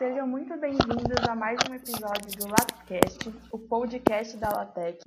Sejam 0.00 0.26
muito 0.26 0.56
bem-vindos 0.56 1.28
a 1.28 1.34
mais 1.34 1.58
um 1.68 1.74
episódio 1.74 2.34
do 2.38 2.46
LabCast, 2.46 3.18
o 3.52 3.58
podcast 3.58 4.34
da 4.38 4.48
Latec. 4.48 4.98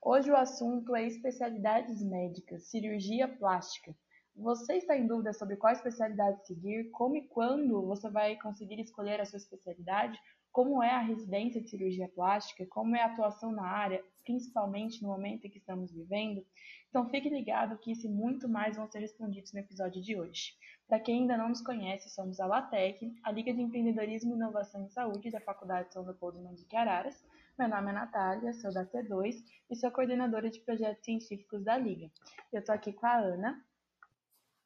Hoje 0.00 0.30
o 0.30 0.36
assunto 0.36 0.96
é 0.96 1.06
especialidades 1.06 2.02
médicas, 2.02 2.70
cirurgia 2.70 3.28
plástica. 3.28 3.94
Você 4.34 4.76
está 4.78 4.96
em 4.96 5.06
dúvida 5.06 5.34
sobre 5.34 5.56
qual 5.56 5.74
especialidade 5.74 6.46
seguir, 6.46 6.88
como 6.92 7.16
e 7.16 7.28
quando 7.28 7.84
você 7.84 8.08
vai 8.08 8.36
conseguir 8.36 8.80
escolher 8.80 9.20
a 9.20 9.26
sua 9.26 9.36
especialidade? 9.36 10.18
Como 10.58 10.82
é 10.82 10.90
a 10.90 10.98
residência 10.98 11.60
de 11.60 11.70
cirurgia 11.70 12.08
plástica, 12.08 12.66
como 12.66 12.96
é 12.96 13.00
a 13.00 13.06
atuação 13.06 13.52
na 13.52 13.64
área, 13.64 14.04
principalmente 14.24 15.00
no 15.00 15.08
momento 15.08 15.46
em 15.46 15.50
que 15.50 15.58
estamos 15.58 15.92
vivendo. 15.92 16.44
Então 16.88 17.08
fique 17.08 17.28
ligado 17.28 17.78
que 17.78 17.92
isso 17.92 18.08
e 18.08 18.10
muito 18.10 18.48
mais 18.48 18.76
vão 18.76 18.90
ser 18.90 18.98
respondidos 18.98 19.52
no 19.52 19.60
episódio 19.60 20.02
de 20.02 20.18
hoje. 20.18 20.54
Para 20.88 20.98
quem 20.98 21.20
ainda 21.20 21.36
não 21.36 21.50
nos 21.50 21.60
conhece, 21.60 22.10
somos 22.10 22.40
a 22.40 22.46
LATEC, 22.46 23.14
a 23.22 23.30
Liga 23.30 23.54
de 23.54 23.62
Empreendedorismo, 23.62 24.34
Inovação 24.34 24.84
e 24.84 24.90
Saúde 24.90 25.30
da 25.30 25.40
Faculdade 25.40 25.92
São 25.92 26.02
Leopoldo 26.02 26.40
de 26.56 26.76
Araras. 26.76 27.24
Meu 27.56 27.68
nome 27.68 27.90
é 27.90 27.92
Natália, 27.92 28.52
sou 28.54 28.74
da 28.74 28.84
T2 28.84 29.36
e 29.70 29.76
sou 29.76 29.92
coordenadora 29.92 30.50
de 30.50 30.58
projetos 30.58 31.04
científicos 31.04 31.62
da 31.62 31.78
Liga. 31.78 32.10
Eu 32.52 32.58
estou 32.58 32.74
aqui 32.74 32.92
com 32.92 33.06
a 33.06 33.16
Ana. 33.16 33.64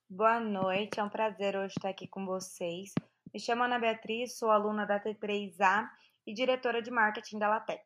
Boa 0.09 0.41
noite, 0.41 0.99
é 0.99 1.05
um 1.05 1.11
prazer 1.11 1.55
hoje 1.55 1.75
estar 1.77 1.91
aqui 1.91 2.09
com 2.09 2.25
vocês. 2.25 2.95
Me 3.33 3.41
chamo 3.41 3.63
Ana 3.63 3.79
Beatriz, 3.79 4.37
sou 4.37 4.51
aluna 4.51 4.85
da 4.85 5.01
T3A 5.01 5.89
e 6.27 6.35
diretora 6.35 6.83
de 6.83 6.91
marketing 6.91 7.39
da 7.39 7.49
Latec. 7.49 7.83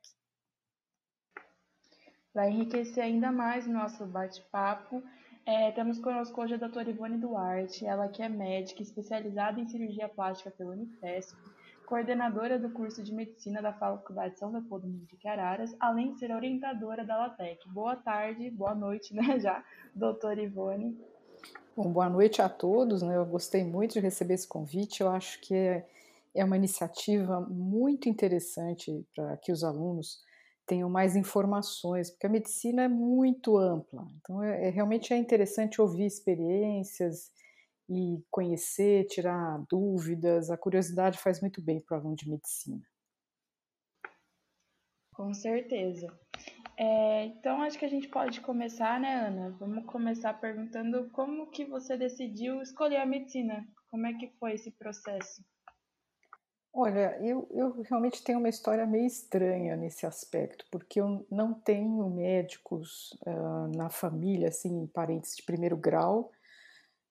Vai 2.35 2.51
enriquecer 2.51 3.05
ainda 3.05 3.31
mais 3.31 3.65
o 3.65 3.73
nosso 3.73 4.05
bate-papo. 4.07 5.01
É, 5.47 5.71
temos 5.71 6.01
conosco 6.01 6.43
hoje 6.43 6.55
a 6.55 6.57
doutora 6.57 6.91
Ivone 6.91 7.17
Duarte, 7.19 7.87
ela 7.87 8.09
que 8.09 8.23
é 8.23 8.29
médica 8.29 8.83
especializada 8.83 9.61
em 9.61 9.69
cirurgia 9.69 10.09
plástica 10.09 10.51
pela 10.51 10.73
Unifesp, 10.73 11.39
coordenadora 11.87 12.59
do 12.59 12.71
curso 12.71 13.01
de 13.01 13.15
medicina 13.15 13.63
da 13.63 13.73
Faculdade 13.73 14.37
São 14.41 14.51
Leopoldo 14.51 14.89
de 14.89 15.29
Araras, 15.29 15.77
além 15.79 16.13
de 16.13 16.19
ser 16.19 16.33
orientadora 16.33 17.05
da 17.05 17.17
LATEC. 17.17 17.69
Boa 17.69 17.95
tarde, 17.95 18.51
boa 18.51 18.75
noite, 18.75 19.15
né, 19.15 19.23
já, 19.39 19.65
doutora 19.95 20.43
Ivone. 20.43 21.01
Bom, 21.77 21.93
boa 21.93 22.09
noite 22.09 22.41
a 22.41 22.49
todos. 22.49 23.03
Né? 23.03 23.19
Eu 23.19 23.27
gostei 23.27 23.63
muito 23.63 23.93
de 23.93 24.01
receber 24.01 24.33
esse 24.33 24.49
convite. 24.49 25.03
Eu 25.03 25.11
acho 25.11 25.39
que 25.43 25.55
é, 25.55 25.87
é 26.35 26.43
uma 26.43 26.57
iniciativa 26.57 27.39
muito 27.43 28.09
interessante 28.09 29.07
para 29.15 29.37
que 29.37 29.53
os 29.53 29.63
alunos 29.63 30.25
tenham 30.67 30.89
mais 30.89 31.15
informações, 31.15 32.11
porque 32.11 32.27
a 32.27 32.31
medicina 32.31 32.85
é 32.85 32.89
muito 32.89 33.59
ampla. 33.59 34.09
Então, 34.17 34.43
é, 34.43 34.69
é 34.69 34.71
realmente 34.71 35.13
é 35.13 35.19
interessante 35.19 35.79
ouvir 35.79 36.07
experiências 36.07 37.31
e 37.91 38.25
conhecer, 38.31 39.07
tirar 39.09 39.63
dúvidas. 39.69 40.51
A 40.51 40.57
curiosidade 40.57 41.19
faz 41.19 41.43
muito 41.43 41.61
bem 41.61 41.79
para 41.79 41.99
o 41.99 42.01
aluno 42.01 42.17
de 42.17 42.27
medicina. 42.27 42.83
Com 45.13 45.35
certeza. 45.35 46.09
É, 46.79 47.25
então 47.27 47.63
acho 47.63 47.79
que 47.79 47.87
a 47.87 47.89
gente 47.89 48.09
pode 48.09 48.41
começar, 48.43 49.01
né, 49.01 49.15
Ana? 49.15 49.57
Vamos 49.59 49.87
começar 49.87 50.35
perguntando 50.35 51.09
como 51.11 51.51
que 51.51 51.65
você 51.65 51.97
decidiu 51.97 52.61
escolher 52.61 52.99
a 52.99 53.07
medicina. 53.07 53.67
Como 53.91 54.07
é 54.07 54.13
que 54.13 54.29
foi 54.39 54.53
esse 54.55 54.71
processo? 54.73 55.43
Olha, 56.79 57.19
eu, 57.23 57.49
eu 57.53 57.81
realmente 57.89 58.23
tenho 58.23 58.39
uma 58.39 58.51
história 58.51 58.85
meio 58.85 59.07
estranha 59.07 59.75
nesse 59.75 60.05
aspecto, 60.05 60.67
porque 60.71 61.01
eu 61.01 61.27
não 61.31 61.55
tenho 61.55 62.11
médicos 62.11 63.19
uh, 63.27 63.75
na 63.75 63.89
família, 63.89 64.49
assim, 64.49 64.87
parentes 64.89 65.35
de 65.37 65.43
primeiro 65.43 65.79
grau. 65.79 66.31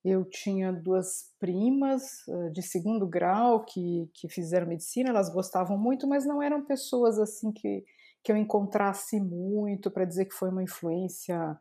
Eu 0.03 0.23
tinha 0.23 0.71
duas 0.71 1.33
primas 1.39 2.23
uh, 2.27 2.51
de 2.51 2.61
segundo 2.61 3.07
grau 3.07 3.65
que, 3.65 4.07
que 4.13 4.29
fizeram 4.29 4.67
medicina, 4.67 5.09
elas 5.09 5.33
gostavam 5.33 5.79
muito, 5.79 6.07
mas 6.07 6.27
não 6.27 6.43
eram 6.43 6.63
pessoas 6.63 7.17
assim 7.17 7.51
que 7.51 7.83
que 8.25 8.31
eu 8.31 8.37
encontrasse 8.37 9.19
muito 9.19 9.91
para 9.91 10.03
dizer 10.03 10.25
que 10.25 10.33
foi 10.33 10.49
uma 10.49 10.63
influência 10.63 11.55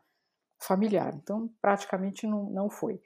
familiar. 0.59 1.13
Então, 1.13 1.47
praticamente 1.61 2.25
não, 2.25 2.49
não 2.49 2.71
foi. 2.71 2.99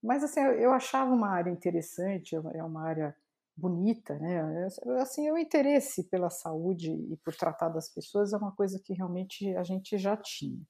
Mas, 0.00 0.22
assim, 0.22 0.38
eu 0.40 0.72
achava 0.72 1.12
uma 1.12 1.28
área 1.28 1.50
interessante, 1.50 2.36
é 2.36 2.62
uma 2.62 2.86
área 2.86 3.14
bonita, 3.56 4.16
né? 4.20 4.68
Assim, 5.00 5.28
o 5.28 5.36
interesse 5.36 6.04
pela 6.04 6.30
saúde 6.30 6.92
e 6.92 7.16
por 7.16 7.34
tratar 7.34 7.68
das 7.70 7.92
pessoas 7.92 8.32
é 8.32 8.36
uma 8.36 8.52
coisa 8.52 8.80
que 8.82 8.94
realmente 8.94 9.54
a 9.56 9.64
gente 9.64 9.98
já 9.98 10.16
tinha. 10.16 10.62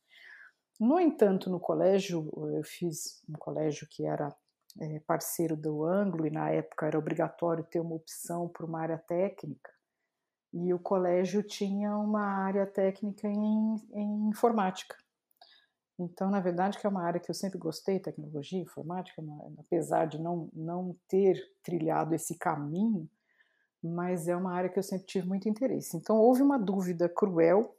No 0.81 0.99
entanto, 0.99 1.51
no 1.51 1.61
colégio, 1.61 2.27
eu 2.57 2.65
fiz 2.65 3.23
um 3.29 3.35
colégio 3.35 3.87
que 3.91 4.07
era 4.07 4.35
é, 4.81 4.99
parceiro 5.01 5.59
do 5.59 5.85
Anglo 5.85 6.27
e 6.27 6.31
na 6.31 6.51
época 6.51 6.87
era 6.87 6.99
obrigatório 6.99 7.65
ter 7.65 7.81
uma 7.81 7.97
opção 7.97 8.49
para 8.49 8.65
uma 8.65 8.81
área 8.81 8.97
técnica. 8.97 9.71
E 10.53 10.75
o 10.75 10.79
colégio 10.79 11.43
tinha 11.43 11.97
uma 11.97 12.23
área 12.23 12.67
técnica 12.67 13.29
em, 13.29 13.77
em 13.93 14.29
informática. 14.29 14.97
Então, 15.99 16.31
na 16.31 16.41
verdade, 16.41 16.79
que 16.79 16.87
é 16.87 16.91
uma 16.91 17.05
área 17.05 17.21
que 17.21 17.31
eu 17.31 17.35
sempre 17.35 17.59
gostei, 17.59 18.01
tecnologia, 18.01 18.59
informática, 18.59 19.23
apesar 19.59 20.07
de 20.07 20.19
não, 20.19 20.49
não 20.53 20.97
ter 21.07 21.39
trilhado 21.63 22.15
esse 22.15 22.39
caminho, 22.39 23.09
mas 23.83 24.27
é 24.27 24.35
uma 24.35 24.53
área 24.53 24.71
que 24.71 24.79
eu 24.79 24.83
sempre 24.83 25.07
tive 25.07 25.29
muito 25.29 25.49
interesse. 25.49 25.97
Então, 25.97 26.17
houve 26.17 26.43
uma 26.43 26.59
dúvida 26.59 27.09
cruel, 27.09 27.77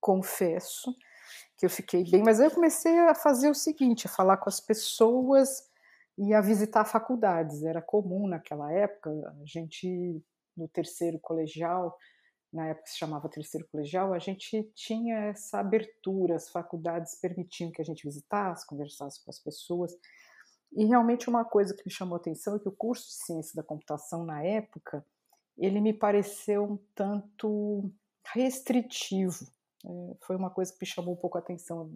confesso, 0.00 0.94
que 1.56 1.66
eu 1.66 1.70
fiquei 1.70 2.08
bem, 2.08 2.22
mas 2.22 2.38
aí 2.38 2.46
eu 2.46 2.54
comecei 2.54 2.96
a 3.00 3.14
fazer 3.14 3.50
o 3.50 3.54
seguinte, 3.54 4.06
a 4.06 4.10
falar 4.10 4.36
com 4.36 4.48
as 4.48 4.60
pessoas 4.60 5.68
e 6.16 6.32
a 6.32 6.40
visitar 6.40 6.84
faculdades. 6.84 7.64
Era 7.64 7.82
comum 7.82 8.28
naquela 8.28 8.72
época 8.72 9.10
a 9.10 9.44
gente 9.44 10.22
no 10.56 10.68
terceiro 10.68 11.18
colegial, 11.18 11.96
na 12.52 12.68
época 12.68 12.86
se 12.86 12.98
chamava 12.98 13.28
terceiro 13.28 13.66
colegial, 13.70 14.14
a 14.14 14.18
gente 14.18 14.62
tinha 14.74 15.16
essa 15.26 15.58
abertura, 15.58 16.36
as 16.36 16.48
faculdades 16.48 17.14
permitiam 17.20 17.70
que 17.70 17.82
a 17.82 17.84
gente 17.84 18.04
visitasse, 18.04 18.66
conversasse 18.66 19.22
com 19.22 19.30
as 19.30 19.38
pessoas. 19.38 19.92
E 20.72 20.84
realmente 20.84 21.28
uma 21.28 21.44
coisa 21.44 21.74
que 21.74 21.82
me 21.84 21.92
chamou 21.92 22.16
atenção 22.16 22.56
é 22.56 22.58
que 22.58 22.68
o 22.68 22.72
curso 22.72 23.06
de 23.08 23.14
ciência 23.14 23.54
da 23.54 23.62
computação 23.62 24.24
na 24.24 24.42
época, 24.42 25.04
ele 25.58 25.80
me 25.80 25.92
pareceu 25.92 26.64
um 26.64 26.78
tanto 26.94 27.90
restritivo. 28.32 29.46
É, 29.84 30.16
foi 30.22 30.36
uma 30.36 30.50
coisa 30.50 30.72
que 30.72 30.78
me 30.80 30.86
chamou 30.86 31.14
um 31.14 31.18
pouco 31.18 31.38
a 31.38 31.40
atenção. 31.40 31.90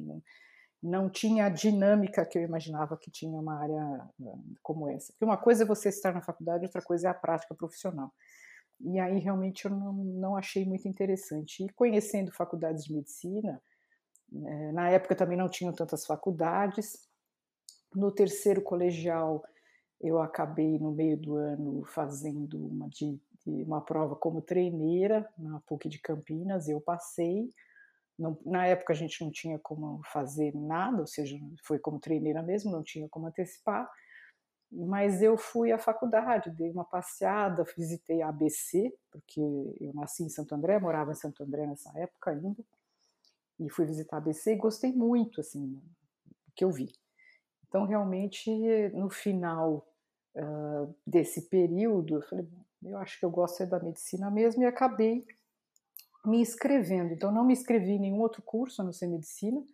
Não 0.82 1.10
tinha 1.10 1.46
a 1.46 1.50
dinâmica 1.50 2.24
que 2.24 2.38
eu 2.38 2.42
imaginava 2.42 2.96
que 2.96 3.10
tinha 3.10 3.38
uma 3.38 3.60
área 3.60 4.08
é, 4.20 4.32
como 4.62 4.88
essa. 4.88 5.12
Porque 5.12 5.24
uma 5.24 5.36
coisa 5.36 5.64
é 5.64 5.66
você 5.66 5.88
estar 5.88 6.12
na 6.12 6.22
faculdade, 6.22 6.64
outra 6.64 6.82
coisa 6.82 7.08
é 7.08 7.10
a 7.10 7.14
prática 7.14 7.54
profissional. 7.54 8.12
E 8.82 8.98
aí 8.98 9.18
realmente 9.18 9.66
eu 9.66 9.70
não, 9.70 9.92
não 9.92 10.36
achei 10.36 10.64
muito 10.64 10.88
interessante. 10.88 11.64
E 11.64 11.68
conhecendo 11.70 12.32
faculdades 12.32 12.84
de 12.84 12.94
medicina, 12.94 13.60
né, 14.30 14.72
na 14.72 14.88
época 14.90 15.14
também 15.14 15.36
não 15.36 15.48
tinham 15.48 15.72
tantas 15.72 16.06
faculdades. 16.06 16.98
No 17.94 18.10
terceiro 18.12 18.62
colegial, 18.62 19.44
eu 20.00 20.20
acabei 20.20 20.78
no 20.78 20.92
meio 20.92 21.16
do 21.16 21.36
ano 21.36 21.84
fazendo 21.84 22.56
uma, 22.68 22.88
de, 22.88 23.20
de 23.44 23.62
uma 23.64 23.82
prova 23.82 24.16
como 24.16 24.40
treineira 24.40 25.28
na 25.36 25.60
PUC 25.60 25.88
de 25.88 25.98
Campinas. 25.98 26.68
Eu 26.68 26.80
passei. 26.80 27.50
Não, 28.18 28.38
na 28.44 28.66
época 28.66 28.92
a 28.92 28.96
gente 28.96 29.22
não 29.22 29.30
tinha 29.30 29.58
como 29.58 30.00
fazer 30.04 30.54
nada, 30.54 31.00
ou 31.00 31.06
seja, 31.06 31.36
foi 31.64 31.78
como 31.78 31.98
treineira 31.98 32.42
mesmo, 32.42 32.70
não 32.70 32.82
tinha 32.82 33.08
como 33.08 33.26
antecipar. 33.26 33.90
Mas 34.72 35.20
eu 35.20 35.36
fui 35.36 35.72
à 35.72 35.78
faculdade, 35.78 36.50
dei 36.50 36.70
uma 36.70 36.84
passeada, 36.84 37.64
visitei 37.76 38.22
a 38.22 38.28
ABC, 38.28 38.94
porque 39.10 39.40
eu 39.80 39.92
nasci 39.94 40.22
em 40.22 40.28
Santo 40.28 40.54
André, 40.54 40.78
morava 40.78 41.10
em 41.10 41.16
Santo 41.16 41.42
André 41.42 41.66
nessa 41.66 41.90
época 41.98 42.30
ainda, 42.30 42.62
e 43.58 43.68
fui 43.68 43.84
visitar 43.84 44.16
a 44.16 44.18
ABC 44.18 44.52
e 44.52 44.56
gostei 44.56 44.92
muito, 44.92 45.40
assim, 45.40 45.66
do 45.66 46.52
que 46.54 46.64
eu 46.64 46.70
vi. 46.70 46.92
Então, 47.68 47.84
realmente, 47.84 48.50
no 48.90 49.10
final 49.10 49.86
uh, 50.36 50.94
desse 51.04 51.42
período, 51.48 52.16
eu 52.16 52.22
falei, 52.22 52.48
eu 52.82 52.96
acho 52.98 53.18
que 53.18 53.24
eu 53.24 53.30
gosto 53.30 53.62
é 53.62 53.66
da 53.66 53.80
medicina 53.80 54.30
mesmo, 54.30 54.62
e 54.62 54.66
acabei 54.66 55.26
me 56.24 56.40
inscrevendo. 56.40 57.12
Então, 57.12 57.32
não 57.32 57.44
me 57.44 57.52
inscrevi 57.52 57.92
em 57.92 58.00
nenhum 58.00 58.20
outro 58.20 58.40
curso, 58.42 58.82
a 58.82 58.84
não 58.84 58.92
ser 58.92 59.08
medicina, 59.08 59.64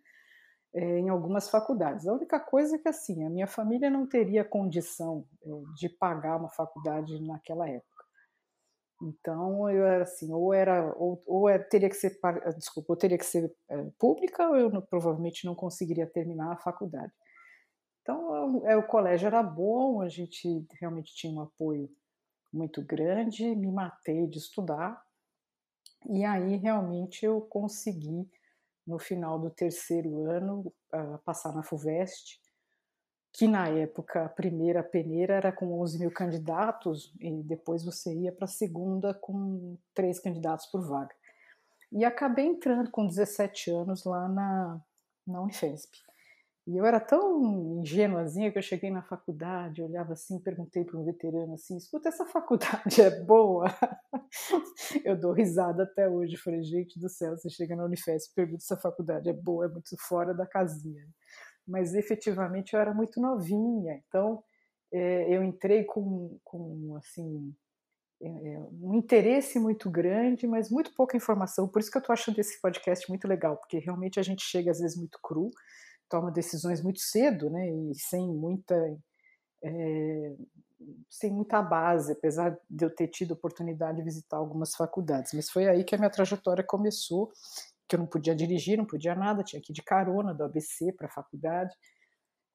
é, 0.73 0.99
em 0.99 1.09
algumas 1.09 1.49
faculdades. 1.49 2.07
A 2.07 2.13
única 2.13 2.39
coisa 2.39 2.75
é 2.75 2.79
que 2.79 2.89
assim, 2.89 3.25
a 3.25 3.29
minha 3.29 3.47
família 3.47 3.89
não 3.89 4.07
teria 4.07 4.43
condição 4.43 5.25
é, 5.43 5.49
de 5.75 5.89
pagar 5.89 6.37
uma 6.37 6.49
faculdade 6.49 7.19
naquela 7.25 7.67
época. 7.67 7.97
Então 9.01 9.69
eu 9.69 9.85
era 9.85 10.03
assim, 10.03 10.33
ou 10.33 10.53
era, 10.53 10.93
ou, 10.97 11.21
ou 11.25 11.49
era, 11.49 11.63
teria 11.63 11.89
que 11.89 11.95
ser, 11.95 12.19
desculpa, 12.57 12.93
ou 12.93 12.97
teria 12.97 13.17
que 13.17 13.25
ser 13.25 13.53
é, 13.69 13.83
pública, 13.99 14.47
ou 14.49 14.55
eu 14.55 14.69
não, 14.69 14.81
provavelmente 14.81 15.45
não 15.45 15.53
conseguiria 15.53 16.07
terminar 16.07 16.51
a 16.51 16.57
faculdade. 16.57 17.13
Então 18.01 18.65
é, 18.65 18.75
o 18.75 18.87
colégio 18.87 19.27
era 19.27 19.43
bom, 19.43 20.01
a 20.01 20.09
gente 20.09 20.65
realmente 20.79 21.13
tinha 21.13 21.31
um 21.31 21.41
apoio 21.41 21.89
muito 22.51 22.81
grande, 22.81 23.55
me 23.55 23.71
matei 23.71 24.25
de 24.27 24.37
estudar, 24.37 24.99
e 26.09 26.23
aí 26.23 26.55
realmente 26.55 27.25
eu 27.25 27.41
consegui 27.41 28.27
no 28.87 28.97
final 28.97 29.37
do 29.37 29.49
terceiro 29.49 30.23
ano, 30.23 30.73
uh, 30.93 31.17
passar 31.25 31.53
na 31.53 31.61
FUVEST, 31.61 32.39
que 33.33 33.47
na 33.47 33.67
época 33.67 34.25
a 34.25 34.29
primeira 34.29 34.81
peneira 34.81 35.35
era 35.35 35.51
com 35.51 35.79
11 35.81 35.99
mil 35.99 36.11
candidatos 36.11 37.13
e 37.19 37.43
depois 37.43 37.83
você 37.83 38.11
ia 38.13 38.31
para 38.31 38.45
a 38.45 38.47
segunda 38.47 39.13
com 39.13 39.77
três 39.93 40.19
candidatos 40.19 40.65
por 40.67 40.81
vaga. 40.87 41.13
E 41.91 42.03
acabei 42.03 42.45
entrando 42.45 42.89
com 42.89 43.05
17 43.05 43.69
anos 43.71 44.05
lá 44.05 44.27
na, 44.27 44.81
na 45.25 45.41
Unifesp. 45.41 46.06
E 46.67 46.75
eu 46.75 46.85
era 46.85 46.99
tão 46.99 47.79
ingênuazinha 47.79 48.51
que 48.51 48.57
eu 48.57 48.61
cheguei 48.61 48.91
na 48.91 49.01
faculdade, 49.01 49.81
olhava 49.81 50.11
assim, 50.11 50.37
perguntei 50.37 50.83
para 50.83 50.99
um 50.99 51.05
veterano 51.05 51.53
assim: 51.53 51.77
escuta, 51.77 52.09
essa 52.09 52.25
faculdade 52.25 52.99
é 53.01 53.09
boa? 53.23 53.67
eu 55.05 55.17
dou 55.17 55.31
risada 55.31 55.83
até 55.83 56.09
hoje. 56.09 56.35
Falei, 56.35 56.61
gente 56.63 56.99
do 56.99 57.07
céu, 57.07 57.37
você 57.37 57.49
chega 57.49 57.73
na 57.73 57.85
Unifesp, 57.85 58.35
pergunta 58.35 58.59
se 58.59 58.73
a 58.73 58.77
faculdade 58.77 59.29
é 59.29 59.33
boa, 59.33 59.65
é 59.65 59.69
muito 59.69 59.95
fora 59.97 60.33
da 60.33 60.45
casinha. 60.45 61.07
Mas 61.65 61.93
efetivamente 61.93 62.73
eu 62.73 62.81
era 62.81 62.93
muito 62.93 63.21
novinha, 63.21 64.01
então 64.05 64.43
é, 64.91 65.33
eu 65.33 65.43
entrei 65.43 65.85
com, 65.85 66.37
com 66.43 66.97
assim, 66.97 67.55
é, 68.21 68.59
um 68.81 68.93
interesse 68.93 69.57
muito 69.57 69.89
grande, 69.89 70.45
mas 70.45 70.69
muito 70.69 70.93
pouca 70.93 71.15
informação. 71.15 71.65
Por 71.69 71.79
isso 71.79 71.89
que 71.89 71.97
eu 71.97 72.01
estou 72.01 72.11
achando 72.13 72.39
esse 72.39 72.59
podcast 72.59 73.07
muito 73.07 73.25
legal, 73.25 73.55
porque 73.55 73.79
realmente 73.79 74.19
a 74.19 74.23
gente 74.23 74.43
chega 74.43 74.71
às 74.71 74.81
vezes 74.81 74.97
muito 74.97 75.17
cru 75.23 75.49
toma 76.09 76.31
decisões 76.31 76.81
muito 76.81 76.99
cedo, 76.99 77.49
né, 77.49 77.67
e 77.69 77.95
sem 77.95 78.27
muita 78.27 78.75
é, 79.63 80.35
sem 81.09 81.31
muita 81.31 81.61
base, 81.61 82.13
apesar 82.13 82.57
de 82.69 82.85
eu 82.85 82.93
ter 82.93 83.07
tido 83.07 83.31
oportunidade 83.31 83.97
de 83.97 84.03
visitar 84.03 84.37
algumas 84.37 84.75
faculdades. 84.75 85.33
Mas 85.33 85.49
foi 85.49 85.67
aí 85.67 85.83
que 85.83 85.95
a 85.95 85.97
minha 85.97 86.09
trajetória 86.09 86.63
começou, 86.63 87.31
que 87.87 87.95
eu 87.95 87.99
não 87.99 88.07
podia 88.07 88.35
dirigir, 88.35 88.77
não 88.77 88.85
podia 88.85 89.15
nada, 89.15 89.43
tinha 89.43 89.61
que 89.61 89.71
ir 89.71 89.75
de 89.75 89.81
carona 89.81 90.33
do 90.33 90.43
ABC 90.43 90.93
para 90.93 91.07
a 91.07 91.11
faculdade. 91.11 91.75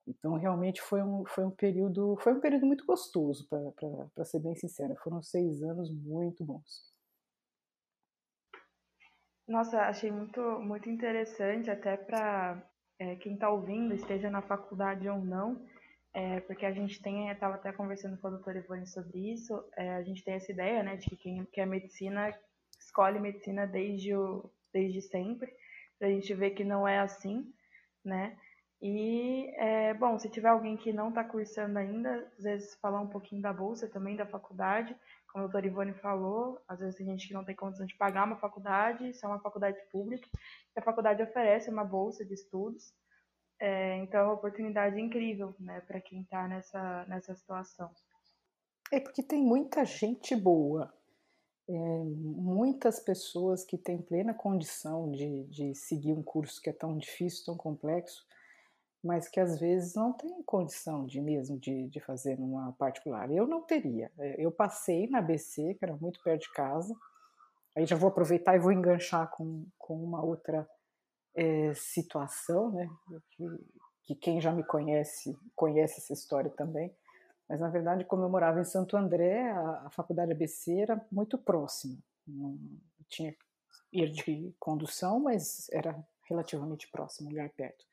Então 0.06 0.34
realmente 0.34 0.80
foi 0.82 1.02
um, 1.02 1.24
foi 1.26 1.44
um 1.44 1.50
período 1.50 2.16
foi 2.20 2.34
um 2.34 2.40
período 2.40 2.66
muito 2.66 2.84
gostoso 2.84 3.48
para 3.48 4.24
ser 4.24 4.40
bem 4.40 4.54
sincera. 4.56 4.94
Foram 5.02 5.22
seis 5.22 5.62
anos 5.62 5.90
muito 5.90 6.44
bons. 6.44 6.92
Nossa, 9.46 9.82
achei 9.82 10.10
muito 10.10 10.40
muito 10.60 10.88
interessante 10.88 11.70
até 11.70 11.96
para 11.96 12.62
é, 12.98 13.16
quem 13.16 13.34
está 13.34 13.50
ouvindo, 13.50 13.94
esteja 13.94 14.30
na 14.30 14.42
faculdade 14.42 15.08
ou 15.08 15.18
não, 15.18 15.64
é, 16.14 16.40
porque 16.40 16.66
a 16.66 16.72
gente 16.72 17.00
tem, 17.02 17.30
estava 17.30 17.54
até 17.54 17.72
conversando 17.72 18.18
com 18.18 18.26
a 18.26 18.30
doutora 18.30 18.58
Ivone 18.58 18.86
sobre 18.86 19.32
isso, 19.32 19.64
é, 19.76 19.94
a 19.94 20.02
gente 20.02 20.22
tem 20.24 20.34
essa 20.34 20.52
ideia, 20.52 20.82
né, 20.82 20.96
de 20.96 21.08
que 21.08 21.16
quem 21.16 21.44
quer 21.46 21.66
medicina 21.66 22.34
escolhe 22.78 23.18
medicina 23.18 23.66
desde, 23.66 24.14
o, 24.14 24.50
desde 24.72 25.00
sempre, 25.00 25.52
a 26.00 26.06
gente 26.06 26.34
ver 26.34 26.50
que 26.50 26.64
não 26.64 26.86
é 26.86 26.98
assim, 26.98 27.50
né, 28.04 28.36
e, 28.82 29.46
é, 29.58 29.94
bom, 29.94 30.18
se 30.18 30.28
tiver 30.28 30.48
alguém 30.48 30.76
que 30.76 30.92
não 30.92 31.10
está 31.10 31.22
cursando 31.22 31.78
ainda, 31.78 32.28
às 32.36 32.42
vezes 32.42 32.74
falar 32.80 33.00
um 33.00 33.06
pouquinho 33.06 33.40
da 33.40 33.52
bolsa 33.52 33.88
também, 33.88 34.16
da 34.16 34.26
faculdade, 34.26 34.96
como 35.32 35.44
a 35.44 35.46
doutora 35.46 35.66
Ivone 35.66 35.94
falou, 35.94 36.62
às 36.68 36.78
vezes 36.80 36.94
tem 36.94 37.06
gente 37.06 37.26
que 37.26 37.32
não 37.32 37.44
tem 37.44 37.56
condição 37.56 37.86
de 37.86 37.96
pagar 37.96 38.26
uma 38.26 38.36
faculdade, 38.36 39.08
isso 39.08 39.24
é 39.24 39.28
uma 39.28 39.40
faculdade 39.40 39.78
pública, 39.90 40.28
e 40.76 40.78
a 40.78 40.82
faculdade 40.82 41.22
oferece 41.22 41.70
uma 41.70 41.84
bolsa 41.84 42.22
de 42.22 42.34
estudos, 42.34 42.92
é, 43.58 43.96
então 43.98 44.20
é 44.20 44.24
uma 44.24 44.34
oportunidade 44.34 45.00
incrível 45.00 45.54
né, 45.58 45.80
para 45.80 46.00
quem 46.00 46.20
está 46.20 46.46
nessa, 46.46 47.06
nessa 47.06 47.34
situação. 47.34 47.90
É 48.92 49.00
porque 49.00 49.22
tem 49.22 49.42
muita 49.42 49.86
gente 49.86 50.36
boa, 50.36 50.92
é, 51.66 51.72
muitas 51.72 53.00
pessoas 53.00 53.64
que 53.64 53.78
têm 53.78 54.02
plena 54.02 54.34
condição 54.34 55.10
de, 55.10 55.44
de 55.44 55.74
seguir 55.74 56.12
um 56.12 56.22
curso 56.22 56.60
que 56.60 56.68
é 56.68 56.74
tão 56.74 56.98
difícil, 56.98 57.46
tão 57.46 57.56
complexo, 57.56 58.26
mas 59.02 59.28
que 59.28 59.40
às 59.40 59.58
vezes 59.58 59.94
não 59.94 60.12
tem 60.12 60.42
condição 60.44 61.04
de 61.04 61.20
mesmo 61.20 61.58
de, 61.58 61.88
de 61.88 62.00
fazer 62.00 62.38
numa 62.38 62.72
particular. 62.74 63.30
Eu 63.30 63.46
não 63.46 63.62
teria. 63.62 64.10
É, 64.18 64.36
eu 64.38 64.52
passei 64.52 65.08
na 65.08 65.20
BC, 65.20 65.74
que 65.74 65.84
era 65.84 65.96
muito 65.96 66.22
perto 66.22 66.42
de 66.42 66.52
casa. 66.52 66.94
Aí 67.76 67.84
já 67.86 67.96
vou 67.96 68.08
aproveitar 68.08 68.54
e 68.54 68.60
vou 68.60 68.70
enganchar 68.70 69.28
com, 69.30 69.66
com 69.78 70.02
uma 70.02 70.22
outra 70.22 70.68
é, 71.34 71.74
situação, 71.74 72.70
né? 72.70 72.88
Que, 73.30 73.44
que 74.04 74.14
quem 74.14 74.40
já 74.40 74.52
me 74.52 74.62
conhece 74.62 75.36
conhece 75.56 76.00
essa 76.00 76.12
história 76.12 76.50
também. 76.50 76.94
Mas 77.48 77.60
na 77.60 77.68
verdade, 77.68 78.04
como 78.04 78.22
eu 78.22 78.30
morava 78.30 78.60
em 78.60 78.64
Santo 78.64 78.96
André, 78.96 79.50
a, 79.50 79.86
a 79.86 79.90
faculdade 79.90 80.32
ABC 80.32 80.80
era 80.80 81.04
muito 81.10 81.36
próxima. 81.36 81.98
Não 82.26 82.58
tinha 83.08 83.34
ir 83.92 84.10
de 84.10 84.54
condução, 84.58 85.20
mas 85.20 85.68
era 85.70 85.96
relativamente 86.28 86.88
próximo, 86.90 87.28
lugar 87.28 87.50
perto. 87.50 87.84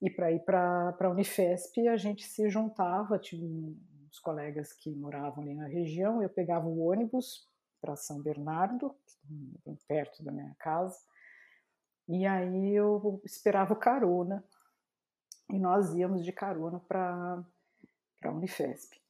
E 0.00 0.10
para 0.10 0.30
ir 0.30 0.40
para 0.40 0.94
a 0.98 1.10
Unifesp, 1.10 1.88
a 1.88 1.96
gente 1.96 2.24
se 2.24 2.48
juntava, 2.48 3.18
tinha 3.18 3.46
uns 3.46 4.18
colegas 4.18 4.72
que 4.72 4.94
moravam 4.94 5.42
ali 5.42 5.54
na 5.54 5.66
região, 5.66 6.22
eu 6.22 6.28
pegava 6.28 6.66
o 6.66 6.80
ônibus 6.80 7.48
para 7.80 7.96
São 7.96 8.20
Bernardo, 8.20 8.94
bem 9.64 9.76
perto 9.88 10.22
da 10.22 10.32
minha 10.32 10.54
casa, 10.58 10.98
e 12.08 12.26
aí 12.26 12.74
eu 12.74 13.20
esperava 13.24 13.72
o 13.72 13.78
carona, 13.78 14.44
e 15.50 15.58
nós 15.58 15.94
íamos 15.94 16.24
de 16.24 16.32
carona 16.32 16.80
para 16.80 17.44
a 18.24 18.30
Unifesp. 18.30 19.00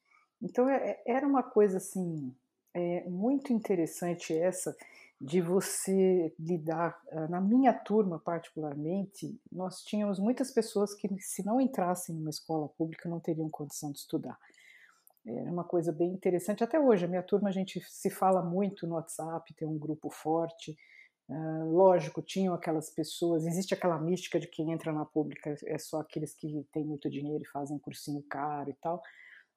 Então 0.41 0.69
é, 0.69 0.91
é, 0.91 1.03
era 1.06 1.27
uma 1.27 1.43
coisa 1.43 1.79
assim, 1.79 2.35
é, 2.75 3.09
muito 3.09 3.53
interessante 3.53 4.37
essa, 4.37 4.77
de 5.20 5.40
você 5.40 6.34
lidar. 6.38 7.00
Ah, 7.10 7.28
na 7.28 7.40
minha 7.40 7.72
turma, 7.72 8.18
particularmente, 8.18 9.38
nós 9.50 9.82
tínhamos 9.82 10.18
muitas 10.18 10.50
pessoas 10.50 10.94
que, 10.94 11.08
se 11.20 11.44
não 11.44 11.60
entrassem 11.60 12.14
numa 12.14 12.30
escola 12.30 12.68
pública, 12.68 13.08
não 13.08 13.20
teriam 13.20 13.48
condição 13.48 13.90
de 13.92 13.98
estudar. 13.98 14.38
É 15.26 15.50
uma 15.50 15.64
coisa 15.64 15.92
bem 15.92 16.12
interessante. 16.12 16.62
Até 16.62 16.78
hoje, 16.78 17.04
a 17.04 17.08
minha 17.08 17.22
turma, 17.22 17.48
a 17.48 17.52
gente 17.52 17.80
se 17.88 18.10
fala 18.10 18.42
muito 18.42 18.86
no 18.86 18.94
WhatsApp, 18.94 19.54
tem 19.54 19.66
um 19.66 19.78
grupo 19.78 20.08
forte. 20.10 20.76
Uh, 21.28 21.64
lógico, 21.72 22.22
tinham 22.22 22.54
aquelas 22.54 22.88
pessoas, 22.90 23.44
existe 23.44 23.74
aquela 23.74 23.98
mística 23.98 24.38
de 24.38 24.46
quem 24.46 24.70
entra 24.70 24.92
na 24.92 25.04
pública 25.04 25.56
é 25.66 25.76
só 25.76 25.98
aqueles 26.00 26.32
que 26.32 26.64
têm 26.72 26.84
muito 26.84 27.10
dinheiro 27.10 27.42
e 27.42 27.48
fazem 27.48 27.80
cursinho 27.80 28.22
caro 28.28 28.70
e 28.70 28.74
tal 28.74 29.02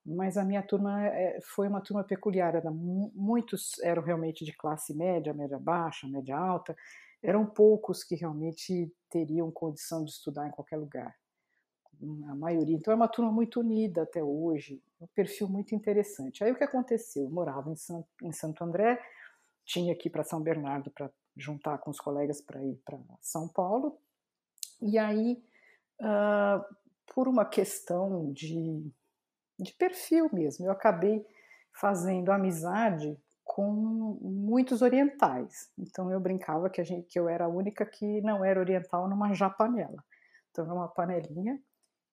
mas 0.10 0.38
a 0.38 0.44
minha 0.44 0.64
turma 0.64 1.06
é, 1.06 1.40
foi 1.42 1.68
uma 1.68 1.82
turma 1.82 2.04
peculiar. 2.04 2.56
Era, 2.56 2.72
muitos 2.72 3.80
eram 3.80 4.02
realmente 4.02 4.44
de 4.44 4.54
classe 4.54 4.94
média, 4.94 5.34
média 5.34 5.60
baixa, 5.60 6.08
média 6.08 6.38
alta. 6.38 6.76
Eram 7.22 7.46
poucos 7.46 8.04
que 8.04 8.16
realmente 8.16 8.92
teriam 9.10 9.52
condição 9.52 10.04
de 10.04 10.12
estudar 10.12 10.48
em 10.48 10.52
qualquer 10.52 10.78
lugar. 10.78 11.16
A 12.30 12.36
maioria. 12.36 12.76
Então 12.76 12.94
é 12.94 12.96
uma 12.96 13.10
turma 13.10 13.32
muito 13.32 13.60
unida 13.60 14.04
até 14.04 14.24
hoje, 14.24 14.82
um 15.02 15.08
perfil 15.08 15.50
muito 15.50 15.76
interessante. 15.76 16.44
Aí 16.44 16.52
o 16.52 16.56
que 16.56 16.64
aconteceu? 16.64 17.24
Eu 17.24 17.30
morava 17.30 17.70
em, 17.70 17.76
São, 17.76 18.06
em 18.24 18.32
Santo 18.32 18.64
André, 18.64 18.98
tinha 19.66 19.92
ir 19.94 20.10
para 20.10 20.24
São 20.24 20.42
Bernardo 20.42 20.90
para 20.92 21.12
juntar 21.36 21.78
com 21.80 21.92
os 21.92 22.00
colegas 22.00 22.42
para 22.42 22.64
ir 22.64 22.82
para 22.86 22.98
São 23.20 23.50
Paulo. 23.50 23.98
E 24.82 24.98
aí, 24.98 25.44
uh, 26.00 26.76
por 27.14 27.28
uma 27.28 27.44
questão 27.44 28.32
de 28.32 28.90
de 29.64 29.74
perfil 29.74 30.30
mesmo. 30.32 30.66
Eu 30.66 30.72
acabei 30.72 31.26
fazendo 31.74 32.32
amizade 32.32 33.18
com 33.44 33.72
muitos 34.22 34.82
orientais. 34.82 35.72
Então 35.78 36.12
eu 36.12 36.20
brincava 36.20 36.70
que, 36.70 36.80
a 36.80 36.84
gente, 36.84 37.08
que 37.08 37.20
eu 37.20 37.28
era 37.28 37.46
a 37.46 37.50
única 37.50 37.86
que 37.86 38.22
não 38.22 38.46
era 38.46 38.60
oriental 38.60 39.10
numa 39.10 39.34
japanela. 39.34 40.04
Então 40.52 40.66
era 40.66 40.74
uma 40.74 40.88
panelinha 40.88 41.60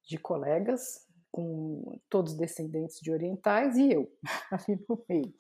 de 0.02 0.18
colegas 0.18 1.06
com 1.30 2.00
todos 2.08 2.34
descendentes 2.34 2.98
de 3.00 3.12
orientais 3.12 3.76
e 3.76 3.92
eu 3.92 4.10
ali 4.50 4.82
no 4.88 5.04
meio. 5.08 5.34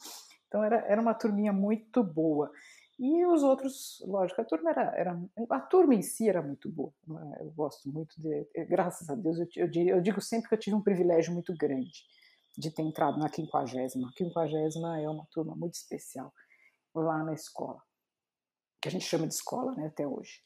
Então 0.46 0.62
era, 0.62 0.76
era 0.86 1.00
uma 1.00 1.14
turminha 1.14 1.52
muito 1.52 2.04
boa. 2.04 2.50
E 2.98 3.26
os 3.26 3.42
outros, 3.42 4.02
lógico, 4.06 4.40
a 4.40 4.44
turma 4.44 4.70
era, 4.70 4.82
era 4.96 5.20
a 5.50 5.60
turma 5.60 5.94
em 5.94 6.00
si 6.02 6.28
era 6.28 6.40
muito 6.40 6.70
boa. 6.70 6.94
Né? 7.06 7.38
Eu 7.40 7.50
gosto 7.50 7.90
muito 7.90 8.14
de, 8.20 8.48
graças 8.64 9.10
a 9.10 9.14
Deus, 9.14 9.38
eu, 9.38 9.46
eu, 9.56 9.70
eu 9.88 10.00
digo 10.00 10.20
sempre 10.20 10.48
que 10.48 10.54
eu 10.54 10.58
tive 10.58 10.76
um 10.76 10.82
privilégio 10.82 11.32
muito 11.34 11.54
grande 11.54 12.06
de 12.56 12.70
ter 12.70 12.82
entrado 12.82 13.18
na 13.18 13.28
quinquagésima. 13.28 14.08
A 14.08 14.12
quinquagésima 14.12 14.98
é 14.98 15.08
uma 15.08 15.26
turma 15.30 15.54
muito 15.54 15.74
especial 15.74 16.32
lá 16.94 17.22
na 17.22 17.34
escola, 17.34 17.82
que 18.80 18.88
a 18.88 18.90
gente 18.90 19.04
chama 19.04 19.26
de 19.26 19.34
escola, 19.34 19.74
né, 19.74 19.88
até 19.88 20.06
hoje. 20.06 20.42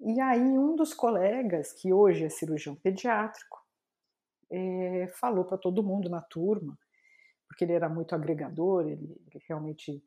E 0.00 0.20
aí 0.20 0.40
um 0.40 0.76
dos 0.76 0.94
colegas, 0.94 1.72
que 1.72 1.92
hoje 1.92 2.24
é 2.24 2.28
cirurgião 2.28 2.76
pediátrico, 2.76 3.58
é, 4.50 5.08
falou 5.08 5.44
para 5.44 5.58
todo 5.58 5.82
mundo 5.82 6.08
na 6.08 6.22
turma, 6.22 6.78
porque 7.48 7.64
ele 7.64 7.72
era 7.72 7.88
muito 7.88 8.14
agregador, 8.14 8.88
ele, 8.88 9.20
ele 9.26 9.44
realmente 9.48 10.02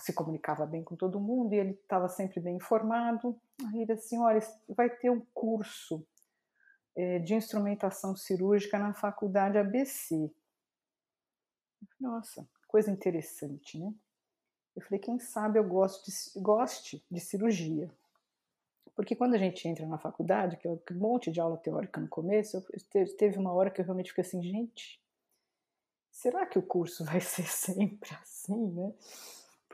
se 0.00 0.12
comunicava 0.12 0.66
bem 0.66 0.82
com 0.82 0.96
todo 0.96 1.20
mundo 1.20 1.52
e 1.52 1.58
ele 1.58 1.70
estava 1.72 2.08
sempre 2.08 2.40
bem 2.40 2.56
informado. 2.56 3.38
Aí 3.66 3.82
ele 3.82 3.92
assim, 3.92 4.18
olha, 4.18 4.40
vai 4.68 4.90
ter 4.90 5.10
um 5.10 5.20
curso 5.32 6.06
é, 6.96 7.18
de 7.18 7.34
instrumentação 7.34 8.16
cirúrgica 8.16 8.78
na 8.78 8.94
faculdade 8.94 9.58
ABC. 9.58 10.30
Nossa, 12.00 12.46
coisa 12.66 12.90
interessante, 12.90 13.78
né? 13.78 13.92
Eu 14.74 14.82
falei, 14.82 14.98
quem 14.98 15.18
sabe 15.20 15.58
eu 15.58 15.64
gosto 15.64 16.04
de, 16.04 16.40
goste 16.40 17.04
de 17.10 17.20
cirurgia. 17.20 17.88
Porque 18.94 19.16
quando 19.16 19.34
a 19.34 19.38
gente 19.38 19.66
entra 19.66 19.86
na 19.86 19.98
faculdade, 19.98 20.56
que 20.56 20.66
é 20.66 20.70
um 20.70 20.80
monte 20.92 21.30
de 21.30 21.40
aula 21.40 21.56
teórica 21.56 22.00
no 22.00 22.08
começo, 22.08 22.64
teve 23.18 23.38
uma 23.38 23.52
hora 23.52 23.70
que 23.70 23.80
eu 23.80 23.84
realmente 23.84 24.10
fiquei 24.10 24.22
assim, 24.22 24.42
gente, 24.42 25.00
será 26.10 26.46
que 26.46 26.58
o 26.58 26.62
curso 26.62 27.04
vai 27.06 27.20
ser 27.20 27.46
sempre 27.46 28.10
assim, 28.14 28.70
né? 28.72 28.92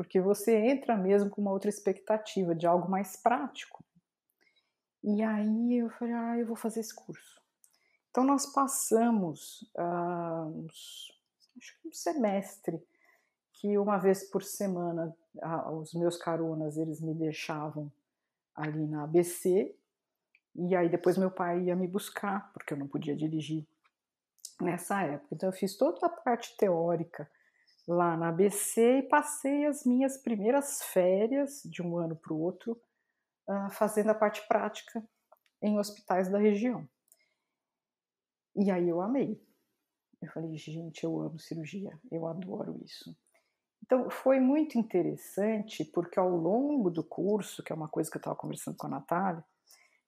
Porque 0.00 0.18
você 0.18 0.56
entra 0.56 0.96
mesmo 0.96 1.28
com 1.28 1.42
uma 1.42 1.50
outra 1.50 1.68
expectativa 1.68 2.54
de 2.54 2.66
algo 2.66 2.90
mais 2.90 3.16
prático. 3.18 3.84
E 5.04 5.22
aí 5.22 5.76
eu 5.76 5.90
falei, 5.90 6.14
ah, 6.14 6.38
eu 6.38 6.46
vou 6.46 6.56
fazer 6.56 6.80
esse 6.80 6.94
curso. 6.94 7.38
Então 8.10 8.24
nós 8.24 8.46
passamos 8.46 9.60
uh, 9.76 10.46
uns, 10.56 11.12
acho 11.54 11.78
que 11.82 11.88
um 11.88 11.92
semestre 11.92 12.82
que 13.52 13.76
uma 13.76 13.98
vez 13.98 14.24
por 14.24 14.42
semana 14.42 15.14
os 15.70 15.92
meus 15.92 16.16
caronas 16.16 16.78
eles 16.78 16.98
me 16.98 17.12
deixavam 17.12 17.92
ali 18.54 18.86
na 18.86 19.04
ABC 19.04 19.76
e 20.54 20.74
aí 20.74 20.88
depois 20.88 21.18
meu 21.18 21.30
pai 21.30 21.64
ia 21.64 21.76
me 21.76 21.86
buscar 21.86 22.50
porque 22.54 22.72
eu 22.72 22.78
não 22.78 22.88
podia 22.88 23.14
dirigir 23.14 23.66
nessa 24.62 25.02
época. 25.02 25.34
Então 25.34 25.50
eu 25.50 25.52
fiz 25.52 25.76
toda 25.76 26.06
a 26.06 26.08
parte 26.08 26.56
teórica 26.56 27.30
lá 27.90 28.16
na 28.16 28.28
ABC 28.28 28.98
e 28.98 29.02
passei 29.02 29.66
as 29.66 29.84
minhas 29.84 30.16
primeiras 30.16 30.80
férias 30.84 31.60
de 31.64 31.82
um 31.82 31.98
ano 31.98 32.14
para 32.14 32.32
o 32.32 32.40
outro 32.40 32.80
uh, 33.48 33.70
fazendo 33.72 34.10
a 34.10 34.14
parte 34.14 34.46
prática 34.46 35.04
em 35.60 35.76
hospitais 35.78 36.30
da 36.30 36.38
região. 36.38 36.88
E 38.56 38.70
aí 38.70 38.88
eu 38.88 39.00
amei. 39.00 39.42
Eu 40.22 40.30
falei, 40.30 40.56
gente, 40.56 41.02
eu 41.02 41.20
amo 41.20 41.40
cirurgia, 41.40 41.98
eu 42.12 42.26
adoro 42.26 42.78
isso. 42.84 43.16
Então 43.82 44.08
foi 44.08 44.38
muito 44.38 44.78
interessante 44.78 45.84
porque 45.84 46.18
ao 46.18 46.30
longo 46.30 46.90
do 46.90 47.02
curso, 47.02 47.62
que 47.62 47.72
é 47.72 47.76
uma 47.76 47.88
coisa 47.88 48.08
que 48.08 48.18
eu 48.18 48.20
estava 48.20 48.36
conversando 48.36 48.76
com 48.76 48.86
a 48.86 48.90
Natália, 48.90 49.44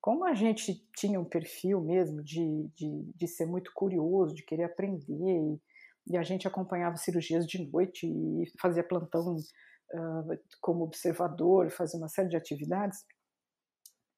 como 0.00 0.24
a 0.24 0.34
gente 0.34 0.86
tinha 0.96 1.18
um 1.18 1.24
perfil 1.24 1.80
mesmo 1.80 2.22
de, 2.22 2.68
de, 2.74 3.12
de 3.12 3.28
ser 3.28 3.46
muito 3.46 3.72
curioso, 3.74 4.34
de 4.34 4.44
querer 4.44 4.64
aprender, 4.64 5.60
e 6.06 6.16
a 6.16 6.22
gente 6.22 6.46
acompanhava 6.48 6.96
cirurgias 6.96 7.46
de 7.46 7.70
noite 7.70 8.06
e 8.06 8.52
fazia 8.60 8.82
plantão 8.82 9.36
uh, 9.36 10.38
como 10.60 10.84
observador, 10.84 11.70
fazia 11.70 11.98
uma 11.98 12.08
série 12.08 12.28
de 12.28 12.36
atividades, 12.36 13.04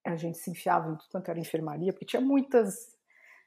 a 0.06 0.16
gente 0.16 0.38
se 0.38 0.50
enfiava 0.50 0.90
em 0.90 0.96
tudo 0.96 1.08
quanto 1.10 1.30
era 1.30 1.40
enfermaria, 1.40 1.92
porque 1.92 2.04
tinha 2.04 2.20
muitas, 2.20 2.94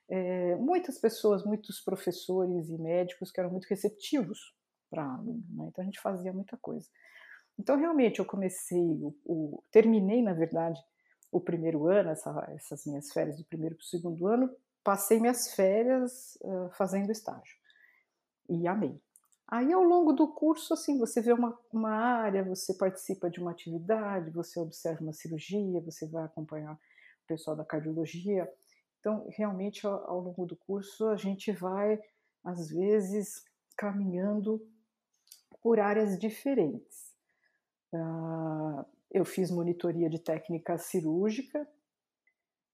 é, 0.10 0.56
muitas 0.56 0.98
pessoas, 0.98 1.46
muitos 1.46 1.80
professores 1.80 2.70
e 2.70 2.78
médicos 2.78 3.32
que 3.32 3.40
eram 3.40 3.52
muito 3.52 3.66
receptivos 3.66 4.56
para 4.90 5.06
né? 5.18 5.68
então 5.68 5.82
a 5.82 5.84
gente 5.84 6.00
fazia 6.00 6.34
muita 6.34 6.58
coisa. 6.58 6.88
Então 7.60 7.78
realmente 7.78 8.20
eu 8.20 8.26
comecei, 8.26 8.80
o, 8.80 9.16
o 9.26 9.64
terminei 9.72 10.24
na 10.24 10.34
verdade 10.34 10.80
o 11.32 11.40
primeiro 11.42 11.88
ano, 11.88 12.10
essa, 12.10 12.48
essas 12.56 12.86
minhas 12.86 13.12
férias 13.12 13.38
do 13.38 13.46
primeiro 13.46 13.76
para 13.76 13.84
o 13.84 13.88
segundo 13.88 14.26
ano, 14.26 14.50
passei 14.84 15.20
minhas 15.20 15.54
férias 15.54 16.38
uh, 16.42 16.70
fazendo 16.76 17.12
estágio 17.12 17.56
e 18.50 18.68
amei. 18.68 19.00
Aí 19.48 19.72
ao 19.72 19.84
longo 19.84 20.12
do 20.12 20.28
curso, 20.28 20.74
assim, 20.74 20.98
você 20.98 21.22
vê 21.22 21.32
uma, 21.32 21.58
uma 21.72 21.92
área, 21.92 22.44
você 22.44 22.74
participa 22.74 23.30
de 23.30 23.40
uma 23.40 23.52
atividade, 23.52 24.30
você 24.32 24.60
observa 24.60 25.02
uma 25.02 25.14
cirurgia, 25.14 25.80
você 25.80 26.06
vai 26.06 26.26
acompanhar 26.26 26.74
o 26.74 27.28
pessoal 27.28 27.56
da 27.56 27.64
cardiologia. 27.64 28.52
Então, 29.00 29.26
realmente, 29.30 29.88
ao, 29.88 30.10
ao 30.10 30.20
longo 30.20 30.46
do 30.46 30.56
curso, 30.58 31.08
a 31.08 31.16
gente 31.16 31.52
vai, 31.54 31.98
às 32.44 32.70
vezes, 32.70 33.46
caminhando 33.78 34.62
por 35.62 35.80
áreas 35.80 36.20
diferentes. 36.20 37.16
Uh, 37.94 38.86
eu 39.10 39.24
fiz 39.24 39.50
monitoria 39.50 40.10
de 40.10 40.20
técnica 40.20 40.78
cirúrgica, 40.78 41.66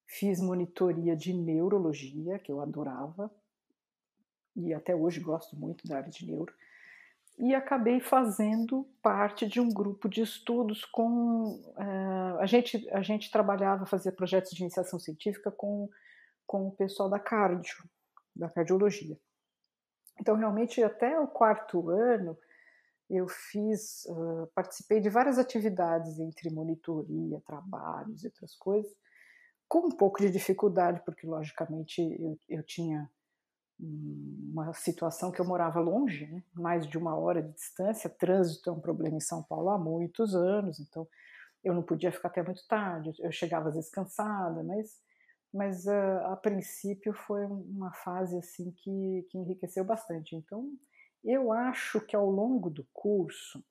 fiz 0.07 0.41
monitoria 0.41 1.15
de 1.15 1.33
neurologia, 1.33 2.39
que 2.39 2.51
eu 2.51 2.61
adorava, 2.61 3.31
e 4.55 4.73
até 4.73 4.95
hoje 4.95 5.19
gosto 5.19 5.55
muito 5.55 5.87
da 5.87 5.97
área 5.97 6.09
de 6.09 6.25
neuro, 6.25 6.53
e 7.37 7.55
acabei 7.55 7.99
fazendo 7.99 8.87
parte 9.01 9.47
de 9.47 9.59
um 9.59 9.69
grupo 9.69 10.07
de 10.07 10.21
estudos 10.21 10.85
com. 10.85 11.55
Uh, 11.75 12.39
a, 12.39 12.45
gente, 12.45 12.87
a 12.91 13.01
gente 13.01 13.31
trabalhava, 13.31 13.85
fazia 13.85 14.11
projetos 14.11 14.51
de 14.51 14.61
iniciação 14.61 14.99
científica 14.99 15.51
com, 15.51 15.89
com 16.45 16.67
o 16.67 16.71
pessoal 16.71 17.09
da 17.09 17.19
cardio, 17.19 17.83
da 18.35 18.49
cardiologia. 18.49 19.17
Então, 20.19 20.35
realmente, 20.35 20.83
até 20.83 21.19
o 21.19 21.27
quarto 21.27 21.89
ano, 21.89 22.37
eu 23.09 23.27
fiz, 23.27 24.05
uh, 24.05 24.47
participei 24.53 24.99
de 24.99 25.09
várias 25.09 25.39
atividades 25.39 26.19
entre 26.19 26.51
monitoria, 26.51 27.41
trabalhos 27.45 28.23
e 28.23 28.27
outras 28.27 28.55
coisas, 28.55 28.93
com 29.67 29.87
um 29.87 29.91
pouco 29.91 30.19
de 30.21 30.29
dificuldade, 30.29 31.01
porque 31.03 31.25
logicamente 31.25 31.99
eu, 32.19 32.37
eu 32.47 32.63
tinha 32.63 33.09
uma 33.79 34.73
situação 34.73 35.31
que 35.31 35.41
eu 35.41 35.45
morava 35.45 35.79
longe, 35.79 36.27
né? 36.27 36.43
mais 36.53 36.87
de 36.87 36.97
uma 36.97 37.15
hora 37.17 37.41
de 37.41 37.51
distância, 37.53 38.09
trânsito 38.09 38.69
é 38.69 38.73
um 38.73 38.79
problema 38.79 39.17
em 39.17 39.21
São 39.21 39.43
Paulo 39.43 39.69
há 39.69 39.77
muitos 39.77 40.35
anos, 40.35 40.79
então 40.79 41.07
eu 41.63 41.73
não 41.73 41.81
podia 41.81 42.11
ficar 42.11 42.27
até 42.27 42.43
muito 42.43 42.65
tarde, 42.67 43.13
eu 43.19 43.31
chegava 43.31 43.69
às 43.69 43.75
vezes 43.75 43.89
cansada, 43.89 44.63
mas, 44.63 45.01
mas 45.53 45.85
uh, 45.85 46.31
a 46.31 46.35
princípio 46.35 47.13
foi 47.13 47.45
uma 47.45 47.91
fase 47.93 48.37
assim 48.37 48.71
que, 48.71 49.25
que 49.29 49.37
enriqueceu 49.37 49.83
bastante. 49.83 50.35
Então 50.35 50.69
eu 51.23 51.51
acho 51.53 52.01
que 52.01 52.15
ao 52.15 52.29
longo 52.29 52.69
do 52.69 52.85
curso 52.93 53.63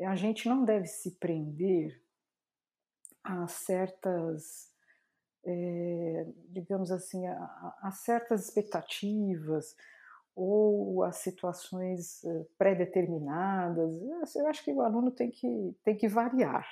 a 0.00 0.16
gente 0.16 0.48
não 0.48 0.64
deve 0.64 0.86
se 0.86 1.12
prender 1.12 2.02
a 3.22 3.46
certas, 3.46 4.73
é, 5.46 6.26
digamos 6.48 6.90
assim, 6.90 7.26
a, 7.26 7.74
a, 7.82 7.90
certas 7.92 8.44
expectativas 8.44 9.76
ou 10.34 11.04
a 11.04 11.12
situações 11.12 12.24
eh, 12.24 12.46
pré-determinadas. 12.58 13.94
Eu 14.34 14.48
acho 14.48 14.64
que 14.64 14.72
o 14.72 14.82
aluno 14.82 15.10
tem 15.10 15.30
que, 15.30 15.76
tem 15.84 15.96
que 15.96 16.08
variar. 16.08 16.66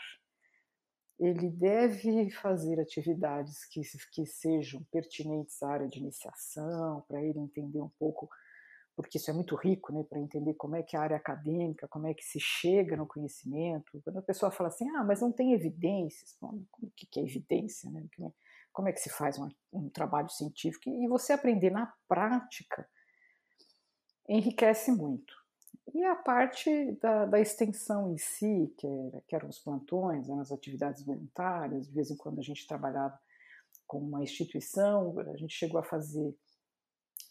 Ele 1.19 1.49
deve 1.49 2.31
fazer 2.31 2.81
atividades 2.81 3.64
que, 3.67 3.83
que 4.12 4.26
sejam 4.26 4.83
pertinentes 4.91 5.62
à 5.62 5.71
área 5.71 5.88
de 5.88 6.00
iniciação, 6.00 7.05
para 7.07 7.23
ele 7.23 7.38
entender 7.38 7.81
um 7.81 7.91
pouco 8.00 8.29
porque 8.95 9.17
isso 9.17 9.31
é 9.31 9.35
muito 9.35 9.57
rico, 9.57 9.93
né, 9.93 10.05
para 10.05 10.19
entender 10.19 10.55
como 10.55 10.76
é 10.76 10.83
que 10.83 10.97
é 10.97 10.99
a 10.99 11.02
área 11.02 11.17
acadêmica, 11.17 11.88
como 11.88 12.07
é 12.07 12.14
que 12.14 12.25
se 12.25 12.38
chega 12.38 12.97
no 12.97 13.07
conhecimento. 13.07 14.00
Quando 14.05 14.19
a 14.19 14.23
pessoa 14.23 14.50
fala 14.50 14.69
assim, 14.69 14.88
ah, 14.91 15.02
mas 15.02 15.21
não 15.21 15.33
tem 15.33 15.55
evidências, 15.55 16.37
o 16.43 16.91
que 16.95 17.19
é 17.19 17.23
evidência, 17.23 17.91
né? 17.91 18.07
Como 18.73 18.88
é 18.88 18.93
que 18.93 19.00
se 19.00 19.11
faz 19.11 19.38
um, 19.38 19.49
um 19.73 19.88
trabalho 19.88 20.31
científico? 20.31 20.88
E 20.88 21.07
você 21.09 21.33
aprender 21.33 21.71
na 21.71 21.93
prática 22.09 22.88
enriquece 24.29 24.91
muito. 24.91 25.35
E 25.95 26.05
a 26.05 26.14
parte 26.14 26.93
da, 27.00 27.26
da 27.26 27.41
extensão 27.41 28.12
em 28.12 28.19
si, 28.19 28.73
que, 28.79 28.87
era, 28.87 29.23
que 29.26 29.35
eram 29.35 29.49
os 29.49 29.59
plantões, 29.59 30.29
eram 30.29 30.41
as 30.41 30.52
atividades 30.52 31.05
voluntárias, 31.05 31.87
de 31.87 31.93
vez 31.93 32.11
em 32.11 32.17
quando 32.17 32.38
a 32.38 32.43
gente 32.43 32.67
trabalhava 32.67 33.19
com 33.87 33.99
uma 33.99 34.23
instituição, 34.23 35.19
a 35.19 35.37
gente 35.37 35.55
chegou 35.55 35.79
a 35.79 35.85
fazer 35.85 36.35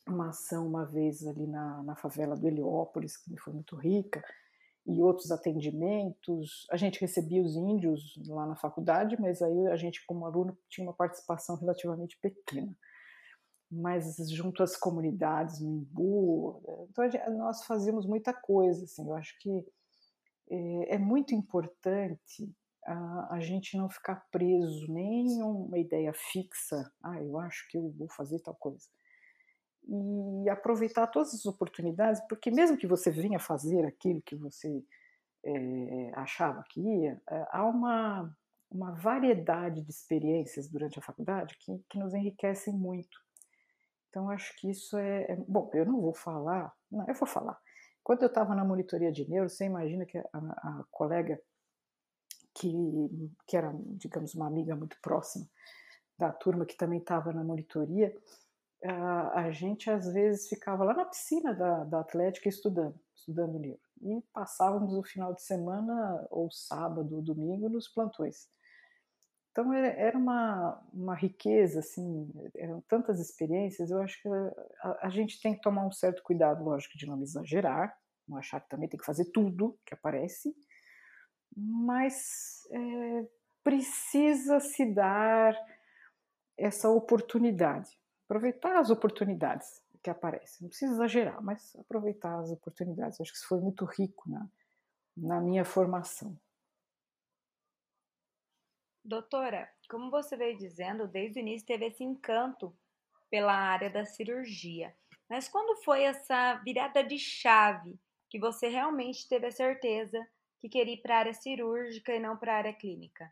uma 0.08 0.30
ação 0.30 0.68
uma 0.68 0.86
vez 0.86 1.26
ali 1.26 1.48
na, 1.48 1.82
na 1.84 1.96
favela 1.96 2.36
do 2.36 2.48
Heliópolis, 2.48 3.18
que 3.18 3.36
foi 3.38 3.54
muito 3.54 3.76
rica, 3.76 4.24
e 4.86 5.02
outros 5.02 5.32
atendimentos. 5.32 6.68
A 6.72 6.78
gente 6.78 7.00
recebia 7.00 7.42
os 7.42 7.56
índios 7.56 8.20
lá 8.28 8.46
na 8.46 8.56
faculdade, 8.56 9.20
mas 9.20 9.42
aí 9.42 9.68
a 9.68 9.76
gente, 9.76 10.06
como 10.06 10.26
aluno, 10.26 10.58
tinha 10.70 10.86
uma 10.86 10.94
participação 10.94 11.56
relativamente 11.56 12.18
pequena. 12.20 12.76
Mas 13.72 14.18
junto 14.30 14.64
às 14.64 14.76
comunidades 14.76 15.62
no 15.62 15.70
Imbu, 15.70 16.88
então 16.90 17.10
gente, 17.10 17.30
nós 17.32 17.64
fazíamos 17.66 18.06
muita 18.06 18.34
coisa. 18.34 18.84
Assim, 18.84 19.08
eu 19.08 19.16
acho 19.16 19.38
que 19.40 19.66
é, 20.50 20.96
é 20.96 20.98
muito 20.98 21.34
importante 21.34 22.54
a, 22.86 23.36
a, 23.36 23.40
gente 23.40 23.78
não 23.78 23.90
ficar 23.90 24.28
preso 24.32 24.92
nem 24.92 25.28
em 25.28 25.44
uma 25.44 25.78
ideia 25.78 26.12
fixa. 26.14 26.92
Ah, 27.02 27.22
eu 27.22 27.38
acho 27.38 27.66
que 27.70 27.78
eu 27.78 27.92
vou 27.92 28.10
fazer 28.10 28.40
tal 28.40 28.56
coisa 28.56 28.86
e 29.94 30.50
aproveitar 30.50 31.08
todas 31.08 31.34
as 31.34 31.46
oportunidades, 31.46 32.22
porque 32.30 32.50
mesmo 32.50 32.78
que 32.78 32.88
você 32.88 33.12
venha 33.12 33.40
fazer 33.40 33.86
aquilo 33.86 34.22
que 34.22 34.36
você 34.36 34.84
é, 35.44 36.12
achava 36.16 36.64
que 36.70 36.80
ia, 36.80 37.22
é, 37.30 37.48
há 37.52 37.66
uma, 37.66 38.34
uma 38.72 38.92
variedade 38.92 39.82
de 39.82 39.92
experiências 39.92 40.70
durante 40.70 40.98
a 40.98 41.02
faculdade 41.02 41.58
que, 41.60 41.84
que 41.90 42.00
nos 42.00 42.14
enriquecem 42.14 42.74
muito. 42.74 43.20
Então, 44.10 44.30
acho 44.30 44.56
que 44.58 44.70
isso 44.70 44.98
é, 44.98 45.24
é, 45.24 45.36
Bom, 45.48 45.70
eu 45.74 45.86
não 45.86 46.00
vou 46.00 46.14
falar, 46.14 46.74
não, 46.90 47.06
eu 47.08 47.14
vou 47.14 47.28
falar. 47.28 47.60
Quando 48.04 48.24
eu 48.24 48.28
estava 48.28 48.56
na 48.56 48.64
monitoria 48.64 49.12
de 49.12 49.30
neuro, 49.30 49.50
você 49.50 49.66
imagina 49.66 50.06
que 50.06 50.18
a, 50.18 50.26
a 50.34 50.86
colega 50.90 51.42
que, 52.54 52.70
que 53.46 53.58
era, 53.58 53.74
digamos, 53.98 54.34
uma 54.36 54.48
amiga 54.48 54.76
muito 54.76 54.98
próxima 55.02 55.46
da 56.18 56.32
turma 56.32 56.66
que 56.66 56.78
também 56.78 57.00
estava 57.00 57.34
na 57.34 57.44
monitoria, 57.44 58.16
a, 58.84 59.52
gente 59.52 59.90
às 59.90 60.12
vezes 60.12 60.48
ficava 60.48 60.84
lá 60.84 60.94
na 60.94 61.06
piscina 61.06 61.54
da, 61.54 61.84
da 61.84 62.00
Atlética 62.00 62.50
estudando, 62.50 63.00
estudando 63.16 63.60
livro. 63.60 63.82
E 64.02 64.22
passávamos 64.34 64.94
o 64.94 65.04
final 65.04 65.34
de 65.34 65.44
semana, 65.44 66.28
ou 66.32 66.50
sábado, 66.52 67.16
ou 67.16 67.22
domingo, 67.22 67.70
nos 67.70 67.88
plantões. 67.88 68.48
Então 69.52 69.74
era 69.74 70.18
uma, 70.18 70.82
uma 70.94 71.14
riqueza, 71.14 71.80
assim, 71.80 72.32
eram 72.56 72.82
tantas 72.88 73.20
experiências. 73.20 73.92
Eu 73.92 74.02
acho 74.02 74.22
que 74.22 74.30
a, 74.30 75.08
a, 75.08 75.10
gente 75.10 75.42
tem 75.42 75.54
que 75.54 75.62
tomar 75.62 75.86
um 75.86 75.92
certo 75.92 76.24
cuidado, 76.24 76.64
lógico, 76.64 76.98
de 76.98 77.06
não 77.06 77.22
exagerar, 77.22 77.96
não 78.28 78.38
achar 78.38 78.62
que 78.62 78.70
também 78.70 78.88
tem 78.88 78.98
que 78.98 79.06
fazer 79.06 79.26
tudo 79.26 79.78
que 79.86 79.94
aparece, 79.94 80.56
mas 81.56 82.62
é, 82.72 83.28
precisa 83.62 84.62
se 84.62 84.86
dar 84.94 85.54
essa 86.58 86.90
oportunidade, 86.90 87.92
aproveitar 88.32 88.78
as 88.78 88.90
oportunidades 88.90 89.84
que 90.02 90.10
aparecem. 90.10 90.60
Não 90.62 90.70
precisa 90.70 90.94
exagerar, 90.94 91.44
mas 91.44 91.76
aproveitar 91.76 92.40
as 92.40 92.50
oportunidades. 92.50 93.20
Acho 93.20 93.30
que 93.30 93.38
isso 93.38 93.48
foi 93.48 93.60
muito 93.60 93.84
rico 93.84 94.30
na, 94.30 94.48
na 95.18 95.42
minha 95.42 95.66
formação. 95.66 96.40
Doutora, 99.04 99.70
como 99.90 100.10
você 100.10 100.38
veio 100.38 100.58
dizendo, 100.58 101.10
desde 101.10 101.40
o 101.40 101.42
início 101.42 101.68
teve 101.68 101.88
esse 101.88 102.04
encanto 102.06 102.74
pela 103.30 103.54
área 103.54 103.90
da 103.90 104.06
cirurgia. 104.06 104.96
Mas 105.30 105.50
quando 105.50 105.84
foi 105.84 106.04
essa 106.04 106.56
virada 106.64 107.04
de 107.04 107.20
chave 107.20 108.00
que 108.30 108.40
você 108.40 108.70
realmente 108.70 109.28
teve 109.28 109.48
a 109.48 109.52
certeza 109.52 110.26
que 110.62 110.70
queria 110.70 110.94
ir 110.94 111.02
para 111.02 111.16
a 111.16 111.20
área 111.20 111.34
cirúrgica 111.34 112.16
e 112.16 112.20
não 112.20 112.38
para 112.38 112.54
a 112.54 112.58
área 112.58 112.74
clínica? 112.74 113.30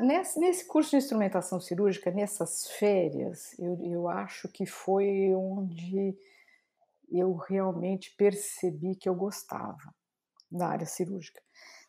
Nesse, 0.00 0.38
nesse, 0.38 0.66
curso 0.66 0.90
de 0.90 0.96
instrumentação 0.96 1.60
cirúrgica, 1.60 2.10
nessas 2.10 2.66
férias, 2.78 3.58
eu, 3.58 3.78
eu 3.84 4.08
acho 4.08 4.48
que 4.48 4.66
foi 4.66 5.34
onde 5.34 6.16
eu 7.10 7.34
realmente 7.34 8.14
percebi 8.16 8.94
que 8.94 9.08
eu 9.08 9.14
gostava 9.14 9.94
da 10.50 10.68
área 10.68 10.86
cirúrgica. 10.86 11.40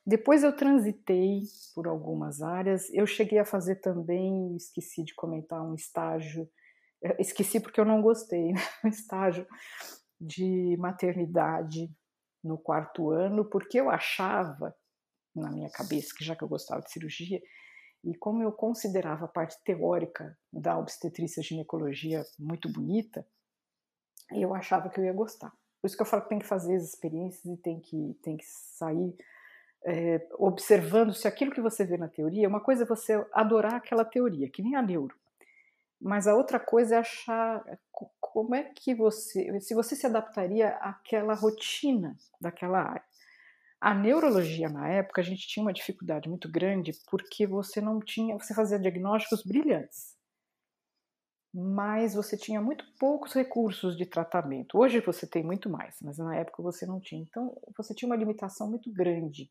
Depois 0.05 0.43
eu 0.43 0.55
transitei 0.55 1.43
por 1.75 1.87
algumas 1.87 2.41
áreas. 2.41 2.89
Eu 2.91 3.05
cheguei 3.05 3.37
a 3.39 3.45
fazer 3.45 3.75
também, 3.75 4.55
esqueci 4.55 5.03
de 5.03 5.13
comentar, 5.13 5.61
um 5.61 5.75
estágio. 5.75 6.49
Eh, 7.03 7.17
esqueci 7.19 7.59
porque 7.59 7.79
eu 7.79 7.85
não 7.85 8.01
gostei, 8.01 8.51
né? 8.51 8.61
um 8.83 8.87
estágio 8.87 9.45
de 10.19 10.75
maternidade 10.77 11.91
no 12.43 12.57
quarto 12.57 13.11
ano, 13.11 13.45
porque 13.45 13.79
eu 13.79 13.89
achava, 13.89 14.75
na 15.35 15.51
minha 15.51 15.69
cabeça, 15.69 16.13
que 16.17 16.23
já 16.23 16.35
que 16.35 16.43
eu 16.43 16.47
gostava 16.47 16.81
de 16.81 16.91
cirurgia, 16.91 17.41
e 18.03 18.15
como 18.15 18.41
eu 18.41 18.51
considerava 18.51 19.25
a 19.25 19.29
parte 19.29 19.57
teórica 19.63 20.37
da 20.51 20.77
obstetrícia 20.77 21.41
e 21.41 21.43
ginecologia 21.43 22.23
muito 22.37 22.71
bonita, 22.71 23.25
eu 24.31 24.53
achava 24.53 24.89
que 24.89 24.99
eu 24.99 25.05
ia 25.05 25.13
gostar. 25.13 25.51
Por 25.81 25.87
isso 25.87 25.95
que 25.95 26.01
eu 26.01 26.05
falo 26.05 26.23
que 26.23 26.29
tem 26.29 26.39
que 26.39 26.45
fazer 26.45 26.75
as 26.75 26.83
experiências 26.83 27.45
e 27.45 27.57
tem 27.57 27.79
que, 27.79 28.17
tem 28.21 28.37
que 28.37 28.45
sair 28.45 29.15
é, 29.85 30.27
observando 30.33 31.13
se 31.13 31.27
aquilo 31.27 31.51
que 31.51 31.61
você 31.61 31.85
vê 31.85 31.97
na 31.97 32.07
teoria, 32.07 32.47
uma 32.47 32.59
coisa 32.59 32.83
é 32.83 32.87
você 32.87 33.25
adorar 33.31 33.75
aquela 33.75 34.03
teoria, 34.03 34.49
que 34.49 34.61
nem 34.61 34.75
a 34.75 34.81
neuro, 34.81 35.15
mas 36.01 36.27
a 36.27 36.35
outra 36.35 36.59
coisa 36.59 36.95
é 36.95 36.99
achar 36.99 37.63
como 38.19 38.55
é 38.55 38.63
que 38.63 38.93
você, 38.93 39.59
se 39.59 39.73
você 39.73 39.95
se 39.95 40.05
adaptaria 40.05 40.69
àquela 40.77 41.33
rotina 41.33 42.15
daquela 42.39 42.79
área. 42.79 43.08
A 43.81 43.93
neurologia 43.93 44.67
na 44.67 44.89
época 44.89 45.21
a 45.21 45.23
gente 45.23 45.47
tinha 45.47 45.63
uma 45.63 45.71
dificuldade 45.71 46.27
muito 46.27 46.51
grande 46.51 46.91
porque 47.09 47.47
você 47.47 47.79
não 47.79 47.99
tinha, 47.99 48.37
você 48.37 48.53
fazia 48.53 48.77
diagnósticos 48.77 49.41
brilhantes, 49.43 50.17
mas 51.53 52.13
você 52.13 52.37
tinha 52.37 52.61
muito 52.61 52.83
poucos 52.99 53.33
recursos 53.33 53.95
de 53.95 54.05
tratamento. 54.05 54.77
Hoje 54.77 54.99
você 54.99 55.25
tem 55.25 55.43
muito 55.43 55.69
mais, 55.69 55.95
mas 56.01 56.17
na 56.17 56.35
época 56.35 56.61
você 56.61 56.85
não 56.85 56.99
tinha. 56.99 57.21
Então 57.21 57.55
você 57.77 57.95
tinha 57.95 58.09
uma 58.09 58.17
limitação 58.17 58.69
muito 58.69 58.91
grande 58.91 59.49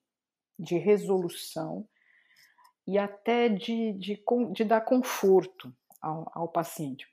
de 0.58 0.76
resolução 0.76 1.88
e 2.86 2.98
até 2.98 3.48
de, 3.48 3.92
de, 3.94 4.22
de 4.52 4.64
dar 4.64 4.80
conforto 4.82 5.74
ao, 6.00 6.30
ao, 6.34 6.48
paciente. 6.48 7.06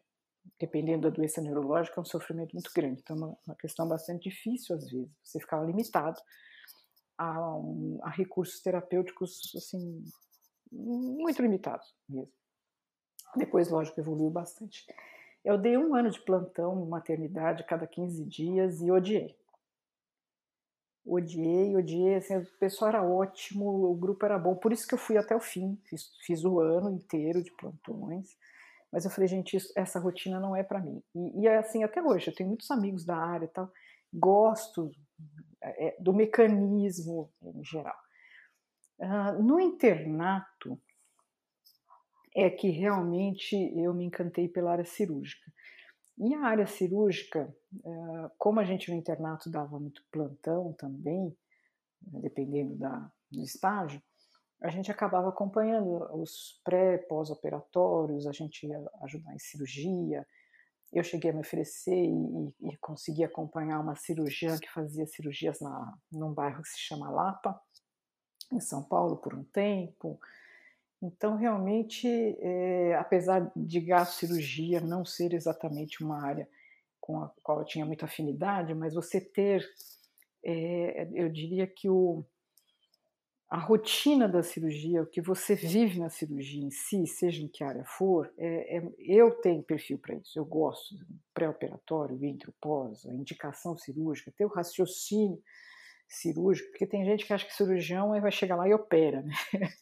Dependendo 0.59 1.09
da 1.09 1.15
doença 1.15 1.41
neurológica, 1.41 1.99
é 1.99 2.01
um 2.01 2.05
sofrimento 2.05 2.53
muito 2.53 2.71
grande. 2.73 3.01
Então, 3.01 3.15
é 3.15 3.19
uma, 3.19 3.37
uma 3.45 3.55
questão 3.55 3.87
bastante 3.87 4.29
difícil, 4.29 4.75
às 4.75 4.89
vezes. 4.89 5.11
Você 5.23 5.39
ficava 5.39 5.65
limitado 5.65 6.19
a, 7.17 7.55
um, 7.55 7.99
a 8.01 8.09
recursos 8.09 8.61
terapêuticos, 8.61 9.53
assim, 9.55 10.03
muito 10.71 11.41
limitados 11.41 11.95
mesmo. 12.07 12.31
Depois, 13.35 13.69
lógico, 13.69 13.99
evoluiu 13.99 14.29
bastante. 14.29 14.85
Eu 15.43 15.57
dei 15.57 15.77
um 15.77 15.93
ano 15.93 16.09
de 16.09 16.19
plantão 16.21 16.85
maternidade 16.85 17.63
cada 17.65 17.85
15 17.85 18.23
dias 18.25 18.81
e 18.81 18.91
odiei 18.91 19.37
odiei, 21.05 21.75
odiei, 21.77 22.15
assim, 22.15 22.35
o 22.37 22.45
pessoal 22.59 22.89
era 22.89 23.03
ótimo, 23.03 23.91
o 23.91 23.95
grupo 23.95 24.25
era 24.25 24.39
bom, 24.39 24.55
por 24.55 24.73
isso 24.73 24.87
que 24.87 24.95
eu 24.95 24.97
fui 24.97 25.17
até 25.17 25.35
o 25.35 25.39
fim, 25.39 25.77
fiz, 25.85 26.11
fiz 26.25 26.43
o 26.43 26.59
ano 26.59 26.89
inteiro 26.89 27.43
de 27.43 27.51
plantões, 27.51 28.35
mas 28.91 29.05
eu 29.05 29.11
falei, 29.11 29.27
gente, 29.27 29.55
isso, 29.55 29.71
essa 29.75 29.99
rotina 29.99 30.39
não 30.39 30.55
é 30.55 30.63
para 30.63 30.79
mim. 30.79 31.03
E, 31.13 31.41
e, 31.41 31.47
assim, 31.47 31.83
até 31.83 32.01
hoje, 32.01 32.29
eu 32.29 32.35
tenho 32.35 32.49
muitos 32.49 32.71
amigos 32.71 33.05
da 33.05 33.15
área 33.15 33.45
e 33.45 33.49
tal, 33.49 33.71
gosto 34.17 34.91
é, 35.61 35.95
do 35.99 36.13
mecanismo 36.13 37.31
em 37.41 37.63
geral. 37.63 37.97
Uh, 38.97 39.43
no 39.43 39.59
internato, 39.59 40.79
é 42.35 42.49
que 42.49 42.69
realmente 42.69 43.55
eu 43.79 43.93
me 43.93 44.03
encantei 44.03 44.49
pela 44.49 44.73
área 44.73 44.83
cirúrgica. 44.83 45.49
E 46.17 46.35
a 46.35 46.41
área 46.41 46.67
cirúrgica, 46.67 47.55
eh, 47.73 48.31
como 48.37 48.59
a 48.59 48.65
gente 48.65 48.91
no 48.91 48.97
internato 48.97 49.49
dava 49.49 49.79
muito 49.79 50.03
plantão 50.11 50.73
também, 50.73 51.35
dependendo 52.01 52.75
da, 52.75 53.09
do 53.31 53.41
estágio, 53.41 54.01
a 54.61 54.69
gente 54.69 54.91
acabava 54.91 55.29
acompanhando 55.29 55.97
os 56.21 56.59
pré, 56.63 56.97
pós-operatórios, 56.97 58.27
a 58.27 58.31
gente 58.31 58.67
ia 58.67 58.83
ajudar 59.03 59.33
em 59.33 59.39
cirurgia. 59.39 60.25
Eu 60.95 61.03
cheguei 61.03 61.29
a 61.29 61.33
me 61.33 61.41
oferecer 61.41 61.93
e, 61.93 62.71
e 62.71 62.77
consegui 62.77 63.23
acompanhar 63.23 63.81
uma 63.81 63.95
cirurgiã 63.95 64.57
que 64.57 64.71
fazia 64.71 65.05
cirurgias 65.05 65.59
na, 65.59 65.93
num 66.09 66.33
bairro 66.33 66.63
que 66.63 66.69
se 66.69 66.79
chama 66.79 67.11
Lapa, 67.11 67.59
em 68.51 68.61
São 68.61 68.81
Paulo, 68.81 69.17
por 69.17 69.33
um 69.33 69.43
tempo. 69.43 70.17
Então, 71.01 71.35
realmente, 71.35 72.07
é, 72.07 72.95
apesar 72.95 73.51
de 73.55 73.81
gastrocirurgia 73.81 74.79
não 74.79 75.03
ser 75.05 75.33
exatamente 75.33 76.03
uma 76.03 76.25
área 76.25 76.47
com 77.01 77.21
a 77.21 77.31
qual 77.43 77.59
eu 77.59 77.65
tinha 77.65 77.85
muita 77.85 78.05
afinidade, 78.05 78.73
mas 78.73 78.93
você 78.93 79.19
ter, 79.19 79.67
é, 80.43 81.09
eu 81.13 81.29
diria 81.29 81.67
que 81.67 81.89
o, 81.89 82.25
a 83.49 83.59
rotina 83.59 84.27
da 84.27 84.41
cirurgia, 84.41 85.03
o 85.03 85.07
que 85.07 85.21
você 85.21 85.55
vive 85.55 85.99
na 85.99 86.09
cirurgia 86.09 86.63
em 86.63 86.71
si, 86.71 87.05
seja 87.05 87.43
em 87.43 87.47
que 87.47 87.63
área 87.63 87.85
for, 87.85 88.33
é, 88.37 88.77
é, 88.77 88.93
eu 88.99 89.31
tenho 89.39 89.61
perfil 89.63 89.99
para 89.99 90.15
isso. 90.15 90.37
Eu 90.37 90.45
gosto 90.45 90.95
pré-operatório, 91.33 92.23
intro, 92.25 92.53
pós, 92.59 93.05
a 93.05 93.13
indicação 93.13 93.77
cirúrgica, 93.77 94.33
ter 94.35 94.45
o 94.45 94.53
raciocínio 94.53 95.41
cirúrgico, 96.07 96.69
porque 96.69 96.87
tem 96.87 97.05
gente 97.05 97.25
que 97.25 97.33
acha 97.33 97.45
que 97.45 97.53
cirurgião 97.53 98.19
vai 98.19 98.31
chegar 98.31 98.55
lá 98.55 98.67
e 98.67 98.73
opera. 98.73 99.21
Né? 99.21 99.33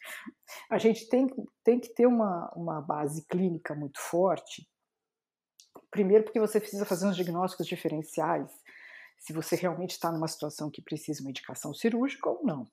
A 0.69 0.77
gente 0.77 1.07
tem, 1.07 1.27
tem 1.63 1.79
que 1.79 1.89
ter 1.89 2.05
uma, 2.05 2.51
uma 2.55 2.81
base 2.81 3.25
clínica 3.27 3.73
muito 3.73 3.99
forte. 3.99 4.67
Primeiro, 5.89 6.23
porque 6.23 6.39
você 6.39 6.59
precisa 6.59 6.85
fazer 6.85 7.07
uns 7.07 7.15
diagnósticos 7.15 7.67
diferenciais, 7.67 8.51
se 9.19 9.31
você 9.31 9.55
realmente 9.55 9.91
está 9.91 10.11
numa 10.11 10.27
situação 10.27 10.69
que 10.69 10.81
precisa 10.81 11.21
uma 11.21 11.29
indicação 11.29 11.73
cirúrgica 11.73 12.29
ou 12.29 12.43
não. 12.43 12.69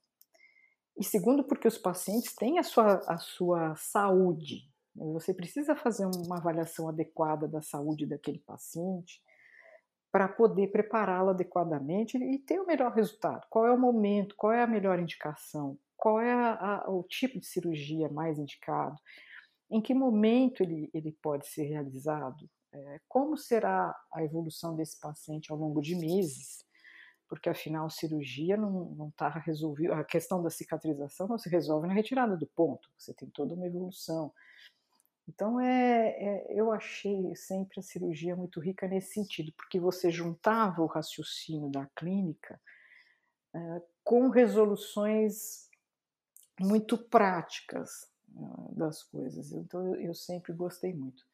E 1.01 1.05
segundo, 1.05 1.43
porque 1.43 1.67
os 1.67 1.79
pacientes 1.79 2.35
têm 2.35 2.59
a 2.59 2.63
sua, 2.63 2.97
a 3.09 3.17
sua 3.17 3.75
saúde. 3.75 4.71
Você 4.95 5.33
precisa 5.33 5.75
fazer 5.75 6.05
uma 6.05 6.37
avaliação 6.37 6.91
adequada 6.91 7.49
da 7.49 7.63
saúde 7.63 8.05
daquele 8.05 8.39
paciente 8.39 9.23
para 10.13 10.29
poder 10.29 10.71
prepará-lo 10.71 11.31
adequadamente 11.31 12.19
e 12.19 12.39
ter 12.39 12.61
o 12.61 12.67
melhor 12.67 12.93
resultado. 12.93 13.47
Qual 13.49 13.65
é 13.65 13.73
o 13.73 13.81
momento, 13.81 14.37
qual 14.37 14.53
é 14.53 14.63
a 14.63 14.67
melhor 14.67 14.99
indicação, 14.99 15.79
qual 15.97 16.21
é 16.21 16.35
a, 16.35 16.83
a, 16.85 16.91
o 16.91 17.03
tipo 17.05 17.41
de 17.41 17.47
cirurgia 17.47 18.11
mais 18.11 18.39
indicado, 18.39 18.97
em 19.71 19.81
que 19.81 19.95
momento 19.95 20.63
ele, 20.63 20.91
ele 20.93 21.17
pode 21.23 21.47
ser 21.47 21.63
realizado, 21.63 22.47
é, 22.75 23.01
como 23.09 23.39
será 23.39 23.97
a 24.13 24.23
evolução 24.23 24.77
desse 24.77 25.01
paciente 25.01 25.51
ao 25.51 25.57
longo 25.57 25.81
de 25.81 25.95
meses, 25.95 26.63
porque 27.31 27.49
afinal 27.49 27.88
cirurgia 27.88 28.57
não 28.57 29.09
está 29.09 29.29
resolvida, 29.29 29.95
a 29.95 30.03
questão 30.03 30.43
da 30.43 30.51
cicatrização 30.51 31.29
não 31.29 31.38
se 31.38 31.49
resolve 31.49 31.87
na 31.87 31.95
retirada 31.95 32.37
do 32.37 32.45
ponto, 32.45 32.90
você 32.99 33.14
tem 33.14 33.31
toda 33.31 33.55
uma 33.55 33.69
evolução. 33.69 34.35
Então, 35.29 35.61
é, 35.61 36.09
é, 36.09 36.47
eu 36.51 36.73
achei 36.73 37.37
sempre 37.37 37.79
a 37.79 37.83
cirurgia 37.85 38.35
muito 38.35 38.59
rica 38.59 38.88
nesse 38.88 39.12
sentido, 39.12 39.53
porque 39.53 39.79
você 39.79 40.11
juntava 40.11 40.83
o 40.83 40.87
raciocínio 40.87 41.71
da 41.71 41.87
clínica 41.95 42.61
é, 43.55 43.83
com 44.03 44.29
resoluções 44.29 45.71
muito 46.59 46.99
práticas 46.99 48.11
é, 48.35 48.75
das 48.75 49.05
coisas. 49.05 49.53
Então, 49.53 49.95
eu, 49.95 50.01
eu 50.01 50.14
sempre 50.14 50.53
gostei 50.53 50.93
muito. 50.93 51.25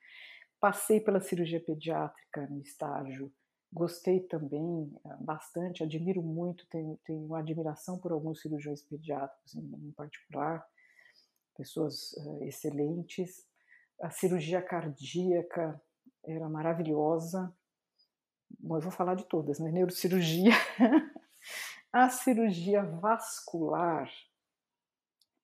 Passei 0.60 1.00
pela 1.00 1.20
cirurgia 1.20 1.60
pediátrica 1.60 2.46
no 2.48 2.60
estágio 2.60 3.32
Gostei 3.72 4.20
também 4.20 4.92
eh, 5.04 5.16
bastante, 5.20 5.82
admiro 5.82 6.22
muito, 6.22 6.66
tenho, 6.68 6.98
tenho 7.04 7.34
admiração 7.34 7.98
por 7.98 8.12
alguns 8.12 8.40
cirurgiões 8.40 8.82
pediátricos 8.82 9.54
em, 9.54 9.60
em 9.60 9.92
particular, 9.92 10.64
pessoas 11.56 12.12
uh, 12.12 12.44
excelentes. 12.44 13.46
A 14.00 14.10
cirurgia 14.10 14.62
cardíaca 14.62 15.80
era 16.24 16.48
maravilhosa. 16.48 17.52
Bom, 18.60 18.76
eu 18.76 18.80
vou 18.80 18.92
falar 18.92 19.14
de 19.14 19.24
todas, 19.24 19.58
né? 19.58 19.70
Neurocirurgia, 19.70 20.52
a 21.92 22.08
cirurgia 22.08 22.82
vascular. 22.84 24.10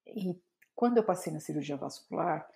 E 0.07 0.41
quando 0.75 0.99
eu 0.99 1.05
passei 1.05 1.33
na 1.33 1.41
cirurgia 1.41 1.77
vascular, 1.77 2.49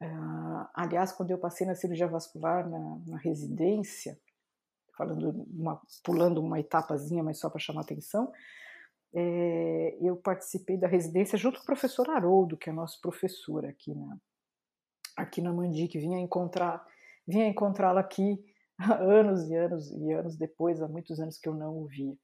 uh, 0.00 0.68
aliás, 0.74 1.12
quando 1.12 1.30
eu 1.30 1.38
passei 1.38 1.66
na 1.66 1.74
cirurgia 1.74 2.06
vascular 2.06 2.68
na, 2.68 2.98
na 3.06 3.16
residência, 3.16 4.18
falando 4.96 5.46
uma, 5.50 5.80
pulando 6.02 6.40
uma 6.40 6.60
etapazinha, 6.60 7.22
mas 7.22 7.38
só 7.38 7.50
para 7.50 7.60
chamar 7.60 7.82
atenção, 7.82 8.32
é, 9.14 9.96
eu 10.00 10.16
participei 10.16 10.76
da 10.76 10.88
residência 10.88 11.38
junto 11.38 11.58
com 11.58 11.62
o 11.62 11.66
professor 11.66 12.08
Haroldo, 12.10 12.56
que 12.56 12.68
é 12.68 12.72
nosso 12.72 13.00
professor 13.00 13.64
aqui 13.64 13.94
na, 13.94 14.18
aqui 15.16 15.40
na 15.40 15.52
Mandi, 15.52 15.86
que 15.86 15.98
vinha 15.98 16.18
encontrar, 16.18 16.84
vinha 17.26 17.46
encontrá-lo 17.46 17.98
aqui 17.98 18.44
anos 19.00 19.48
e 19.48 19.54
anos 19.54 19.90
e 19.92 20.12
anos 20.12 20.36
depois, 20.36 20.82
há 20.82 20.88
muitos 20.88 21.20
anos 21.20 21.38
que 21.38 21.48
eu 21.48 21.54
não 21.54 21.76
o 21.76 21.86
via. 21.86 22.16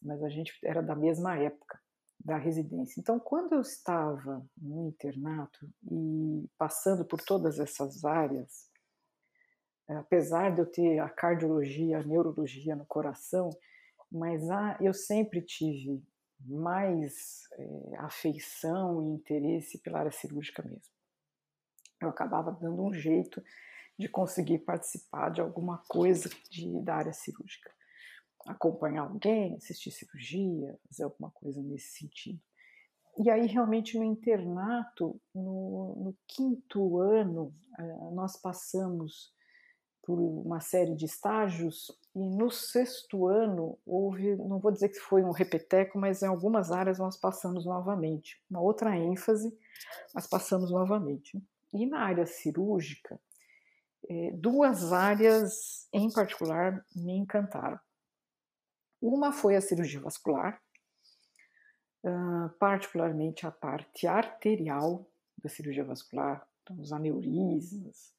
Mas 0.00 0.22
a 0.22 0.28
gente 0.28 0.56
era 0.64 0.82
da 0.82 0.94
mesma 0.94 1.36
época 1.36 1.78
da 2.24 2.36
residência. 2.36 3.00
Então, 3.00 3.18
quando 3.18 3.54
eu 3.54 3.60
estava 3.60 4.46
no 4.56 4.86
internato 4.88 5.68
e 5.90 6.48
passando 6.58 7.04
por 7.04 7.20
todas 7.22 7.58
essas 7.58 8.04
áreas, 8.04 8.69
apesar 9.96 10.54
de 10.54 10.60
eu 10.60 10.66
ter 10.66 10.98
a 10.98 11.08
cardiologia, 11.08 11.98
a 11.98 12.02
neurologia 12.02 12.76
no 12.76 12.86
coração, 12.86 13.50
mas 14.10 14.48
ah, 14.50 14.76
eu 14.80 14.92
sempre 14.92 15.42
tive 15.42 16.02
mais 16.40 17.42
é, 17.52 17.96
afeição 17.98 19.02
e 19.02 19.14
interesse 19.14 19.78
pela 19.78 20.00
área 20.00 20.10
cirúrgica 20.10 20.62
mesmo. 20.62 20.92
Eu 22.00 22.08
acabava 22.08 22.50
dando 22.52 22.82
um 22.82 22.92
jeito 22.92 23.42
de 23.98 24.08
conseguir 24.08 24.60
participar 24.60 25.30
de 25.30 25.40
alguma 25.40 25.78
coisa 25.86 26.30
de, 26.50 26.80
da 26.80 26.94
área 26.94 27.12
cirúrgica. 27.12 27.70
Acompanhar 28.46 29.02
alguém, 29.02 29.56
assistir 29.56 29.90
cirurgia, 29.90 30.78
fazer 30.88 31.04
alguma 31.04 31.30
coisa 31.30 31.62
nesse 31.62 31.98
sentido. 31.98 32.40
E 33.18 33.28
aí, 33.28 33.46
realmente, 33.46 33.98
no 33.98 34.04
internato, 34.04 35.20
no, 35.34 35.94
no 35.96 36.16
quinto 36.26 36.98
ano, 36.98 37.54
eh, 37.78 38.10
nós 38.12 38.40
passamos 38.40 39.34
por 40.02 40.18
uma 40.18 40.60
série 40.60 40.94
de 40.94 41.04
estágios 41.04 41.90
e 42.14 42.18
no 42.18 42.50
sexto 42.50 43.26
ano 43.28 43.78
houve, 43.86 44.34
não 44.36 44.58
vou 44.58 44.72
dizer 44.72 44.88
que 44.88 44.98
foi 44.98 45.22
um 45.22 45.30
repeteco, 45.30 45.98
mas 45.98 46.22
em 46.22 46.26
algumas 46.26 46.72
áreas 46.72 46.98
nós 46.98 47.16
passamos 47.16 47.64
novamente, 47.64 48.42
uma 48.50 48.60
outra 48.60 48.96
ênfase, 48.96 49.56
mas 50.14 50.26
passamos 50.26 50.70
novamente. 50.70 51.40
E 51.72 51.86
na 51.86 52.00
área 52.00 52.26
cirúrgica, 52.26 53.20
é, 54.08 54.32
duas 54.32 54.92
áreas 54.92 55.88
em 55.92 56.10
particular 56.10 56.84
me 56.96 57.12
encantaram. 57.12 57.78
Uma 59.00 59.32
foi 59.32 59.56
a 59.56 59.60
cirurgia 59.60 60.00
vascular, 60.00 60.60
particularmente 62.58 63.46
a 63.46 63.50
parte 63.50 64.06
arterial 64.06 65.06
da 65.42 65.48
cirurgia 65.48 65.84
vascular, 65.84 66.46
então 66.62 66.78
os 66.80 66.92
aneurismas, 66.92 68.14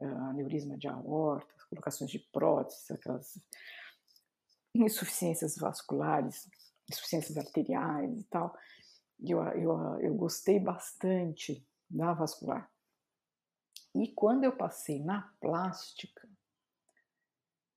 aneurisma 0.00 0.76
de 0.76 0.88
aorta, 0.88 1.52
colocações 1.68 2.10
de 2.10 2.18
próteses, 2.18 2.90
aquelas 2.90 3.38
insuficiências 4.74 5.56
vasculares, 5.56 6.48
insuficiências 6.90 7.36
arteriais 7.36 8.20
e 8.20 8.24
tal. 8.24 8.56
Eu, 9.20 9.42
eu, 9.42 10.00
eu 10.00 10.14
gostei 10.14 10.60
bastante 10.60 11.66
da 11.88 12.12
vascular. 12.12 12.70
E 13.94 14.08
quando 14.08 14.44
eu 14.44 14.52
passei 14.52 15.02
na 15.02 15.22
plástica, 15.40 16.28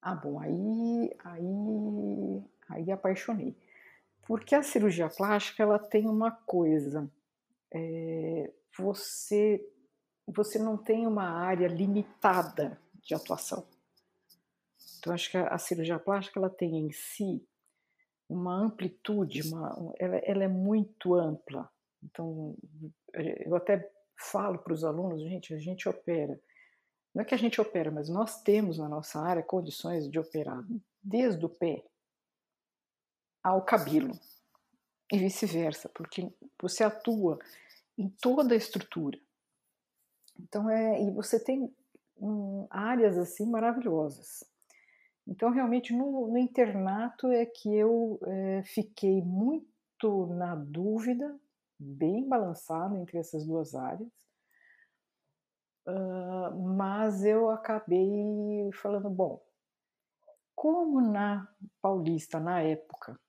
ah, 0.02 0.16
bom, 0.16 0.40
aí, 0.40 1.16
aí, 1.24 2.44
aí 2.70 2.92
apaixonei. 2.92 3.56
Porque 4.24 4.54
a 4.54 4.64
cirurgia 4.64 5.10
plástica, 5.10 5.64
ela 5.64 5.80
tem 5.80 6.08
uma 6.08 6.32
coisa, 6.32 7.10
é, 7.74 8.52
você 8.78 9.66
você 10.32 10.60
não 10.60 10.78
tem 10.78 11.08
uma 11.08 11.30
área 11.30 11.68
limitada 11.68 12.80
de 13.02 13.14
atuação. 13.14 13.66
Então, 15.00 15.14
acho 15.14 15.32
que 15.32 15.38
a, 15.38 15.58
cirurgia 15.58 15.98
plástica 15.98 16.40
ela 16.40 16.50
tem 16.50 16.78
em 16.78 16.92
si 16.92 17.46
uma 18.28 18.54
amplitude, 18.54 19.42
uma, 19.44 19.94
ela, 19.98 20.18
ela 20.18 20.44
é 20.44 20.48
muito 20.48 21.16
ampla. 21.16 21.70
Então, 22.04 22.56
eu 23.14 23.56
até 23.56 23.90
falo 24.18 24.60
para 24.60 24.74
os 24.74 24.84
alunos, 24.84 25.22
gente, 25.22 25.54
a 25.54 25.60
gente 25.60 25.88
opera. 25.88 26.40
Não 27.14 27.22
é 27.22 27.26
que 27.26 27.34
a 27.34 27.38
gente 27.38 27.60
opera, 27.60 27.90
mas 27.90 28.10
nós 28.10 28.42
temos 28.42 28.78
na 28.78 28.88
nossa 28.88 29.20
área 29.20 29.42
condições 29.42 30.10
de 30.10 30.20
operar 30.20 30.64
desde 31.02 31.44
o 31.46 31.50
pé 31.50 31.84
ao 33.44 33.64
cabelo 33.64 34.12
e 35.12 35.18
vice-versa, 35.18 35.90
porque 35.90 36.32
você 36.62 36.84
atua 36.84 37.40
em 37.98 38.10
toda 38.10 38.54
a 38.54 38.58
estrutura. 38.58 39.18
Então 40.40 40.70
é 40.70 41.02
e 41.04 41.12
você 41.12 41.44
tem 41.44 41.74
um, 42.18 42.68
áreas 42.70 43.18
assim 43.18 43.46
maravilhosas. 43.46 44.44
Então 45.28 45.52
realmente 45.52 45.94
no, 45.94 46.28
no 46.28 46.38
internato 46.38 47.28
é 47.28 47.46
que 47.46 47.74
eu 47.76 48.20
é, 48.24 48.64
fiquei 48.64 49.22
muito 49.22 50.28
na 50.28 50.56
dúvida, 50.56 51.38
bem 51.78 52.28
balançado 52.28 52.98
entre 52.98 53.18
essas 53.18 53.46
duas 53.46 53.76
áreas, 53.76 54.12
uh, 55.88 56.60
mas 56.76 57.24
eu 57.24 57.50
acabei 57.50 58.70
falando 58.74 59.10
bom, 59.10 59.42
como 60.56 61.00
na 61.00 61.48
Paulista 61.82 62.40
na 62.40 62.62
época 62.62 63.20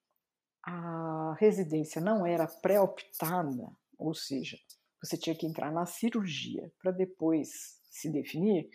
a 0.63 1.35
residência 1.39 2.01
não 2.01 2.27
era 2.27 2.47
pré-optada, 2.47 3.71
ou 3.99 4.15
seja, 4.15 4.57
você 5.03 5.17
tinha 5.17 5.35
que 5.35 5.47
entrar 5.47 5.73
na 5.73 5.87
cirurgia 5.87 6.71
para 6.81 6.91
depois 6.91 7.81
se 7.91 8.11
definir. 8.11 8.69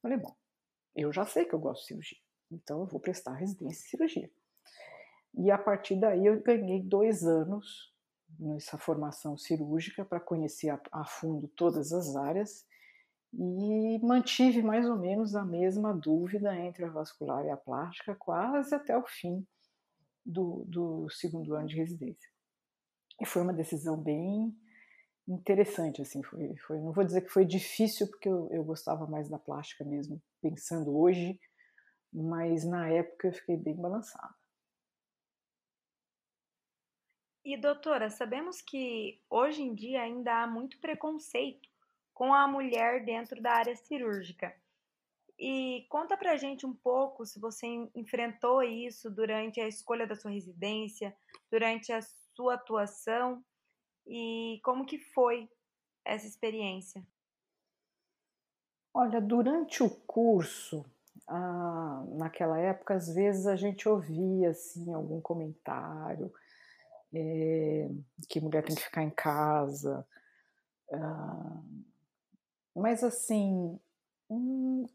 Falei, 0.00 0.18
bom, 0.18 0.34
eu 0.94 1.12
já 1.12 1.24
sei 1.24 1.44
que 1.44 1.54
eu 1.54 1.58
gosto 1.58 1.82
de 1.82 1.86
cirurgia, 1.86 2.18
então 2.50 2.80
eu 2.80 2.86
vou 2.86 3.00
prestar 3.00 3.34
residência 3.34 3.84
em 3.84 3.90
cirurgia. 3.90 4.30
E 5.34 5.50
a 5.50 5.56
partir 5.56 5.98
daí 5.98 6.26
eu 6.26 6.42
ganhei 6.42 6.82
dois 6.82 7.24
anos 7.24 7.92
nessa 8.38 8.76
formação 8.76 9.36
cirúrgica 9.36 10.04
para 10.04 10.20
conhecer 10.20 10.70
a, 10.70 10.80
a, 10.90 11.04
fundo 11.04 11.48
todas 11.48 11.92
as 11.92 12.16
áreas 12.16 12.66
e 13.32 13.98
mantive 14.02 14.62
mais 14.62 14.88
ou 14.88 14.96
menos 14.96 15.34
a 15.34 15.44
mesma 15.44 15.94
dúvida 15.94 16.54
entre 16.58 16.84
a 16.84 16.90
vascular 16.90 17.44
e 17.46 17.50
a 17.50 17.56
plástica 17.56 18.14
quase 18.14 18.74
até 18.74 18.96
o 18.96 19.06
fim 19.06 19.46
do, 20.24 20.64
do 20.66 21.08
segundo 21.10 21.54
ano 21.54 21.66
de 21.66 21.76
residência. 21.76 22.30
E 23.20 23.26
foi 23.26 23.42
uma 23.42 23.52
decisão 23.52 23.96
bem 23.96 24.54
interessante, 25.28 26.02
assim, 26.02 26.22
foi, 26.22 26.56
foi, 26.56 26.80
não 26.80 26.92
vou 26.92 27.04
dizer 27.04 27.22
que 27.22 27.28
foi 27.28 27.44
difícil, 27.44 28.08
porque 28.08 28.28
eu, 28.28 28.48
eu 28.50 28.64
gostava 28.64 29.06
mais 29.06 29.28
da 29.28 29.38
plástica 29.38 29.84
mesmo, 29.84 30.20
pensando 30.40 30.96
hoje, 30.96 31.38
mas 32.12 32.64
na 32.64 32.88
época 32.88 33.28
eu 33.28 33.32
fiquei 33.32 33.56
bem 33.56 33.76
balançada. 33.76 34.34
E 37.44 37.56
doutora, 37.56 38.08
sabemos 38.08 38.60
que 38.62 39.20
hoje 39.28 39.62
em 39.62 39.74
dia 39.74 40.02
ainda 40.02 40.42
há 40.42 40.46
muito 40.46 40.78
preconceito 40.78 41.68
com 42.14 42.32
a 42.32 42.46
mulher 42.46 43.04
dentro 43.04 43.42
da 43.42 43.52
área 43.52 43.74
cirúrgica. 43.74 44.54
E 45.36 45.84
conta 45.88 46.16
pra 46.16 46.36
gente 46.36 46.64
um 46.64 46.72
pouco 46.72 47.26
se 47.26 47.40
você 47.40 47.66
enfrentou 47.96 48.62
isso 48.62 49.10
durante 49.10 49.60
a 49.60 49.66
escolha 49.66 50.06
da 50.06 50.14
sua 50.14 50.30
residência, 50.30 51.16
durante 51.50 51.92
a 51.92 52.00
sua 52.36 52.54
atuação 52.54 53.42
e 54.06 54.60
como 54.62 54.86
que 54.86 54.98
foi 54.98 55.48
essa 56.04 56.26
experiência? 56.26 57.04
Olha, 58.94 59.20
durante 59.20 59.82
o 59.82 59.88
curso, 59.88 60.84
ah, 61.26 62.04
naquela 62.10 62.58
época, 62.58 62.94
às 62.94 63.12
vezes 63.14 63.46
a 63.46 63.56
gente 63.56 63.88
ouvia 63.88 64.50
assim 64.50 64.92
algum 64.92 65.20
comentário 65.20 66.32
é, 67.14 67.88
que 68.28 68.40
mulher 68.40 68.62
tem 68.64 68.74
que 68.74 68.82
ficar 68.82 69.02
em 69.02 69.10
casa, 69.10 70.06
ah, 70.92 71.62
mas 72.74 73.02
assim, 73.02 73.78
hum, 74.28 74.86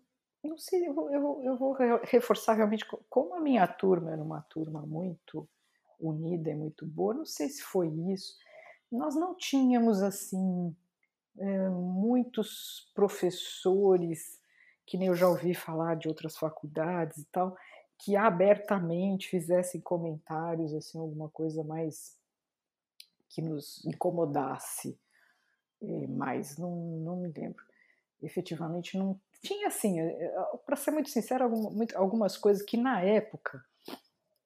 não 0.44 0.58
sei, 0.58 0.88
eu, 0.88 1.10
eu, 1.12 1.42
eu 1.44 1.58
vou 1.58 1.76
reforçar 2.04 2.54
realmente 2.54 2.86
como 3.10 3.36
a 3.36 3.40
minha 3.40 3.68
turma 3.68 4.12
era 4.12 4.22
uma 4.22 4.42
turma 4.42 4.82
muito 4.82 5.48
unida 6.00 6.52
e 6.52 6.56
muito 6.56 6.86
boa, 6.86 7.14
não 7.14 7.26
sei 7.26 7.50
se 7.50 7.64
foi 7.64 7.88
isso 7.88 8.38
nós 8.92 9.16
não 9.16 9.36
tínhamos 9.36 10.02
assim 10.02 10.76
é, 11.38 11.70
muitos 11.70 12.90
professores 12.94 14.40
que 14.86 14.98
nem 14.98 15.10
eu 15.10 15.16
já 15.16 15.28
ouvi 15.28 15.54
falar 15.54 15.96
de 15.96 16.08
outras 16.08 16.38
faculdades 16.38 17.18
e 17.18 17.26
tal 17.26 17.58
que 18.00 18.16
abertamente 18.16 19.28
fizessem 19.28 19.82
comentários, 19.82 20.74
assim, 20.74 21.00
alguma 21.00 21.30
coisa 21.30 21.64
mais 21.64 22.16
que 23.28 23.42
nos 23.42 23.84
incomodasse 23.86 25.00
é, 25.82 26.08
mais, 26.08 26.58
não, 26.58 26.76
não 26.76 27.18
me 27.18 27.32
lembro. 27.32 27.64
Efetivamente, 28.22 28.98
não 28.98 29.20
tinha 29.42 29.68
assim, 29.68 30.00
é, 30.00 30.34
para 30.66 30.76
ser 30.76 30.92
muito 30.92 31.10
sincero, 31.10 31.46
algumas 31.96 32.38
coisas 32.38 32.64
que 32.64 32.78
na 32.78 33.02
época, 33.02 33.64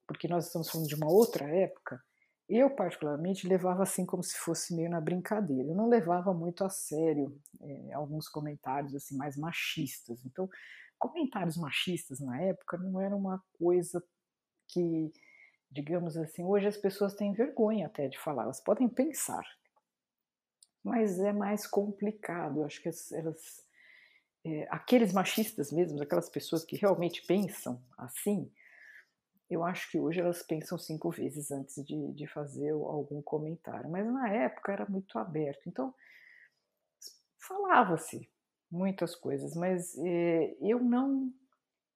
porque 0.08 0.27
nós 0.27 0.47
estamos 0.47 0.69
falando 0.69 0.88
de 0.88 0.95
uma 0.95 1.12
outra 1.12 1.45
época, 1.45 2.01
eu 2.54 2.70
particularmente 2.70 3.48
levava 3.48 3.84
assim 3.84 4.06
como 4.06 4.22
se 4.22 4.38
fosse 4.38 4.76
meio 4.76 4.90
na 4.90 5.00
brincadeira. 5.00 5.70
Eu 5.70 5.76
não 5.76 5.88
levava 5.88 6.34
muito 6.34 6.66
a 6.66 6.70
sério 6.70 7.40
é, 7.62 7.94
alguns 7.94 8.28
comentários 8.28 8.94
assim 8.94 9.16
mais 9.16 9.38
machistas. 9.38 10.26
Então, 10.26 10.50
comentários 11.00 11.56
machistas 11.56 12.20
na 12.20 12.42
época 12.42 12.78
não 12.78 13.00
era 13.00 13.16
uma 13.16 13.42
coisa 13.58 14.04
que, 14.68 15.12
digamos 15.70 16.18
assim, 16.18 16.44
hoje 16.44 16.68
as 16.68 16.78
pessoas 16.78 17.16
têm 17.16 17.34
vergonha 17.34 17.88
até 17.88 18.10
de 18.10 18.20
falar, 18.20 18.44
elas 18.44 18.62
podem 18.62 18.90
pensar, 18.90 19.44
mas 20.84 21.20
é 21.20 21.32
mais 21.32 21.66
complicado. 21.66 22.60
Eu 22.60 22.66
acho 22.66 22.82
que 22.82 22.90
elas, 23.14 23.66
é, 24.46 24.68
aqueles 24.70 25.14
machistas 25.14 25.72
mesmo, 25.72 26.02
aquelas 26.02 26.30
pessoas 26.30 26.66
que 26.66 26.76
realmente 26.76 27.26
pensam 27.26 27.82
assim, 27.98 28.52
eu 29.52 29.66
acho 29.66 29.92
que 29.92 30.00
hoje 30.00 30.22
elas 30.22 30.42
pensam 30.42 30.78
cinco 30.78 31.12
vezes 31.12 31.52
antes 31.52 31.86
de, 31.86 32.14
de 32.14 32.26
fazer 32.26 32.72
algum 32.72 33.22
comentário, 33.22 33.90
mas 33.90 34.06
na 34.08 34.30
época 34.30 34.72
era 34.72 34.86
muito 34.86 35.20
aberto, 35.20 35.68
então 35.68 35.94
falava-se 37.38 38.30
muitas 38.72 39.14
coisas, 39.14 39.54
mas 39.54 39.98
eh, 39.98 40.56
eu 40.62 40.80
não 40.80 41.32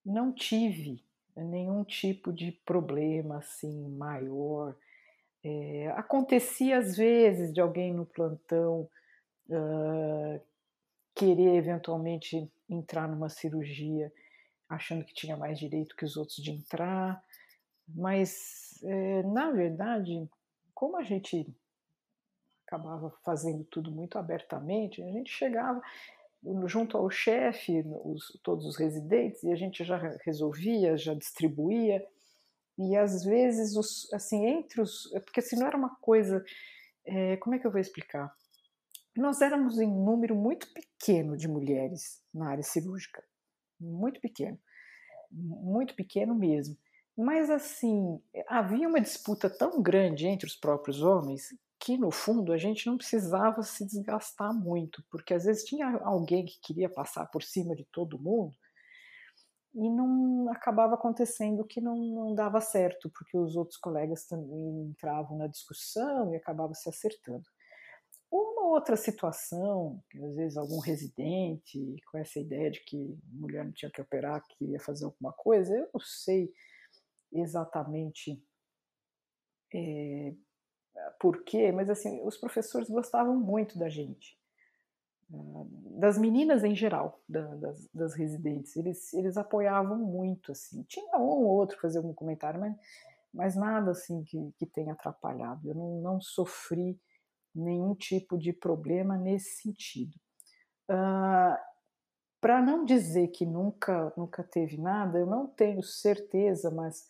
não 0.06 0.32
tive 0.32 1.04
nenhum 1.36 1.84
tipo 1.84 2.32
de 2.32 2.52
problema 2.52 3.38
assim 3.38 3.89
maior. 3.89 4.76
É, 5.44 5.88
acontecia 5.96 6.78
às 6.78 6.96
vezes 6.96 7.54
de 7.54 7.60
alguém 7.62 7.94
no 7.94 8.06
plantão 8.06 8.89
uh, 9.50 10.41
querer 11.15 11.56
eventualmente 11.56 12.52
entrar 12.70 13.08
numa 13.08 13.30
cirurgia 13.30 14.12
achando 14.70 15.06
que 15.06 15.13
tinha 15.13 15.38
mais 15.38 15.60
direito 15.60 15.96
que 15.96 16.06
os 16.06 16.18
outros 16.18 16.38
de 16.38 16.52
entrar, 16.52 17.24
mas 17.88 18.82
é, 18.84 19.24
na 19.24 19.52
verdade, 19.52 20.30
como 20.74 20.98
a 20.98 21.04
gente 21.04 21.48
acabava 22.67 23.12
fazendo 23.24 23.63
tudo 23.65 23.91
muito 23.91 24.17
abertamente, 24.17 25.02
a 25.02 25.12
gente 25.12 25.32
chegava, 25.32 25.82
junto 26.65 26.98
ao 26.98 27.10
chefe, 27.10 27.84
os, 28.04 28.39
todos 28.43 28.65
os 28.65 28.78
residentes, 28.78 29.43
e 29.43 29.52
a 29.52 29.56
gente 29.56 29.84
já 29.84 29.98
resolvia, 30.24 30.98
já 30.98 31.13
distribuía, 31.13 32.06
e 32.78 32.95
às 32.95 33.24
vezes, 33.24 33.76
os, 33.76 34.12
assim, 34.13 34.45
entre 34.45 34.82
os. 34.82 35.10
Porque 35.24 35.39
assim, 35.39 35.56
não 35.56 35.67
era 35.67 35.78
uma 35.78 35.95
coisa. 35.98 36.43
É, 37.06 37.38
como 37.38 37.56
é 37.56 37.60
que 37.60 37.65
eu 37.65 37.71
vou 37.71 37.80
explicar? 37.80 38.34
Nós 39.15 39.41
éramos 39.41 39.80
em 39.80 39.88
número 39.88 40.36
muito 40.36 40.67
pequeno 40.74 41.38
de 41.38 41.48
mulheres 41.48 42.21
na 42.34 42.50
área 42.50 42.63
cirúrgica. 42.63 43.24
Muito 43.80 44.19
pequeno. 44.19 44.60
Muito 45.32 45.95
pequeno 45.95 46.36
mesmo. 46.36 46.78
Mas, 47.17 47.49
assim, 47.49 48.21
havia 48.47 48.88
uma 48.88 48.99
disputa 48.99 49.49
tão 49.49 49.82
grande 49.82 50.28
entre 50.28 50.47
os 50.47 50.56
próprios 50.56 51.01
homens 51.01 51.49
que 51.80 51.97
no 51.97 52.12
fundo 52.12 52.51
a 52.51 52.58
gente 52.58 52.88
não 52.88 52.97
precisava 52.97 53.62
se 53.62 53.86
desgastar 53.86 54.54
muito, 54.54 55.04
porque 55.10 55.34
às 55.34 55.45
vezes 55.45 55.63
tinha 55.63 55.97
alguém 55.99 56.45
que 56.45 56.60
queria 56.62 56.89
passar 56.89 57.25
por 57.28 57.43
cima 57.43 57.75
de 57.75 57.86
todo 57.86 58.19
mundo 58.19 58.56
e 59.75 59.89
não 59.89 60.49
acabava 60.51 60.95
acontecendo 60.95 61.65
que 61.65 61.82
não, 61.82 61.97
não 61.97 62.34
dava 62.34 62.62
certo, 62.62 63.10
porque 63.10 63.38
os 63.38 63.56
outros 63.58 63.78
colegas 63.78 64.25
também 64.25 64.88
entravam 64.89 65.38
na 65.38 65.47
discussão 65.47 66.34
e 66.34 66.38
acabavam 66.38 66.73
se 66.73 66.88
acertando. 66.88 67.43
Uma 68.32 68.67
outra 68.69 68.95
situação, 68.95 70.01
que 70.10 70.17
às 70.23 70.36
vezes 70.36 70.58
algum 70.58 70.80
residente 70.80 71.97
com 72.10 72.17
essa 72.17 72.39
ideia 72.39 72.71
de 72.71 72.84
que 72.86 73.17
mulher 73.32 73.65
não 73.65 73.73
tinha 73.73 73.91
que 73.91 74.01
operar, 74.01 74.41
que 74.47 74.65
ia 74.65 74.80
fazer 74.80 75.06
alguma 75.06 75.34
coisa, 75.34 75.75
eu 75.75 75.89
não 75.93 76.01
sei 76.01 76.51
exatamente 77.39 78.41
é, 79.74 80.34
por 81.19 81.43
quê, 81.43 81.71
mas 81.71 81.89
assim, 81.89 82.21
os 82.24 82.38
professores 82.38 82.89
gostavam 82.89 83.36
muito 83.38 83.78
da 83.78 83.89
gente, 83.89 84.38
ah, 85.34 85.65
das 86.00 86.17
meninas 86.17 86.63
em 86.63 86.76
geral, 86.76 87.21
das, 87.28 87.89
das 87.93 88.13
residentes, 88.13 88.76
eles, 88.76 89.13
eles 89.13 89.38
apoiavam 89.38 89.98
muito, 89.98 90.52
assim, 90.52 90.84
tinha 90.84 91.17
um 91.17 91.24
ou 91.24 91.45
outro 91.45 91.80
fazer 91.80 91.98
algum 92.00 92.13
comentário, 92.13 92.60
mas, 92.60 92.76
mas 93.34 93.56
nada 93.56 93.91
assim 93.91 94.24
que, 94.24 94.52
que 94.58 94.65
tenha 94.65 94.93
atrapalhado, 94.93 95.67
eu 95.67 95.76
não, 95.76 96.02
não 96.02 96.21
sofri 96.21 97.00
nenhum 97.54 97.95
tipo 97.95 98.38
de 98.38 98.54
problema 98.54 99.17
nesse 99.17 99.62
sentido. 99.62 100.15
Uh, 100.89 101.58
Para 102.39 102.62
não 102.62 102.86
dizer 102.86 103.30
que 103.30 103.45
nunca, 103.45 104.13
nunca 104.15 104.43
teve 104.43 104.78
nada, 104.78 105.17
eu 105.17 105.26
não 105.26 105.48
tenho 105.48 105.82
certeza, 105.82 106.69
mas 106.69 107.08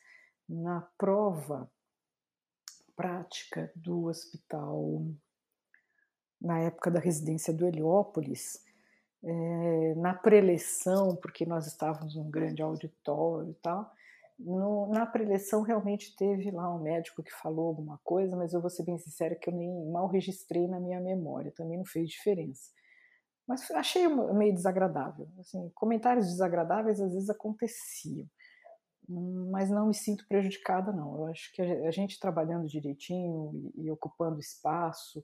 na 0.47 0.81
prova 0.97 1.69
prática 2.95 3.71
do 3.75 4.05
hospital 4.05 5.05
na 6.39 6.60
época 6.60 6.91
da 6.91 6.99
residência 6.99 7.53
do 7.53 7.65
Heliópolis, 7.65 8.63
é, 9.23 9.95
na 9.95 10.13
preleção, 10.13 11.15
porque 11.15 11.45
nós 11.45 11.65
estávamos 11.65 12.15
num 12.15 12.29
grande 12.29 12.62
auditório 12.62 13.49
e 13.49 13.55
tal, 13.55 13.91
no, 14.38 14.88
na 14.89 15.05
preleção 15.05 15.62
realmente 15.62 16.15
teve 16.15 16.51
lá 16.51 16.73
um 16.73 16.81
médico 16.81 17.23
que 17.23 17.31
falou 17.31 17.67
alguma 17.67 17.99
coisa, 18.03 18.36
mas 18.36 18.53
eu 18.53 18.62
vou 18.62 18.69
ser 18.69 18.84
bem 18.84 18.97
sincera 18.97 19.36
que 19.36 19.49
eu 19.49 19.53
nem 19.53 19.89
mal 19.89 20.08
registrei 20.08 20.67
na 20.67 20.79
minha 20.79 20.99
memória, 20.99 21.53
também 21.55 21.77
não 21.77 21.86
fez 21.86 22.10
diferença. 22.10 22.69
Mas 23.47 23.69
achei 23.71 24.08
meio 24.08 24.53
desagradável. 24.53 25.27
Assim, 25.39 25.71
comentários 25.73 26.27
desagradáveis 26.27 26.99
às 26.99 27.13
vezes 27.13 27.29
aconteciam 27.29 28.27
mas 29.07 29.69
não 29.69 29.87
me 29.87 29.93
sinto 29.93 30.27
prejudicada, 30.27 30.91
não. 30.91 31.17
Eu 31.17 31.25
acho 31.27 31.51
que 31.53 31.61
a 31.61 31.91
gente 31.91 32.19
trabalhando 32.19 32.67
direitinho 32.67 33.71
e, 33.75 33.89
ocupando 33.91 34.39
espaço 34.39 35.23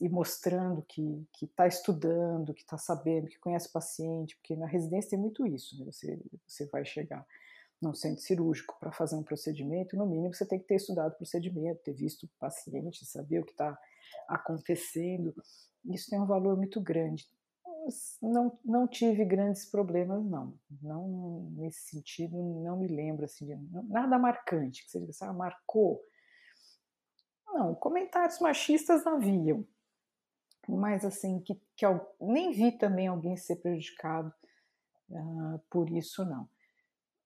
e 0.00 0.08
mostrando 0.08 0.82
que 0.82 1.26
está 1.42 1.66
estudando, 1.66 2.54
que 2.54 2.62
está 2.62 2.78
sabendo, 2.78 3.28
que 3.28 3.38
conhece 3.38 3.68
o 3.68 3.72
paciente, 3.72 4.36
porque 4.36 4.56
na 4.56 4.66
residência 4.66 5.10
tem 5.10 5.18
muito 5.18 5.46
isso. 5.46 5.78
Né? 5.78 5.84
Você, 5.86 6.20
você 6.46 6.66
vai 6.66 6.84
chegar 6.84 7.26
num 7.82 7.94
centro 7.94 8.22
cirúrgico 8.22 8.76
para 8.78 8.92
fazer 8.92 9.16
um 9.16 9.22
procedimento, 9.22 9.96
no 9.96 10.06
mínimo 10.06 10.34
você 10.34 10.46
tem 10.46 10.58
que 10.58 10.66
ter 10.66 10.76
estudado 10.76 11.12
o 11.12 11.16
procedimento, 11.16 11.82
ter 11.82 11.94
visto 11.94 12.24
o 12.24 12.30
paciente, 12.38 13.06
saber 13.06 13.40
o 13.40 13.44
que 13.44 13.52
está 13.52 13.78
acontecendo. 14.28 15.34
Isso 15.86 16.10
tem 16.10 16.20
um 16.20 16.26
valor 16.26 16.56
muito 16.56 16.80
grande 16.80 17.26
não, 18.22 18.58
não 18.64 18.86
tive 18.86 19.24
grandes 19.24 19.64
problemas, 19.66 20.24
não. 20.24 20.58
Não 20.82 21.50
nesse 21.56 21.90
sentido, 21.90 22.36
não 22.36 22.78
me 22.78 22.88
lembro 22.88 23.24
assim 23.24 23.46
de 23.46 23.56
nada 23.88 24.18
marcante 24.18 24.84
que 24.84 24.90
você 24.90 25.00
diga, 25.00 25.12
ah, 25.22 25.32
marcou. 25.32 26.02
Não, 27.46 27.74
comentários 27.74 28.38
machistas 28.38 29.06
haviam, 29.06 29.66
mas 30.68 31.04
assim 31.04 31.40
que, 31.40 31.60
que 31.76 31.84
eu 31.84 32.00
nem 32.20 32.52
vi 32.52 32.72
também 32.72 33.08
alguém 33.08 33.36
ser 33.36 33.56
prejudicado 33.56 34.32
uh, 35.10 35.58
por 35.68 35.90
isso 35.90 36.24
não. 36.24 36.48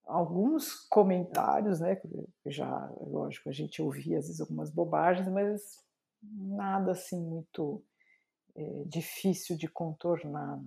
Alguns 0.07 0.75
comentários, 0.89 1.81
né? 1.81 2.01
Já, 2.47 2.91
lógico, 3.01 3.49
a 3.49 3.53
gente 3.53 3.81
ouvia 3.81 4.19
às 4.19 4.27
vezes 4.27 4.41
algumas 4.41 4.71
bobagens, 4.71 5.29
mas 5.29 5.83
nada 6.23 6.93
assim 6.93 7.21
muito 7.21 7.83
é, 8.57 8.85
difícil 8.87 9.57
de 9.57 9.69
contornar. 9.69 10.61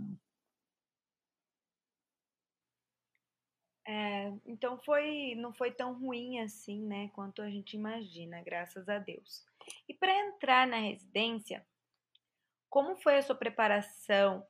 É, 3.87 4.33
então 4.45 4.77
foi, 4.79 5.33
não 5.35 5.53
foi 5.53 5.71
tão 5.71 5.97
ruim 5.97 6.39
assim, 6.41 6.85
né, 6.85 7.09
quanto 7.13 7.41
a 7.41 7.49
gente 7.49 7.77
imagina, 7.77 8.41
graças 8.43 8.89
a 8.89 8.99
Deus. 8.99 9.45
E 9.87 9.93
para 9.93 10.13
entrar 10.27 10.67
na 10.67 10.77
residência, 10.77 11.65
como 12.69 12.97
foi 12.97 13.17
a 13.17 13.21
sua 13.21 13.35
preparação? 13.35 14.45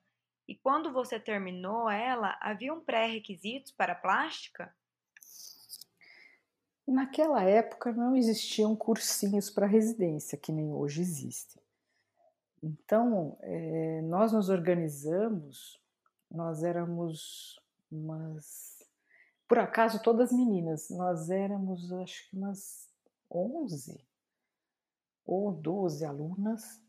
E 0.47 0.55
quando 0.55 0.91
você 0.91 1.19
terminou 1.19 1.89
ela, 1.89 2.37
haviam 2.41 2.83
pré-requisitos 2.83 3.71
para 3.71 3.93
a 3.93 3.95
plástica? 3.95 4.73
Naquela 6.87 7.43
época 7.43 7.91
não 7.91 8.15
existiam 8.15 8.75
cursinhos 8.75 9.49
para 9.49 9.67
residência, 9.67 10.37
que 10.37 10.53
nem 10.53 10.71
hoje 10.71 11.01
existem. 11.01 11.61
Então, 12.67 13.37
é, 13.41 14.01
nós 14.01 14.33
nos 14.33 14.49
organizamos, 14.49 15.79
nós 16.29 16.63
éramos 16.63 17.61
umas. 17.89 18.85
Por 19.47 19.57
acaso, 19.57 20.01
todas 20.01 20.33
meninas, 20.33 20.89
nós 20.89 21.29
éramos, 21.29 21.93
acho 21.93 22.29
que 22.29 22.35
umas 22.35 22.89
11 23.31 24.05
ou 25.25 25.53
12 25.53 26.05
alunas. 26.05 26.81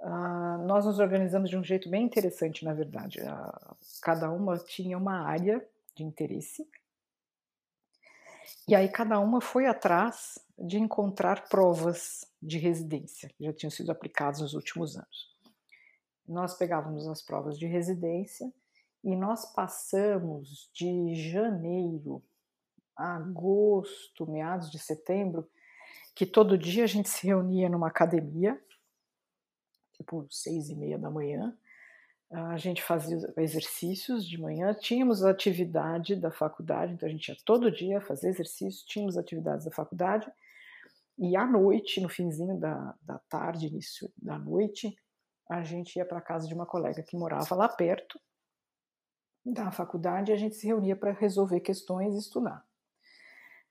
Ah, 0.00 0.58
nós 0.64 0.86
nos 0.86 1.00
organizamos 1.00 1.50
de 1.50 1.56
um 1.56 1.64
jeito 1.64 1.90
bem 1.90 2.04
interessante, 2.04 2.64
na 2.64 2.72
verdade. 2.72 3.20
Ah, 3.22 3.76
cada 4.00 4.30
uma 4.30 4.56
tinha 4.58 4.96
uma 4.96 5.26
área 5.26 5.66
de 5.96 6.04
interesse. 6.04 6.68
E 8.68 8.76
aí 8.76 8.88
cada 8.88 9.18
uma 9.18 9.40
foi 9.40 9.66
atrás 9.66 10.38
de 10.56 10.78
encontrar 10.78 11.48
provas 11.48 12.29
de 12.42 12.58
residência 12.58 13.28
que 13.30 13.44
já 13.44 13.52
tinham 13.52 13.70
sido 13.70 13.90
aplicadas 13.90 14.40
nos 14.40 14.54
últimos 14.54 14.96
anos. 14.96 15.36
Nós 16.26 16.56
pegávamos 16.56 17.06
as 17.08 17.22
provas 17.22 17.58
de 17.58 17.66
residência 17.66 18.52
e 19.02 19.16
nós 19.16 19.52
passamos 19.52 20.70
de 20.72 21.14
janeiro 21.30 22.22
a 22.96 23.16
agosto, 23.16 24.30
meados 24.30 24.70
de 24.70 24.78
setembro, 24.78 25.48
que 26.14 26.26
todo 26.26 26.58
dia 26.58 26.84
a 26.84 26.86
gente 26.86 27.08
se 27.08 27.26
reunia 27.26 27.68
numa 27.68 27.88
academia, 27.88 28.60
tipo 29.96 30.26
seis 30.30 30.68
e 30.68 30.74
meia 30.74 30.98
da 30.98 31.10
manhã, 31.10 31.56
a 32.30 32.56
gente 32.58 32.82
fazia 32.82 33.18
exercícios 33.38 34.24
de 34.24 34.40
manhã, 34.40 34.72
tínhamos 34.72 35.24
atividade 35.24 36.14
da 36.14 36.30
faculdade, 36.30 36.92
então 36.92 37.08
a 37.08 37.12
gente 37.12 37.28
ia 37.28 37.36
todo 37.44 37.72
dia 37.72 38.00
fazer 38.00 38.28
exercício, 38.28 38.86
tínhamos 38.86 39.18
atividades 39.18 39.64
da 39.64 39.72
faculdade, 39.72 40.30
e 41.20 41.36
à 41.36 41.46
noite, 41.46 42.00
no 42.00 42.08
finzinho 42.08 42.58
da, 42.58 42.94
da 43.02 43.18
tarde, 43.28 43.66
início 43.66 44.10
da 44.16 44.38
noite, 44.38 44.96
a 45.50 45.62
gente 45.62 45.96
ia 45.96 46.06
para 46.06 46.20
casa 46.20 46.48
de 46.48 46.54
uma 46.54 46.64
colega 46.64 47.02
que 47.02 47.14
morava 47.14 47.54
lá 47.54 47.68
perto 47.68 48.18
da 49.44 49.70
faculdade 49.70 50.30
e 50.30 50.34
a 50.34 50.38
gente 50.38 50.56
se 50.56 50.66
reunia 50.66 50.96
para 50.96 51.12
resolver 51.12 51.60
questões 51.60 52.14
e 52.14 52.18
estudar, 52.18 52.64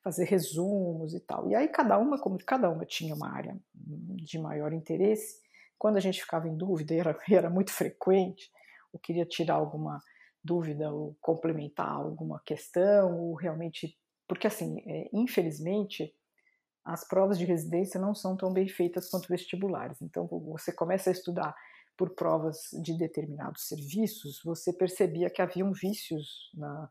fazer 0.04 0.26
resumos 0.26 1.16
e 1.16 1.20
tal. 1.22 1.50
E 1.50 1.56
aí 1.56 1.68
cada 1.68 1.98
uma, 1.98 2.20
como 2.20 2.38
cada 2.38 2.70
uma 2.70 2.86
tinha 2.86 3.16
uma 3.16 3.34
área 3.34 3.60
de 3.74 4.38
maior 4.38 4.72
interesse, 4.72 5.42
quando 5.76 5.98
a 5.98 6.02
gente 6.02 6.22
ficava 6.22 6.48
em 6.48 6.56
dúvida, 6.56 6.94
era, 6.94 7.18
era 7.32 7.50
muito 7.50 7.72
frequente, 7.72 8.52
ou 8.94 9.00
queria 9.00 9.26
tirar 9.26 9.56
alguma 9.56 10.00
dúvida 10.44 10.92
ou 10.92 11.18
complementar 11.20 11.90
alguma 11.90 12.40
questão, 12.46 13.20
ou 13.20 13.34
realmente. 13.34 13.98
Porque, 14.28 14.46
assim, 14.46 14.84
é, 14.86 15.10
infelizmente, 15.12 16.14
as 16.92 17.08
provas 17.08 17.38
de 17.38 17.46
residência 17.46 18.00
não 18.00 18.16
são 18.16 18.36
tão 18.36 18.52
bem 18.52 18.68
feitas 18.68 19.10
quanto 19.10 19.28
vestibulares. 19.28 20.02
Então, 20.02 20.28
você 20.28 20.72
começa 20.72 21.10
a 21.10 21.14
estudar 21.14 21.56
por 21.96 22.12
provas 22.16 22.70
de 22.82 22.98
determinados 22.98 23.68
serviços, 23.68 24.42
você 24.44 24.74
percebia 24.74 25.30
que 25.30 25.42
haviam 25.42 25.72
vícios 25.72 26.50
na, 26.54 26.90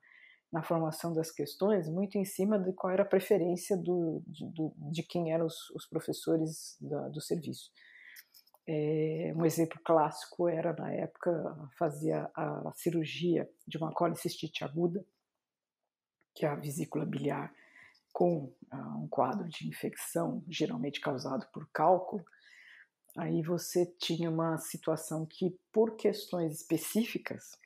na 0.53 0.63
formação 0.63 1.13
das 1.13 1.31
questões, 1.31 1.89
muito 1.89 2.17
em 2.17 2.25
cima 2.25 2.59
de 2.59 2.73
qual 2.73 2.93
era 2.93 3.03
a 3.03 3.07
preferência 3.07 3.77
do, 3.77 4.23
de, 4.27 4.47
do, 4.51 4.73
de 4.77 5.03
quem 5.03 5.33
eram 5.33 5.47
os, 5.47 5.71
os 5.71 5.87
professores 5.87 6.77
da, 6.81 7.09
do 7.09 7.21
serviço. 7.21 7.73
É, 8.67 9.33
um 9.35 9.47
exemplo 9.47 9.81
clássico 9.83 10.47
era, 10.47 10.75
na 10.75 10.93
época, 10.93 11.57
fazia 11.79 12.31
a 12.35 12.71
cirurgia 12.75 13.51
de 13.67 13.79
uma 13.79 13.93
colicistite 13.93 14.63
aguda, 14.63 15.05
que 16.35 16.45
é 16.45 16.49
a 16.49 16.55
vesícula 16.55 17.07
biliar, 17.07 17.53
com 18.19 18.53
uh, 18.73 18.99
um 19.01 19.07
quadro 19.07 19.49
de 19.49 19.69
infecção, 19.69 20.43
geralmente 20.49 21.01
causado 21.01 21.47
por 21.53 21.69
cálculo. 21.73 22.25
Aí 23.17 23.43
você 23.43 23.87
tinha 23.97 24.29
uma 24.29 24.59
situação 24.59 25.25
que, 25.25 25.57
por 25.73 25.95
questões 25.95 26.53
específicas 26.53 27.57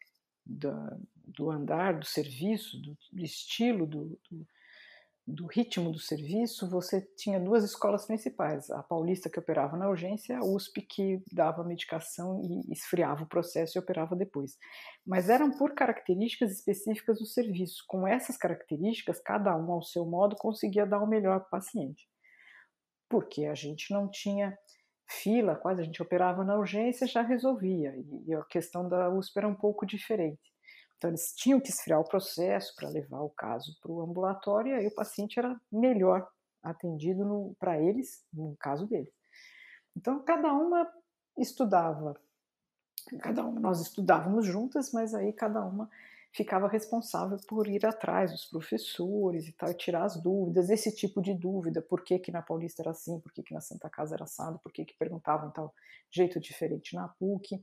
do, 0.45 0.71
do 1.17 1.51
andar, 1.51 1.99
do 1.99 2.05
serviço, 2.05 2.79
do, 2.83 2.99
do 3.11 3.25
estilo 3.25 3.87
do, 3.87 4.21
do 4.31 4.47
do 5.27 5.47
ritmo 5.47 5.93
do 5.93 6.01
serviço, 6.01 6.69
você 6.69 7.01
tinha 7.17 7.39
duas 7.39 7.63
escolas 7.63 8.07
principais, 8.07 8.69
a 8.71 8.83
paulista 8.83 9.31
que 9.31 9.39
operava 9.39 9.77
na 9.77 9.89
urgência, 9.89 10.37
a 10.37 10.45
USP 10.45 10.83
que 10.83 11.23
dava 11.33 11.63
medicação 11.63 12.41
e 12.43 12.73
esfriava 12.73 13.23
o 13.23 13.29
processo 13.29 13.79
e 13.79 13.81
operava 13.81 14.17
depois. 14.17 14.57
Mas 15.07 15.29
eram 15.29 15.51
por 15.51 15.75
características 15.75 16.51
específicas 16.51 17.19
do 17.19 17.27
serviço. 17.27 17.85
Com 17.87 18.07
essas 18.07 18.37
características, 18.37 19.21
cada 19.21 19.57
um 19.57 19.71
ao 19.71 19.83
seu 19.83 20.05
modo 20.05 20.35
conseguia 20.37 20.85
dar 20.85 21.01
o 21.01 21.07
melhor 21.07 21.39
para 21.41 21.47
o 21.47 21.51
paciente. 21.51 22.09
Porque 23.09 23.45
a 23.45 23.55
gente 23.55 23.93
não 23.93 24.11
tinha 24.11 24.57
fila, 25.09 25.55
quase 25.55 25.83
a 25.83 25.85
gente 25.85 26.03
operava 26.03 26.43
na 26.43 26.57
urgência 26.57 27.07
já 27.07 27.23
resolvia. 27.23 27.95
E 28.27 28.35
a 28.35 28.43
questão 28.45 28.89
da 28.89 29.09
USP 29.11 29.39
era 29.39 29.49
um 29.49 29.55
pouco 29.55 29.87
diferente. 29.87 30.52
Então, 31.03 31.11
eles 31.11 31.35
tinham 31.35 31.59
que 31.59 31.71
esfriar 31.71 31.99
o 31.99 32.05
processo 32.05 32.77
para 32.77 32.89
levar 32.89 33.23
o 33.23 33.31
caso 33.31 33.77
para 33.83 33.91
o 33.91 34.01
ambulatório 34.01 34.71
e 34.71 34.75
aí 34.75 34.87
o 34.87 34.95
paciente 34.95 35.37
era 35.37 35.61
melhor 35.71 36.31
atendido 36.63 37.57
para 37.59 37.77
eles, 37.77 38.25
no 38.33 38.55
caso 38.55 38.87
deles. 38.87 39.13
Então, 39.97 40.23
cada 40.23 40.53
uma 40.53 40.89
estudava, 41.37 42.15
cada 43.19 43.45
uma, 43.45 43.59
nós 43.59 43.81
estudávamos 43.81 44.47
juntas, 44.47 44.93
mas 44.93 45.13
aí 45.13 45.33
cada 45.33 45.65
uma 45.65 45.91
ficava 46.31 46.69
responsável 46.69 47.37
por 47.49 47.67
ir 47.67 47.85
atrás 47.85 48.31
dos 48.31 48.45
professores 48.45 49.49
e 49.49 49.53
tal, 49.53 49.75
tirar 49.75 50.05
as 50.05 50.23
dúvidas, 50.23 50.71
esse 50.71 50.95
tipo 50.95 51.21
de 51.21 51.35
dúvida, 51.35 51.83
por 51.83 52.05
que, 52.05 52.17
que 52.21 52.31
na 52.31 52.43
Paulista 52.43 52.81
era 52.81 52.93
assim, 52.93 53.19
por 53.19 53.33
que, 53.33 53.43
que 53.43 53.53
na 53.53 53.61
Santa 53.61 53.91
Casa 53.91 54.15
era 54.15 54.23
assado, 54.23 54.61
por 54.61 54.71
que, 54.71 54.85
que 54.85 54.97
perguntavam 54.97 55.51
tal 55.51 55.75
jeito 56.13 56.39
diferente 56.39 56.95
na 56.95 57.09
PUC. 57.09 57.61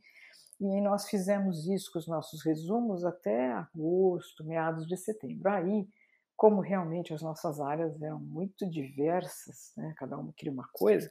E 0.60 0.82
nós 0.82 1.08
fizemos 1.08 1.68
isso 1.68 1.92
com 1.92 2.00
os 2.00 2.08
nossos 2.08 2.44
resumos 2.44 3.06
até 3.06 3.54
agosto, 3.54 4.44
meados 4.44 4.86
de 4.86 4.98
setembro. 4.98 5.50
Aí, 5.50 5.88
como 6.36 6.62
realmente 6.62 7.14
as 7.14 7.22
nossas 7.22 7.62
áreas 7.62 8.02
eram 8.02 8.20
muito 8.20 8.70
diversas, 8.70 9.74
né, 9.78 9.94
cada 9.98 10.18
uma 10.18 10.34
queria 10.34 10.52
uma 10.52 10.68
coisa, 10.74 11.10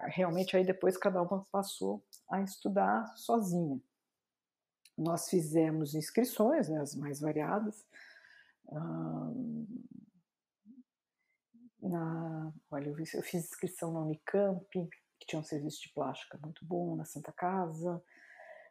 realmente 0.00 0.56
aí 0.56 0.64
depois 0.64 0.96
cada 0.96 1.22
uma 1.22 1.46
passou 1.50 2.04
a 2.30 2.42
estudar 2.42 3.06
sozinha. 3.16 3.80
Nós 4.96 5.28
fizemos 5.28 5.94
inscrições, 5.94 6.68
né, 6.68 6.80
as 6.80 6.94
mais 6.94 7.20
variadas. 7.20 7.84
na, 11.82 12.52
olha, 12.70 12.88
eu, 12.88 13.22
fiz 13.22 13.44
inscrição 13.44 13.92
na 13.92 14.00
Unicamp, 14.00 14.66
que 14.70 15.26
tinha 15.26 15.40
um 15.40 15.44
serviço 15.44 15.80
de 15.82 15.92
plástica 15.92 16.38
muito 16.42 16.64
bom, 16.64 16.96
na 16.96 17.04
Santa 17.04 17.32
Casa, 17.32 18.02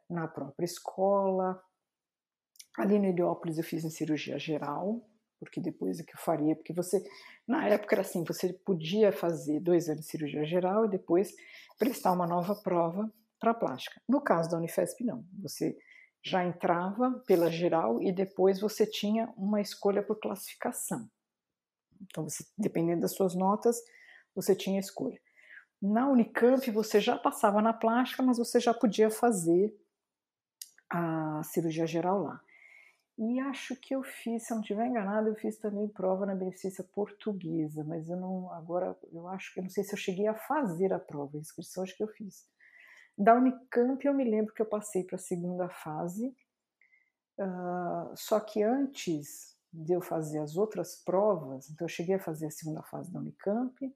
na 0.09 0.27
própria 0.27 0.65
escola. 0.65 1.61
Ali 2.77 2.99
no 2.99 3.05
Heliópolis 3.05 3.57
eu 3.57 3.63
fiz 3.63 3.83
em 3.83 3.89
cirurgia 3.89 4.37
geral, 4.37 5.07
porque 5.39 5.61
depois 5.61 5.99
é 5.99 6.03
que 6.03 6.13
eu 6.13 6.19
faria, 6.19 6.55
porque 6.55 6.73
você, 6.73 7.03
na 7.47 7.67
época 7.67 7.95
era 7.95 8.01
assim, 8.01 8.23
você 8.23 8.53
podia 8.53 9.11
fazer 9.11 9.59
dois 9.59 9.89
anos 9.89 10.05
de 10.05 10.11
cirurgia 10.11 10.45
geral 10.45 10.85
e 10.85 10.89
depois 10.89 11.33
prestar 11.77 12.11
uma 12.11 12.27
nova 12.27 12.55
prova 12.55 13.11
para 13.39 13.53
plástica. 13.53 14.01
No 14.07 14.21
caso 14.21 14.49
da 14.49 14.57
Unifesp, 14.57 15.03
não. 15.03 15.25
Você 15.41 15.77
já 16.23 16.43
entrava 16.43 17.23
pela 17.27 17.51
geral 17.51 18.01
e 18.01 18.11
depois 18.11 18.59
você 18.59 18.85
tinha 18.85 19.31
uma 19.37 19.61
escolha 19.61 20.01
por 20.01 20.19
classificação. 20.19 21.09
Então, 22.01 22.27
você, 22.27 22.43
dependendo 22.57 23.01
das 23.01 23.13
suas 23.13 23.35
notas, 23.35 23.77
você 24.33 24.55
tinha 24.55 24.79
escolha. 24.79 25.19
Na 25.81 26.09
Unicamp, 26.09 26.69
você 26.71 26.99
já 26.99 27.17
passava 27.17 27.61
na 27.61 27.73
plástica, 27.73 28.23
mas 28.23 28.37
você 28.37 28.59
já 28.59 28.73
podia 28.73 29.09
fazer 29.09 29.73
a 30.95 31.43
cirurgia 31.43 31.85
geral 31.85 32.21
lá. 32.23 32.41
E 33.17 33.39
acho 33.39 33.75
que 33.77 33.95
eu 33.95 34.03
fiz, 34.03 34.43
se 34.45 34.51
eu 34.51 34.55
não 34.55 34.61
estiver 34.61 34.85
enganado, 34.87 35.29
eu 35.29 35.35
fiz 35.35 35.57
também 35.57 35.87
prova 35.87 36.25
na 36.25 36.35
beneficência 36.35 36.83
portuguesa, 36.83 37.81
mas 37.83 38.09
eu 38.09 38.17
não, 38.17 38.51
agora, 38.51 38.97
eu 39.13 39.27
acho 39.29 39.53
que, 39.53 39.59
eu 39.59 39.63
não 39.63 39.69
sei 39.69 39.85
se 39.85 39.93
eu 39.93 39.97
cheguei 39.97 40.27
a 40.27 40.35
fazer 40.35 40.91
a 40.91 40.99
prova, 40.99 41.37
a 41.37 41.39
inscrição 41.39 41.83
acho 41.83 41.95
que 41.95 42.03
eu 42.03 42.09
fiz. 42.09 42.45
Da 43.17 43.33
Unicamp 43.33 44.05
eu 44.05 44.13
me 44.13 44.25
lembro 44.25 44.53
que 44.53 44.61
eu 44.61 44.65
passei 44.65 45.03
para 45.03 45.15
a 45.15 45.19
segunda 45.19 45.69
fase, 45.69 46.35
uh, 47.39 48.13
só 48.15 48.37
que 48.41 48.61
antes 48.61 49.55
de 49.71 49.93
eu 49.93 50.01
fazer 50.01 50.39
as 50.39 50.57
outras 50.57 50.97
provas, 50.97 51.69
então 51.69 51.85
eu 51.85 51.89
cheguei 51.89 52.15
a 52.15 52.19
fazer 52.19 52.47
a 52.47 52.51
segunda 52.51 52.83
fase 52.83 53.13
da 53.13 53.19
Unicamp, 53.19 53.95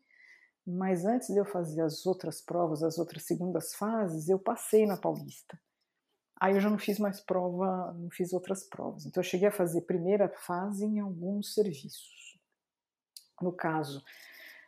mas 0.66 1.04
antes 1.04 1.28
de 1.28 1.38
eu 1.38 1.46
fazer 1.46 1.82
as 1.82 2.06
outras 2.06 2.42
provas, 2.42 2.84
as 2.84 2.98
outras 2.98 3.24
segundas 3.24 3.76
fases, 3.76 4.30
eu 4.30 4.40
passei 4.40 4.86
na 4.86 4.96
Paulista. 4.96 5.60
Aí 6.40 6.56
eu 6.56 6.62
já 6.62 6.70
não 6.70 6.78
fiz 6.78 6.98
mais 6.98 7.20
prova, 7.20 7.92
não 7.94 8.10
fiz 8.10 8.32
outras 8.32 8.64
provas. 8.64 9.06
Então 9.06 9.22
eu 9.22 9.28
cheguei 9.28 9.50
a 9.50 9.52
fazer 9.52 9.82
primeira 9.82 10.30
fase 10.30 10.86
em 10.86 11.00
alguns 11.00 11.54
serviços. 11.54 12.40
No 13.42 13.52
caso, 13.52 14.02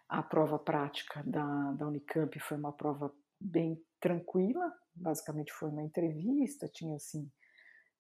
a 0.10 0.22
prova 0.22 0.60
prática 0.60 1.24
da, 1.26 1.72
da 1.72 1.88
Unicamp 1.88 2.38
foi 2.40 2.58
uma 2.58 2.74
prova 2.74 3.14
bem 3.40 3.82
tranquila, 4.02 4.74
basicamente 4.94 5.54
foi 5.54 5.70
uma 5.70 5.82
entrevista, 5.82 6.68
tinha 6.68 6.96
assim, 6.98 7.32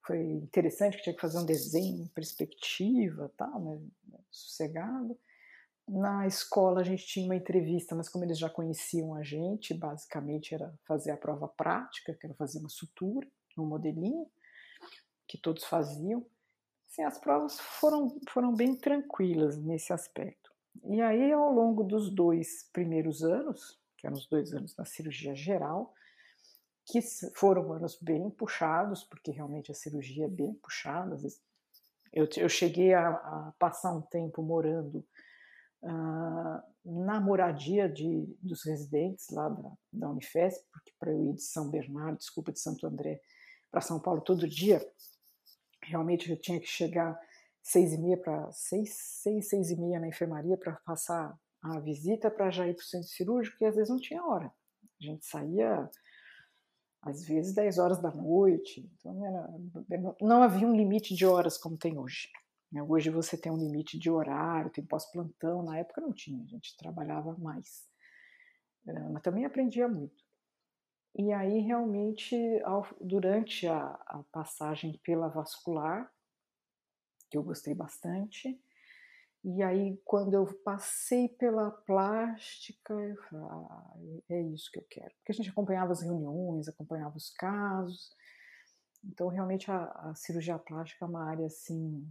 foi 0.05 0.19
interessante 0.19 0.97
que 0.97 1.03
tinha 1.03 1.15
que 1.15 1.21
fazer 1.21 1.39
um 1.39 1.45
desenho, 1.45 2.09
perspectiva, 2.09 3.31
tal, 3.37 3.61
né, 3.61 3.81
sossegado. 4.29 5.17
Na 5.87 6.27
escola 6.27 6.81
a 6.81 6.83
gente 6.83 7.05
tinha 7.05 7.25
uma 7.25 7.35
entrevista, 7.35 7.95
mas 7.95 8.09
como 8.09 8.25
eles 8.25 8.37
já 8.37 8.49
conheciam 8.49 9.15
a 9.15 9.23
gente, 9.23 9.73
basicamente 9.73 10.53
era 10.53 10.73
fazer 10.85 11.11
a 11.11 11.17
prova 11.17 11.47
prática, 11.47 12.13
que 12.13 12.25
era 12.25 12.35
fazer 12.35 12.59
uma 12.59 12.69
sutura 12.69 13.27
no 13.61 13.67
modelinho 13.67 14.27
que 15.27 15.37
todos 15.37 15.63
faziam. 15.63 16.25
Assim, 16.89 17.03
as 17.03 17.17
provas 17.17 17.57
foram, 17.59 18.19
foram 18.29 18.53
bem 18.53 18.75
tranquilas 18.75 19.57
nesse 19.57 19.93
aspecto. 19.93 20.51
E 20.83 21.01
aí, 21.01 21.31
ao 21.31 21.51
longo 21.51 21.83
dos 21.83 22.13
dois 22.13 22.69
primeiros 22.73 23.23
anos, 23.23 23.79
que 23.97 24.07
eram 24.07 24.17
os 24.17 24.27
dois 24.27 24.51
anos 24.53 24.73
da 24.73 24.83
cirurgia 24.83 25.33
geral, 25.33 25.93
que 26.85 26.99
foram 27.35 27.71
anos 27.71 27.97
bem 28.01 28.29
puxados, 28.29 29.03
porque 29.05 29.31
realmente 29.31 29.71
a 29.71 29.75
cirurgia 29.75 30.25
é 30.25 30.29
bem 30.29 30.53
puxada. 30.55 31.15
Eu, 32.11 32.27
eu 32.35 32.49
cheguei 32.49 32.93
a, 32.93 33.09
a 33.09 33.53
passar 33.57 33.93
um 33.93 34.01
tempo 34.01 34.41
morando 34.41 35.05
uh, 35.83 36.61
na 36.83 37.21
moradia 37.21 37.87
de, 37.87 38.25
dos 38.41 38.65
residentes 38.65 39.29
lá 39.29 39.47
da, 39.47 39.71
da 39.93 40.09
Unifesp, 40.09 40.65
porque 40.73 40.91
para 40.99 41.11
eu 41.11 41.23
ir 41.23 41.33
de 41.33 41.43
São 41.43 41.69
Bernardo, 41.69 42.17
desculpa, 42.17 42.51
de 42.51 42.59
Santo 42.59 42.85
André 42.85 43.21
para 43.71 43.81
São 43.81 43.99
Paulo 43.99 44.21
todo 44.21 44.47
dia, 44.47 44.85
realmente 45.81 46.29
eu 46.29 46.37
tinha 46.37 46.59
que 46.59 46.67
chegar 46.67 47.17
seis 47.63 47.93
e 47.93 47.97
meia 47.97 48.17
para 48.17 48.51
seis, 48.51 48.93
seis, 48.93 49.49
seis 49.49 49.71
e 49.71 49.79
meia 49.79 49.99
na 49.99 50.07
enfermaria 50.07 50.57
para 50.57 50.73
passar 50.85 51.35
a 51.61 51.79
visita 51.79 52.29
para 52.29 52.51
já 52.51 52.67
ir 52.67 52.73
para 52.73 52.81
o 52.81 52.85
centro 52.85 53.07
cirúrgico 53.07 53.57
e 53.61 53.65
às 53.65 53.75
vezes 53.75 53.89
não 53.89 53.99
tinha 53.99 54.23
hora. 54.25 54.51
A 54.99 55.03
gente 55.03 55.25
saía 55.25 55.89
às 57.01 57.23
vezes 57.23 57.53
10 57.53 57.79
horas 57.79 57.99
da 57.99 58.11
noite, 58.11 58.87
então 58.93 59.25
era, 59.25 59.49
não 60.21 60.43
havia 60.43 60.67
um 60.67 60.75
limite 60.75 61.15
de 61.15 61.25
horas 61.25 61.57
como 61.57 61.77
tem 61.77 61.97
hoje. 61.97 62.29
Né? 62.71 62.81
Hoje 62.83 63.09
você 63.09 63.35
tem 63.35 63.51
um 63.51 63.57
limite 63.57 63.97
de 63.97 64.09
horário, 64.09 64.69
tem 64.69 64.85
pós-plantão, 64.85 65.63
na 65.63 65.79
época 65.79 65.99
não 65.99 66.13
tinha, 66.13 66.43
a 66.43 66.47
gente 66.47 66.77
trabalhava 66.77 67.35
mais. 67.39 67.87
Eh, 68.87 69.09
mas 69.09 69.21
também 69.23 69.45
aprendia 69.45 69.87
muito. 69.87 70.23
E 71.15 71.31
aí, 71.33 71.59
realmente, 71.59 72.35
ao, 72.63 72.87
durante 73.01 73.67
a, 73.67 73.99
a, 74.05 74.23
passagem 74.31 74.99
pela 75.03 75.27
vascular, 75.27 76.11
que 77.29 77.37
eu 77.37 77.43
gostei 77.43 77.73
bastante, 77.75 78.61
e 79.43 79.63
aí, 79.63 79.99
quando 80.05 80.35
eu 80.35 80.45
passei 80.63 81.27
pela 81.27 81.71
plástica, 81.71 82.93
eu 82.93 83.15
falei, 83.23 83.45
ah, 83.49 83.93
é 84.29 84.41
isso 84.41 84.69
que 84.71 84.79
eu 84.79 84.85
quero. 84.89 85.11
Porque 85.15 85.31
a 85.31 85.33
gente 85.33 85.49
acompanhava 85.49 85.91
as 85.91 86.01
reuniões, 86.01 86.67
acompanhava 86.67 87.17
os 87.17 87.31
casos. 87.31 88.15
Então, 89.03 89.27
realmente, 89.29 89.69
a, 89.71 89.85
a 89.85 90.15
cirurgia 90.15 90.59
plástica 90.59 91.05
é 91.05 91.07
uma 91.07 91.25
área, 91.25 91.47
assim, 91.47 92.07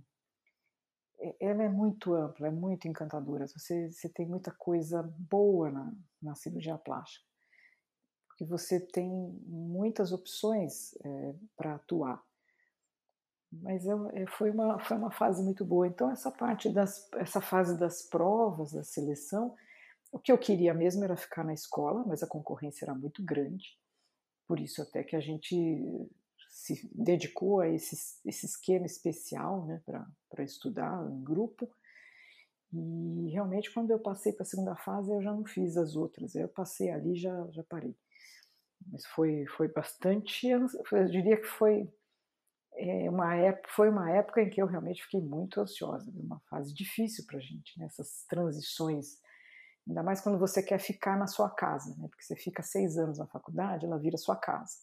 ela 1.38 1.62
é 1.62 1.68
muito 1.68 2.14
ampla, 2.14 2.48
é 2.48 2.50
muito 2.50 2.88
encantadora. 2.88 3.46
Você, 3.46 3.90
você 3.90 4.08
tem 4.08 4.26
muita 4.26 4.50
coisa 4.50 5.02
boa 5.02 5.70
na, 5.70 5.94
na 6.20 6.34
cirurgia 6.34 6.78
plástica, 6.78 7.24
porque 8.40 8.44
você 8.44 8.80
tem 8.80 9.06
muitas 9.46 10.12
opções 10.12 10.94
é, 11.04 11.34
para 11.56 11.74
atuar. 11.74 12.22
Mas 13.52 13.84
eu, 13.84 14.08
é, 14.10 14.26
foi, 14.26 14.50
uma, 14.50 14.78
foi 14.78 14.96
uma 14.96 15.10
fase 15.10 15.42
muito 15.42 15.62
boa. 15.64 15.86
Então, 15.86 16.10
essa 16.10 16.30
parte 16.30 16.70
das, 16.70 17.06
essa 17.14 17.40
fase 17.40 17.78
das 17.78 18.02
provas, 18.02 18.72
da 18.72 18.82
seleção, 18.82 19.54
o 20.10 20.18
que 20.18 20.32
eu 20.32 20.38
queria 20.38 20.72
mesmo 20.72 21.04
era 21.04 21.16
ficar 21.16 21.44
na 21.44 21.52
escola, 21.52 22.04
mas 22.06 22.22
a 22.22 22.26
concorrência 22.26 22.86
era 22.86 22.94
muito 22.94 23.22
grande. 23.22 23.78
Por 24.46 24.58
isso 24.58 24.80
até 24.80 25.04
que 25.04 25.16
a 25.16 25.20
gente 25.20 26.08
se 26.48 26.88
dedicou 26.94 27.60
a 27.60 27.68
esse, 27.68 28.20
esse 28.24 28.46
esquema 28.46 28.86
especial 28.86 29.66
né, 29.66 29.82
para 29.84 30.44
estudar 30.44 31.06
em 31.12 31.22
grupo. 31.22 31.70
E 32.72 33.30
realmente, 33.32 33.72
quando 33.72 33.90
eu 33.90 33.98
passei 33.98 34.32
para 34.32 34.44
a 34.44 34.46
segunda 34.46 34.76
fase, 34.76 35.12
eu 35.12 35.20
já 35.20 35.32
não 35.32 35.44
fiz 35.44 35.76
as 35.76 35.94
outras. 35.94 36.34
Eu 36.34 36.48
passei 36.48 36.90
ali 36.90 37.16
já 37.16 37.46
já 37.50 37.62
parei. 37.64 37.94
Mas 38.86 39.04
foi, 39.06 39.46
foi 39.56 39.68
bastante. 39.68 40.48
Eu 40.48 40.66
diria 41.08 41.36
que 41.36 41.46
foi, 41.46 41.92
é, 42.74 43.10
uma 43.10 43.34
época, 43.34 43.68
foi 43.70 43.88
uma 43.88 44.10
época 44.10 44.42
em 44.42 44.50
que 44.50 44.60
eu 44.60 44.66
realmente 44.66 45.02
fiquei 45.02 45.20
muito 45.20 45.60
ansiosa. 45.60 46.10
Uma 46.14 46.40
fase 46.48 46.72
difícil 46.74 47.24
para 47.26 47.38
a 47.38 47.40
gente, 47.40 47.78
né, 47.78 47.88
transições. 48.28 49.18
Ainda 49.86 50.02
mais 50.02 50.20
quando 50.20 50.38
você 50.38 50.62
quer 50.62 50.78
ficar 50.78 51.18
na 51.18 51.26
sua 51.26 51.50
casa, 51.50 51.94
né? 51.96 52.06
porque 52.08 52.22
você 52.22 52.36
fica 52.36 52.62
seis 52.62 52.96
anos 52.96 53.18
na 53.18 53.26
faculdade, 53.26 53.86
ela 53.86 53.98
vira 53.98 54.16
sua 54.16 54.36
casa. 54.36 54.76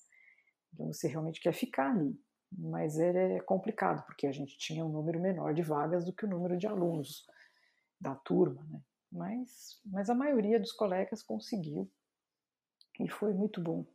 Então 0.73 0.91
você 0.91 1.07
realmente 1.07 1.39
quer 1.39 1.53
ficar 1.53 1.91
ali. 1.91 2.19
Mas 2.51 2.97
é 2.97 3.39
complicado, 3.41 4.05
porque 4.05 4.25
a 4.25 4.31
gente 4.31 4.57
tinha 4.57 4.85
um 4.85 4.89
número 4.89 5.19
menor 5.19 5.53
de 5.53 5.61
vagas 5.61 6.05
do 6.05 6.13
que 6.13 6.25
o 6.25 6.29
número 6.29 6.57
de 6.57 6.65
alunos 6.65 7.25
da 7.99 8.15
turma, 8.15 8.63
né? 8.69 8.79
Mas, 9.11 9.79
mas 9.85 10.09
a 10.09 10.15
maioria 10.15 10.59
dos 10.59 10.71
colegas 10.71 11.23
conseguiu 11.23 11.89
e 12.99 13.07
foi 13.09 13.33
muito 13.33 13.61
bom. 13.61 13.85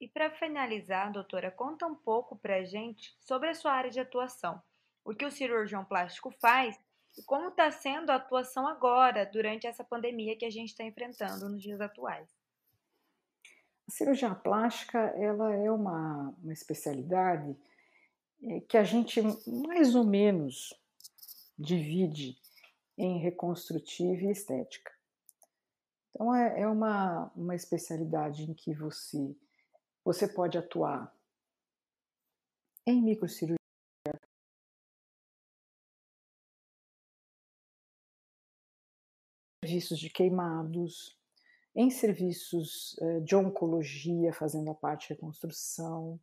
E 0.00 0.08
para 0.08 0.30
finalizar, 0.30 1.10
doutora, 1.10 1.50
conta 1.50 1.86
um 1.86 1.94
pouco 1.94 2.36
para 2.36 2.56
a 2.56 2.64
gente 2.64 3.16
sobre 3.20 3.48
a 3.48 3.54
sua 3.54 3.72
área 3.72 3.90
de 3.90 4.00
atuação. 4.00 4.62
O 5.04 5.14
que 5.14 5.24
o 5.24 5.30
cirurgião 5.30 5.84
plástico 5.84 6.30
faz 6.40 6.78
e 7.16 7.22
como 7.22 7.48
está 7.48 7.70
sendo 7.70 8.10
a 8.10 8.16
atuação 8.16 8.66
agora, 8.66 9.24
durante 9.24 9.66
essa 9.66 9.84
pandemia 9.84 10.36
que 10.36 10.44
a 10.44 10.50
gente 10.50 10.70
está 10.70 10.84
enfrentando 10.84 11.48
nos 11.48 11.62
dias 11.62 11.80
atuais? 11.80 12.28
A 13.86 13.90
cirurgia 13.90 14.34
plástica 14.34 14.98
ela 14.98 15.54
é 15.54 15.70
uma, 15.70 16.34
uma 16.42 16.52
especialidade 16.52 17.56
é, 18.42 18.60
que 18.60 18.76
a 18.76 18.82
gente 18.82 19.22
mais 19.46 19.94
ou 19.94 20.04
menos 20.04 20.74
divide 21.58 22.36
em 22.96 23.18
reconstrutiva 23.18 24.22
e 24.22 24.30
estética. 24.30 24.92
Então 26.10 26.34
é, 26.34 26.60
é 26.60 26.68
uma, 26.68 27.32
uma 27.34 27.54
especialidade 27.54 28.44
em 28.44 28.54
que 28.54 28.72
você, 28.72 29.36
você 30.04 30.28
pode 30.28 30.56
atuar 30.56 31.12
em 32.86 33.02
microcirurgia, 33.02 33.56
serviços 39.64 39.98
de 39.98 40.10
queimados, 40.10 41.18
em 41.74 41.90
serviços 41.90 42.96
eh, 43.00 43.20
de 43.20 43.34
oncologia, 43.34 44.32
fazendo 44.32 44.70
a 44.70 44.74
parte 44.74 45.08
de 45.08 45.14
reconstrução, 45.14 46.20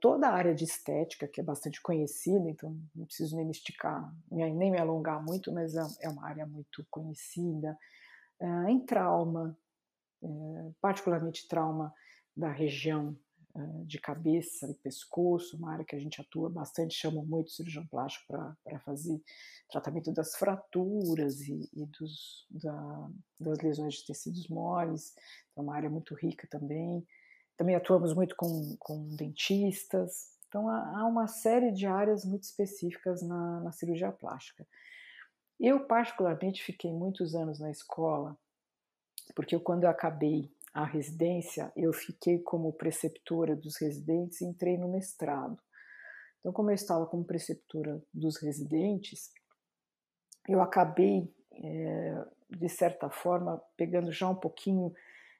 toda 0.00 0.28
a 0.28 0.32
área 0.32 0.54
de 0.54 0.64
estética, 0.64 1.28
que 1.28 1.40
é 1.40 1.44
bastante 1.44 1.80
conhecida, 1.82 2.48
então 2.48 2.76
não 2.94 3.04
preciso 3.04 3.36
nem 3.36 3.44
me 3.44 3.52
esticar, 3.52 4.14
nem 4.30 4.70
me 4.70 4.78
alongar 4.78 5.22
muito, 5.22 5.52
mas 5.52 5.74
é, 5.74 5.82
é 6.02 6.08
uma 6.08 6.26
área 6.26 6.46
muito 6.46 6.86
conhecida, 6.90 7.76
em 8.68 8.80
trauma, 8.84 9.56
eh, 10.22 10.70
particularmente 10.80 11.46
trauma 11.46 11.92
da 12.36 12.50
região 12.50 13.16
de 13.84 14.00
cabeça 14.00 14.70
e 14.70 14.74
pescoço, 14.74 15.56
uma 15.58 15.72
área 15.72 15.84
que 15.84 15.94
a 15.94 15.98
gente 15.98 16.20
atua 16.20 16.48
bastante, 16.48 16.94
chama 16.94 17.22
muito 17.22 17.50
cirurgião 17.50 17.86
plástico 17.86 18.26
para 18.64 18.80
fazer 18.80 19.20
tratamento 19.70 20.10
das 20.12 20.34
fraturas 20.36 21.40
e, 21.42 21.68
e 21.74 21.86
dos, 21.86 22.46
da, 22.50 23.10
das 23.38 23.58
lesões 23.58 23.94
de 23.96 24.06
tecidos 24.06 24.48
moles, 24.48 25.14
é 25.56 25.60
uma 25.60 25.76
área 25.76 25.90
muito 25.90 26.14
rica 26.14 26.46
também. 26.50 27.06
Também 27.56 27.74
atuamos 27.74 28.14
muito 28.14 28.34
com, 28.36 28.76
com 28.78 29.14
dentistas, 29.14 30.32
então 30.48 30.68
há, 30.68 31.00
há 31.00 31.06
uma 31.06 31.26
série 31.26 31.72
de 31.72 31.86
áreas 31.86 32.24
muito 32.24 32.42
específicas 32.42 33.22
na, 33.22 33.60
na 33.60 33.72
cirurgia 33.72 34.12
plástica. 34.12 34.66
Eu, 35.58 35.86
particularmente, 35.86 36.62
fiquei 36.62 36.92
muitos 36.92 37.34
anos 37.34 37.60
na 37.60 37.70
escola, 37.70 38.36
porque 39.34 39.54
eu, 39.54 39.60
quando 39.60 39.84
eu 39.84 39.90
acabei 39.90 40.52
a 40.74 40.84
residência, 40.84 41.72
eu 41.76 41.92
fiquei 41.92 42.38
como 42.38 42.72
preceptora 42.72 43.54
dos 43.54 43.76
residentes 43.76 44.40
e 44.40 44.44
entrei 44.44 44.76
no 44.76 44.88
mestrado. 44.88 45.58
Então, 46.40 46.52
como 46.52 46.70
eu 46.70 46.74
estava 46.74 47.06
como 47.06 47.24
preceptora 47.24 48.02
dos 48.12 48.36
residentes, 48.42 49.30
eu 50.48 50.60
acabei, 50.60 51.32
é, 51.52 52.24
de 52.50 52.68
certa 52.68 53.08
forma, 53.08 53.62
pegando 53.76 54.10
já 54.10 54.28
um 54.28 54.34
pouquinho 54.34 54.92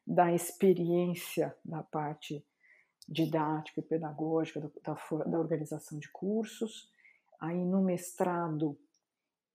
da 0.07 0.32
experiência 0.32 1.57
da 1.64 1.82
parte 1.82 2.44
didática 3.09 3.80
e 3.80 3.84
pedagógica 3.84 4.61
da, 4.61 4.94
da 5.24 5.38
organização 5.38 5.98
de 5.98 6.09
cursos. 6.11 6.90
Aí, 7.40 7.64
no 7.64 7.82
mestrado, 7.82 8.78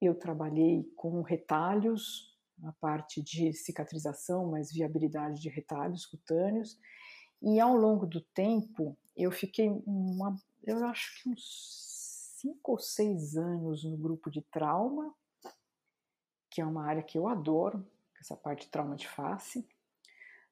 eu 0.02 0.16
trabalhei 0.16 0.84
com 0.96 1.22
retalhos 1.22 2.36
a 2.64 2.72
parte 2.74 3.22
de 3.22 3.54
cicatrização, 3.54 4.50
mas 4.50 4.72
viabilidade 4.72 5.42
de 5.42 5.50
retalhos 5.50 6.06
cutâneos. 6.06 6.80
E 7.42 7.60
ao 7.60 7.76
longo 7.76 8.06
do 8.06 8.22
tempo, 8.22 8.98
eu 9.16 9.32
fiquei, 9.32 9.70
uma, 9.86 10.36
eu 10.64 10.84
acho 10.86 11.22
que 11.22 11.30
uns 11.30 12.34
cinco 12.38 12.74
ou 12.74 12.80
seis 12.80 13.36
anos 13.36 13.84
no 13.84 13.98
grupo 13.98 14.30
de 14.30 14.42
trauma, 14.42 15.14
que 16.50 16.62
é 16.62 16.66
uma 16.66 16.86
área 16.86 17.04
que 17.04 17.18
eu 17.18 17.28
adoro, 17.28 17.86
essa 18.20 18.36
parte 18.36 18.66
de 18.66 18.72
trauma 18.72 18.96
de 18.96 19.08
face. 19.08 19.68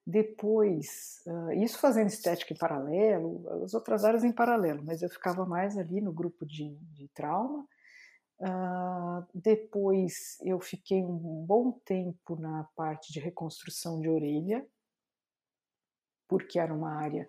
Depois, 0.06 1.22
uh, 1.26 1.52
isso 1.54 1.80
fazendo 1.80 2.10
estética 2.10 2.54
em 2.54 2.58
paralelo, 2.58 3.64
as 3.64 3.74
outras 3.74 4.06
áreas 4.06 4.24
em 4.24 4.32
paralelo, 4.32 4.84
mas 4.84 5.02
eu 5.02 5.10
ficava 5.10 5.46
mais 5.46 5.78
ali 5.78 6.00
no 6.00 6.14
grupo 6.14 6.46
de, 6.46 6.76
de 6.94 7.08
trauma. 7.08 7.68
Uh, 8.40 9.26
depois 9.34 10.38
eu 10.44 10.60
fiquei 10.60 11.04
um 11.04 11.46
bom 11.46 11.72
tempo 11.72 12.36
na 12.40 12.66
parte 12.76 13.12
de 13.12 13.20
reconstrução 13.20 14.00
de 14.00 14.08
orelha, 14.08 14.66
porque 16.28 16.60
era 16.60 16.74
uma 16.74 16.94
área 16.94 17.28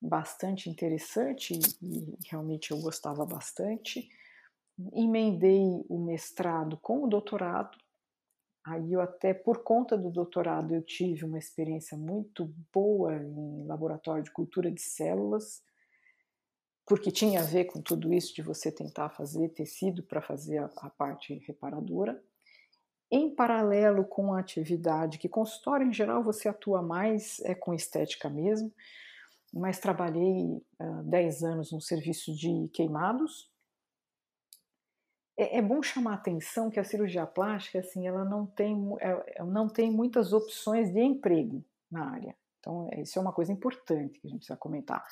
bastante 0.00 0.70
interessante 0.70 1.58
e 1.82 2.16
realmente 2.28 2.70
eu 2.70 2.80
gostava 2.80 3.24
bastante. 3.24 4.08
Emendei 4.92 5.84
o 5.88 5.98
mestrado 5.98 6.76
com 6.76 7.04
o 7.04 7.08
doutorado. 7.08 7.78
Aí 8.66 8.92
eu 8.92 9.00
até 9.00 9.32
por 9.32 9.62
conta 9.62 9.96
do 9.96 10.10
doutorado 10.10 10.74
eu 10.74 10.82
tive 10.82 11.24
uma 11.24 11.38
experiência 11.38 11.96
muito 11.96 12.52
boa 12.72 13.14
em 13.14 13.64
laboratório 13.64 14.24
de 14.24 14.32
cultura 14.32 14.70
de 14.70 14.80
células 14.80 15.62
porque 16.86 17.10
tinha 17.10 17.40
a 17.40 17.44
ver 17.44 17.64
com 17.64 17.80
tudo 17.80 18.14
isso 18.14 18.32
de 18.32 18.42
você 18.42 18.70
tentar 18.70 19.10
fazer 19.10 19.48
tecido 19.48 20.04
para 20.04 20.22
fazer 20.22 20.58
a, 20.58 20.70
a, 20.76 20.88
parte 20.88 21.34
reparadora. 21.46 22.22
Em 23.10 23.34
paralelo 23.34 24.04
com 24.04 24.32
a 24.32 24.38
atividade, 24.38 25.18
que 25.18 25.28
consultório 25.28 25.86
em 25.86 25.92
geral 25.92 26.22
você 26.22 26.48
atua 26.48 26.80
mais 26.82 27.40
é 27.40 27.54
com 27.54 27.74
estética 27.74 28.30
mesmo, 28.30 28.72
mas 29.52 29.80
trabalhei 29.80 30.62
uh, 30.80 31.02
10 31.04 31.42
anos 31.42 31.72
no 31.72 31.80
serviço 31.80 32.32
de 32.34 32.68
queimados. 32.72 33.50
É, 35.36 35.58
é, 35.58 35.62
bom 35.62 35.82
chamar 35.82 36.12
a 36.12 36.14
atenção 36.14 36.70
que 36.70 36.80
a 36.80 36.84
cirurgia 36.84 37.26
plástica, 37.26 37.80
assim, 37.80 38.06
ela 38.06 38.24
não 38.24 38.46
tem, 38.46 38.76
é, 39.00 39.44
não 39.44 39.68
tem 39.68 39.90
muitas 39.90 40.32
opções 40.32 40.92
de 40.92 41.00
emprego 41.00 41.64
na 41.90 42.10
área. 42.10 42.36
Então, 42.60 42.88
isso 42.96 43.18
é 43.18 43.22
uma 43.22 43.32
coisa 43.32 43.52
importante 43.52 44.18
que 44.18 44.26
a 44.26 44.30
gente 44.30 44.40
precisa 44.40 44.56
comentar 44.56 45.04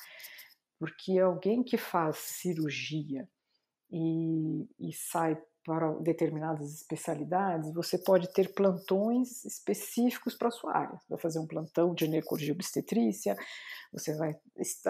porque 0.79 1.17
alguém 1.19 1.63
que 1.63 1.77
faz 1.77 2.17
cirurgia 2.17 3.27
e, 3.91 4.67
e 4.79 4.93
sai 4.93 5.41
para 5.63 5.91
determinadas 5.93 6.75
especialidades, 6.75 7.73
você 7.73 7.97
pode 7.97 8.31
ter 8.33 8.53
plantões 8.53 9.43
específicos 9.45 10.35
para 10.35 10.49
a 10.49 10.51
sua 10.51 10.77
área. 10.77 10.95
Você 10.99 11.09
vai 11.09 11.19
fazer 11.19 11.39
um 11.39 11.47
plantão 11.47 11.95
de 11.95 12.05
ginecologia 12.05 12.53
obstetrícia, 12.53 13.35
você 13.91 14.15
vai 14.15 14.39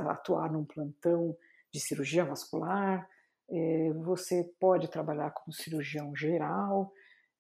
atuar 0.10 0.52
num 0.52 0.66
plantão 0.66 1.36
de 1.72 1.80
cirurgia 1.80 2.26
vascular, 2.26 3.08
é, 3.50 3.94
você 3.94 4.44
pode 4.60 4.88
trabalhar 4.88 5.32
como 5.32 5.54
cirurgião 5.54 6.16
geral, 6.16 6.92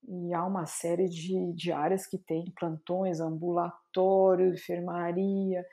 e 0.08 0.34
há 0.34 0.46
uma 0.46 0.66
série 0.66 1.10
de, 1.10 1.54
de 1.54 1.72
áreas 1.72 2.06
que 2.06 2.18
tem 2.18 2.52
plantões, 2.58 3.20
ambulatório, 3.20 4.54
enfermaria, 4.54 5.66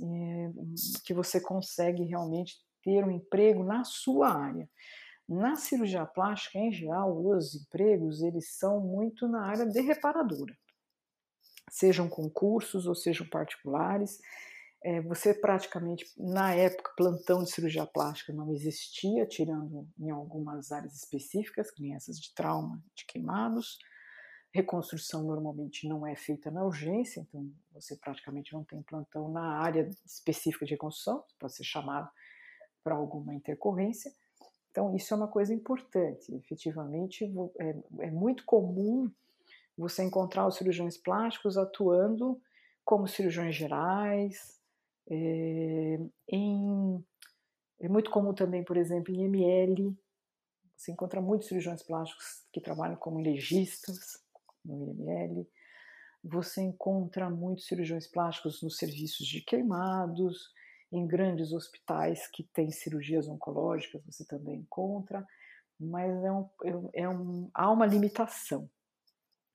é, 0.00 0.50
que 1.04 1.12
você 1.12 1.40
consegue 1.40 2.04
realmente 2.04 2.54
ter 2.82 3.04
um 3.04 3.10
emprego 3.10 3.64
na 3.64 3.84
sua 3.84 4.30
área. 4.32 4.68
Na 5.28 5.54
cirurgia 5.56 6.06
plástica, 6.06 6.58
em 6.58 6.72
geral, 6.72 7.24
os 7.24 7.54
empregos 7.54 8.22
eles 8.22 8.56
são 8.56 8.80
muito 8.80 9.28
na 9.28 9.46
área 9.46 9.66
de 9.66 9.80
reparadora, 9.80 10.56
sejam 11.68 12.08
concursos 12.08 12.86
ou 12.86 12.94
sejam 12.94 13.26
particulares. 13.28 14.18
É, 14.82 15.00
você 15.02 15.34
praticamente, 15.34 16.10
na 16.16 16.54
época, 16.54 16.92
plantão 16.96 17.44
de 17.44 17.50
cirurgia 17.50 17.86
plástica 17.86 18.32
não 18.32 18.50
existia, 18.50 19.26
tirando 19.26 19.86
em 19.98 20.10
algumas 20.10 20.72
áreas 20.72 20.94
específicas, 20.94 21.68
essas 21.94 22.18
de 22.18 22.32
trauma, 22.34 22.82
de 22.94 23.04
queimados. 23.04 23.78
Reconstrução 24.52 25.22
normalmente 25.22 25.86
não 25.86 26.06
é 26.06 26.16
feita 26.16 26.50
na 26.50 26.64
urgência, 26.64 27.20
então 27.20 27.48
você 27.72 27.94
praticamente 27.96 28.52
não 28.54 28.64
tem 28.64 28.82
plantão 28.82 29.30
na 29.30 29.58
área 29.58 29.88
específica 30.04 30.64
de 30.64 30.72
reconstrução, 30.72 31.22
pode 31.38 31.54
ser 31.54 31.64
chamado 31.64 32.10
para 32.82 32.94
alguma 32.94 33.34
intercorrência. 33.34 34.10
Então, 34.70 34.94
isso 34.96 35.12
é 35.12 35.16
uma 35.16 35.28
coisa 35.28 35.52
importante. 35.52 36.34
Efetivamente, 36.34 37.30
é, 37.58 37.76
é 38.06 38.10
muito 38.10 38.44
comum 38.44 39.10
você 39.76 40.02
encontrar 40.02 40.46
os 40.46 40.56
cirurgiões 40.56 40.96
plásticos 40.96 41.58
atuando 41.58 42.40
como 42.84 43.06
cirurgiões 43.06 43.54
gerais, 43.54 44.59
é, 45.10 45.98
em, 46.28 47.04
é 47.80 47.88
muito 47.88 48.10
comum 48.10 48.32
também, 48.32 48.64
por 48.64 48.76
exemplo, 48.76 49.12
em 49.14 49.24
ML, 49.24 49.96
você 50.76 50.92
encontra 50.92 51.20
muitos 51.20 51.48
cirurgiões 51.48 51.82
plásticos 51.82 52.44
que 52.52 52.60
trabalham 52.60 52.96
como 52.96 53.20
legistas, 53.20 54.18
no 54.64 54.76
IML. 54.76 55.46
Você 56.22 56.62
encontra 56.62 57.28
muitos 57.30 57.66
cirurgiões 57.66 58.06
plásticos 58.06 58.62
nos 58.62 58.76
serviços 58.76 59.26
de 59.26 59.40
queimados, 59.40 60.52
em 60.92 61.06
grandes 61.06 61.52
hospitais 61.52 62.26
que 62.28 62.42
têm 62.42 62.70
cirurgias 62.70 63.28
oncológicas, 63.28 64.02
você 64.04 64.24
também 64.24 64.56
encontra, 64.56 65.26
mas 65.78 66.12
é 66.24 66.32
um, 66.32 66.48
é 66.92 67.08
um, 67.08 67.50
há 67.54 67.70
uma 67.70 67.86
limitação 67.86 68.68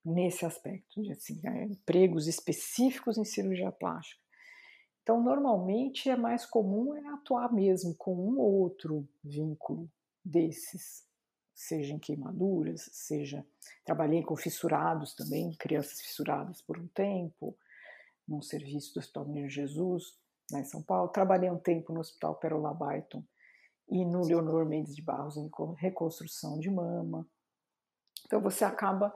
nesse 0.04 0.46
aspecto, 0.46 1.02
de 1.02 1.12
assim, 1.12 1.42
é, 1.44 1.66
empregos 1.66 2.28
específicos 2.28 3.18
em 3.18 3.26
cirurgia 3.26 3.72
plástica. 3.72 4.25
Então, 5.06 5.22
normalmente 5.22 6.10
é 6.10 6.18
mais 6.18 6.48
comum 6.48 6.96
é 6.96 7.08
atuar 7.10 7.54
mesmo 7.54 7.94
com 7.94 8.16
um 8.16 8.40
ou 8.40 8.62
outro 8.62 9.08
vínculo 9.24 9.88
desses 10.24 11.06
seja 11.54 11.94
em 11.94 12.00
queimaduras, 12.00 12.90
seja 12.92 13.46
trabalhei 13.86 14.24
com 14.24 14.36
fissurados 14.36 15.14
também, 15.14 15.54
crianças 15.54 16.02
fissuradas 16.02 16.60
por 16.60 16.80
um 16.80 16.88
tempo, 16.88 17.56
num 18.28 18.42
serviço 18.42 18.96
do 18.96 19.00
Hospital 19.00 19.26
Menino 19.26 19.48
Jesus, 19.48 20.18
lá 20.52 20.60
em 20.60 20.66
São 20.66 20.82
Paulo. 20.82 21.10
Trabalhei 21.10 21.52
um 21.52 21.60
tempo 21.60 21.94
no 21.94 22.00
Hospital 22.00 22.36
Perola 22.38 22.74
Baiton 22.74 23.24
e 23.88 24.04
no 24.04 24.26
Leonor 24.26 24.66
Mendes 24.66 24.96
de 24.96 25.04
Barros 25.04 25.38
em 25.38 25.50
reconstrução 25.78 26.60
de 26.60 26.72
mama. 26.72 27.28
Então 28.26 28.42
você 28.42 28.66
acaba 28.66 29.14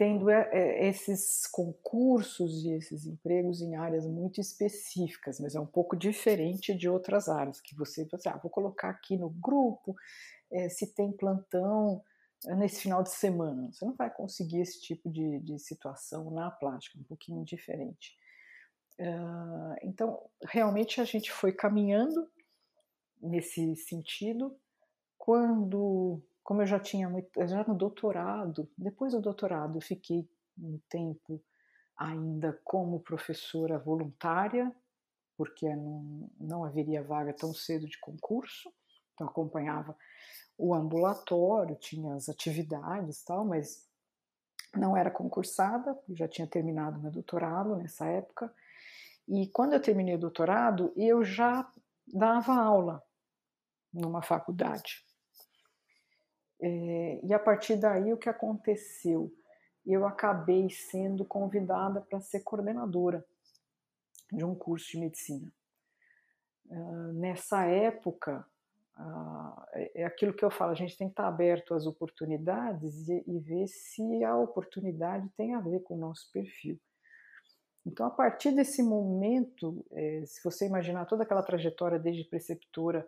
tendo 0.00 0.30
é, 0.30 0.48
é, 0.50 0.88
esses 0.88 1.46
concursos 1.46 2.64
e 2.64 2.70
esses 2.70 3.04
empregos 3.04 3.60
em 3.60 3.76
áreas 3.76 4.06
muito 4.06 4.40
específicas, 4.40 5.38
mas 5.38 5.54
é 5.54 5.60
um 5.60 5.66
pouco 5.66 5.94
diferente 5.94 6.74
de 6.74 6.88
outras 6.88 7.28
áreas 7.28 7.60
que 7.60 7.76
você, 7.76 8.08
você 8.10 8.30
ah, 8.30 8.40
vou 8.42 8.50
colocar 8.50 8.88
aqui 8.88 9.18
no 9.18 9.28
grupo 9.28 9.94
é, 10.50 10.70
se 10.70 10.94
tem 10.94 11.12
plantão 11.12 12.02
eh, 12.46 12.56
nesse 12.56 12.80
final 12.80 13.02
de 13.02 13.10
semana. 13.10 13.70
Você 13.70 13.84
não 13.84 13.94
vai 13.94 14.08
conseguir 14.08 14.62
esse 14.62 14.80
tipo 14.80 15.10
de, 15.10 15.38
de 15.40 15.58
situação 15.58 16.30
na 16.30 16.50
plástica, 16.50 16.98
um 16.98 17.04
pouquinho 17.04 17.44
diferente. 17.44 18.16
Uh, 18.98 19.76
então, 19.82 20.18
realmente 20.46 20.98
a 20.98 21.04
gente 21.04 21.30
foi 21.30 21.52
caminhando 21.52 22.26
nesse 23.20 23.76
sentido. 23.76 24.58
Quando, 25.18 26.22
como 26.50 26.62
eu 26.62 26.66
já 26.66 26.80
tinha 26.80 27.08
muito, 27.08 27.30
já 27.46 27.62
no 27.62 27.76
doutorado, 27.76 28.68
depois 28.76 29.12
do 29.12 29.20
doutorado, 29.20 29.78
eu 29.78 29.80
fiquei 29.80 30.28
um 30.58 30.80
tempo 30.88 31.40
ainda 31.96 32.60
como 32.64 32.98
professora 32.98 33.78
voluntária, 33.78 34.74
porque 35.36 35.72
não, 35.76 36.28
não 36.40 36.64
haveria 36.64 37.04
vaga 37.04 37.32
tão 37.32 37.54
cedo 37.54 37.86
de 37.86 37.96
concurso, 38.00 38.68
então 39.14 39.28
acompanhava 39.28 39.96
o 40.58 40.74
ambulatório, 40.74 41.76
tinha 41.76 42.16
as 42.16 42.28
atividades 42.28 43.22
tal, 43.22 43.44
mas 43.44 43.88
não 44.74 44.96
era 44.96 45.08
concursada, 45.08 45.96
já 46.08 46.26
tinha 46.26 46.48
terminado 46.48 47.00
meu 47.00 47.12
doutorado 47.12 47.76
nessa 47.76 48.06
época. 48.06 48.52
E 49.28 49.46
quando 49.52 49.74
eu 49.74 49.80
terminei 49.80 50.16
o 50.16 50.20
doutorado, 50.20 50.92
eu 50.96 51.22
já 51.22 51.70
dava 52.12 52.56
aula 52.56 53.00
numa 53.94 54.20
faculdade. 54.20 55.08
É, 56.60 57.20
e 57.22 57.32
a 57.32 57.38
partir 57.38 57.76
daí, 57.76 58.12
o 58.12 58.18
que 58.18 58.28
aconteceu? 58.28 59.32
Eu 59.86 60.06
acabei 60.06 60.68
sendo 60.70 61.24
convidada 61.24 62.00
para 62.00 62.20
ser 62.20 62.40
coordenadora 62.40 63.24
de 64.30 64.44
um 64.44 64.54
curso 64.54 64.92
de 64.92 64.98
medicina. 64.98 65.52
Uh, 66.66 67.12
nessa 67.14 67.64
época, 67.64 68.46
é, 69.72 70.02
é 70.02 70.04
aquilo 70.04 70.34
que 70.34 70.44
eu 70.44 70.50
falo, 70.50 70.72
a 70.72 70.74
gente 70.74 70.96
tem 70.96 71.08
que 71.08 71.12
estar 71.12 71.26
aberto 71.26 71.74
às 71.74 71.86
oportunidades 71.86 73.08
e, 73.08 73.24
e 73.26 73.38
ver 73.38 73.66
se 73.66 74.22
a 74.24 74.36
oportunidade 74.36 75.28
tem 75.36 75.54
a 75.54 75.60
ver 75.60 75.80
com 75.80 75.94
o 75.94 75.98
nosso 75.98 76.30
perfil. 76.32 76.78
Então, 77.86 78.06
a 78.06 78.10
partir 78.10 78.52
desse 78.52 78.82
momento, 78.82 79.84
é, 79.92 80.22
se 80.26 80.42
você 80.44 80.66
imaginar 80.66 81.06
toda 81.06 81.22
aquela 81.22 81.42
trajetória 81.42 81.98
desde 81.98 82.24
preceptora 82.24 83.06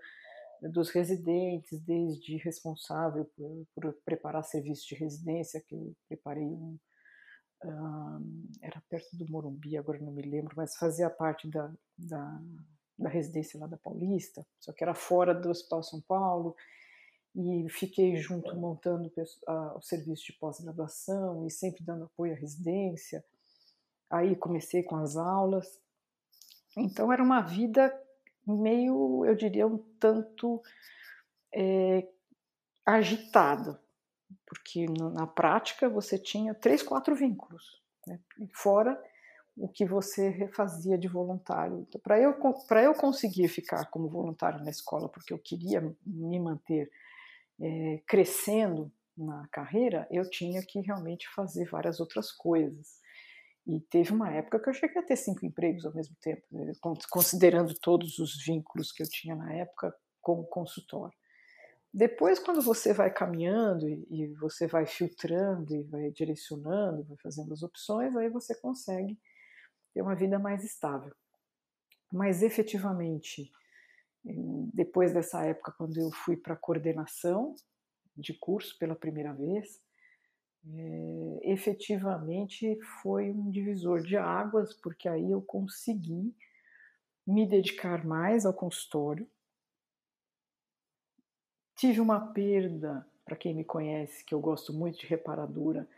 dos 0.70 0.90
residentes, 0.90 1.80
desde 1.80 2.36
responsável 2.36 3.24
por, 3.36 3.66
por 3.74 3.94
preparar 4.04 4.44
serviço 4.44 4.86
de 4.88 4.94
residência, 4.94 5.60
que 5.60 5.74
eu 5.74 5.94
preparei 6.08 6.44
um, 6.44 6.78
um, 7.64 8.48
era 8.60 8.82
perto 8.88 9.16
do 9.16 9.28
Morumbi, 9.28 9.76
agora 9.76 9.98
não 9.98 10.12
me 10.12 10.22
lembro, 10.22 10.54
mas 10.56 10.76
fazia 10.76 11.10
parte 11.10 11.48
da, 11.48 11.72
da 11.98 12.40
da 13.02 13.08
residência 13.08 13.58
lá 13.58 13.66
da 13.66 13.76
Paulista, 13.76 14.46
só 14.60 14.72
que 14.72 14.82
era 14.82 14.94
fora 14.94 15.34
do 15.34 15.50
Hospital 15.50 15.82
São 15.82 16.00
Paulo, 16.00 16.54
e 17.34 17.66
fiquei 17.70 18.16
junto 18.16 18.54
montando 18.56 19.10
o 19.76 19.80
serviço 19.80 20.26
de 20.26 20.32
pós-graduação 20.34 21.46
e 21.46 21.50
sempre 21.50 21.82
dando 21.82 22.04
apoio 22.04 22.34
à 22.34 22.36
residência. 22.36 23.24
Aí 24.10 24.36
comecei 24.36 24.82
com 24.82 24.96
as 24.96 25.16
aulas. 25.16 25.66
Então 26.76 27.10
era 27.10 27.22
uma 27.22 27.40
vida 27.40 27.90
meio, 28.46 29.24
eu 29.24 29.34
diria, 29.34 29.66
um 29.66 29.78
tanto 29.98 30.62
é, 31.54 32.06
agitada, 32.84 33.80
porque 34.46 34.86
na 34.86 35.26
prática 35.26 35.88
você 35.88 36.18
tinha 36.18 36.54
três, 36.54 36.82
quatro 36.82 37.14
vínculos, 37.14 37.82
né? 38.06 38.18
fora 38.52 39.00
o 39.56 39.68
que 39.68 39.84
você 39.84 40.28
refazia 40.28 40.96
de 40.96 41.08
voluntário. 41.08 41.80
Então, 41.80 42.00
para 42.00 42.18
eu, 42.18 42.34
eu 42.82 42.94
conseguir 42.94 43.48
ficar 43.48 43.86
como 43.90 44.08
voluntário 44.08 44.64
na 44.64 44.70
escola, 44.70 45.08
porque 45.08 45.32
eu 45.32 45.38
queria 45.38 45.94
me 46.06 46.40
manter 46.40 46.90
é, 47.60 48.02
crescendo 48.06 48.90
na 49.16 49.46
carreira, 49.48 50.06
eu 50.10 50.28
tinha 50.28 50.62
que 50.62 50.80
realmente 50.80 51.28
fazer 51.34 51.68
várias 51.68 52.00
outras 52.00 52.32
coisas. 52.32 53.00
E 53.66 53.80
teve 53.80 54.12
uma 54.12 54.30
época 54.30 54.58
que 54.58 54.68
eu 54.68 54.74
cheguei 54.74 55.00
a 55.00 55.04
ter 55.04 55.16
cinco 55.16 55.46
empregos 55.46 55.84
ao 55.86 55.94
mesmo 55.94 56.16
tempo, 56.20 56.42
né? 56.50 56.72
considerando 57.10 57.74
todos 57.74 58.18
os 58.18 58.44
vínculos 58.44 58.90
que 58.90 59.02
eu 59.02 59.08
tinha 59.08 59.36
na 59.36 59.52
época, 59.54 59.94
como 60.20 60.44
consultório. 60.46 61.16
Depois, 61.94 62.38
quando 62.38 62.62
você 62.62 62.92
vai 62.92 63.12
caminhando 63.12 63.86
e 63.86 64.34
você 64.40 64.66
vai 64.66 64.86
filtrando 64.86 65.74
e 65.74 65.82
vai 65.82 66.10
direcionando, 66.10 67.04
vai 67.04 67.16
fazendo 67.22 67.52
as 67.52 67.62
opções, 67.62 68.16
aí 68.16 68.30
você 68.30 68.54
consegue 68.58 69.18
ter 69.92 70.00
uma 70.00 70.14
vida 70.14 70.38
mais 70.38 70.64
estável. 70.64 71.14
Mas 72.10 72.42
efetivamente, 72.42 73.50
depois 74.72 75.12
dessa 75.12 75.44
época, 75.44 75.74
quando 75.76 75.98
eu 75.98 76.10
fui 76.10 76.36
para 76.36 76.56
coordenação 76.56 77.54
de 78.16 78.32
curso 78.38 78.76
pela 78.78 78.96
primeira 78.96 79.34
vez, 79.34 79.80
é, 80.64 81.52
efetivamente 81.52 82.78
foi 83.02 83.30
um 83.30 83.50
divisor 83.50 84.02
de 84.02 84.16
águas, 84.16 84.72
porque 84.74 85.08
aí 85.08 85.30
eu 85.30 85.42
consegui 85.42 86.34
me 87.26 87.46
dedicar 87.46 88.04
mais 88.04 88.46
ao 88.46 88.54
consultório. 88.54 89.28
Tive 91.74 92.00
uma 92.00 92.32
perda, 92.32 93.06
para 93.24 93.36
quem 93.36 93.54
me 93.54 93.64
conhece, 93.64 94.24
que 94.24 94.34
eu 94.34 94.40
gosto 94.40 94.72
muito 94.72 95.00
de 95.00 95.06
reparadora, 95.06 95.88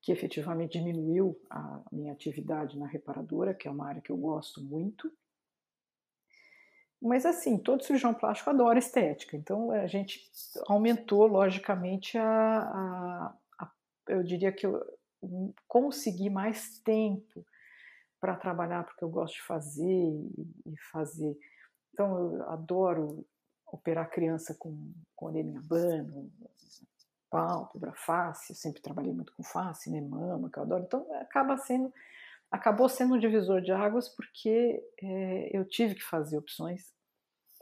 que 0.00 0.12
efetivamente 0.12 0.78
diminuiu 0.78 1.38
a 1.50 1.82
minha 1.92 2.12
atividade 2.12 2.78
na 2.78 2.86
reparadora, 2.86 3.52
que 3.52 3.68
é 3.68 3.70
uma 3.70 3.86
área 3.86 4.00
que 4.00 4.10
eu 4.10 4.16
gosto 4.16 4.62
muito. 4.62 5.12
Mas 7.02 7.24
assim, 7.26 7.58
todo 7.58 7.82
cirurgião 7.82 8.14
plástico 8.14 8.50
adora 8.50 8.78
estética, 8.78 9.36
então 9.36 9.70
a 9.70 9.86
gente 9.86 10.30
aumentou 10.66 11.26
logicamente 11.26 12.18
a, 12.18 12.60
a 12.60 13.34
eu 14.10 14.22
diria 14.22 14.52
que 14.52 14.66
eu 14.66 14.80
consegui 15.68 16.30
mais 16.30 16.78
tempo 16.80 17.44
para 18.20 18.36
trabalhar 18.36 18.84
porque 18.84 19.04
eu 19.04 19.08
gosto 19.08 19.34
de 19.34 19.42
fazer 19.42 19.84
e, 20.66 20.76
fazer. 20.92 21.36
Então 21.92 22.16
eu 22.18 22.50
adoro 22.50 23.26
operar 23.66 24.10
criança 24.10 24.54
com, 24.58 24.92
com 25.14 25.26
orelhinha 25.26 25.60
abano, 25.60 26.30
pálpebra, 27.30 27.92
face, 27.94 28.52
eu 28.52 28.56
sempre 28.56 28.82
trabalhei 28.82 29.12
muito 29.12 29.32
com 29.34 29.42
face, 29.42 29.90
né, 29.90 30.00
mama, 30.00 30.50
que 30.50 30.58
eu 30.58 30.62
adoro. 30.62 30.82
Então 30.84 31.06
acaba 31.14 31.56
sendo 31.56 31.92
acabou 32.50 32.88
sendo 32.88 33.14
um 33.14 33.18
divisor 33.18 33.60
de 33.60 33.70
águas 33.70 34.08
porque 34.08 34.82
é, 35.00 35.56
eu 35.56 35.64
tive 35.64 35.94
que 35.94 36.02
fazer 36.02 36.36
opções 36.36 36.92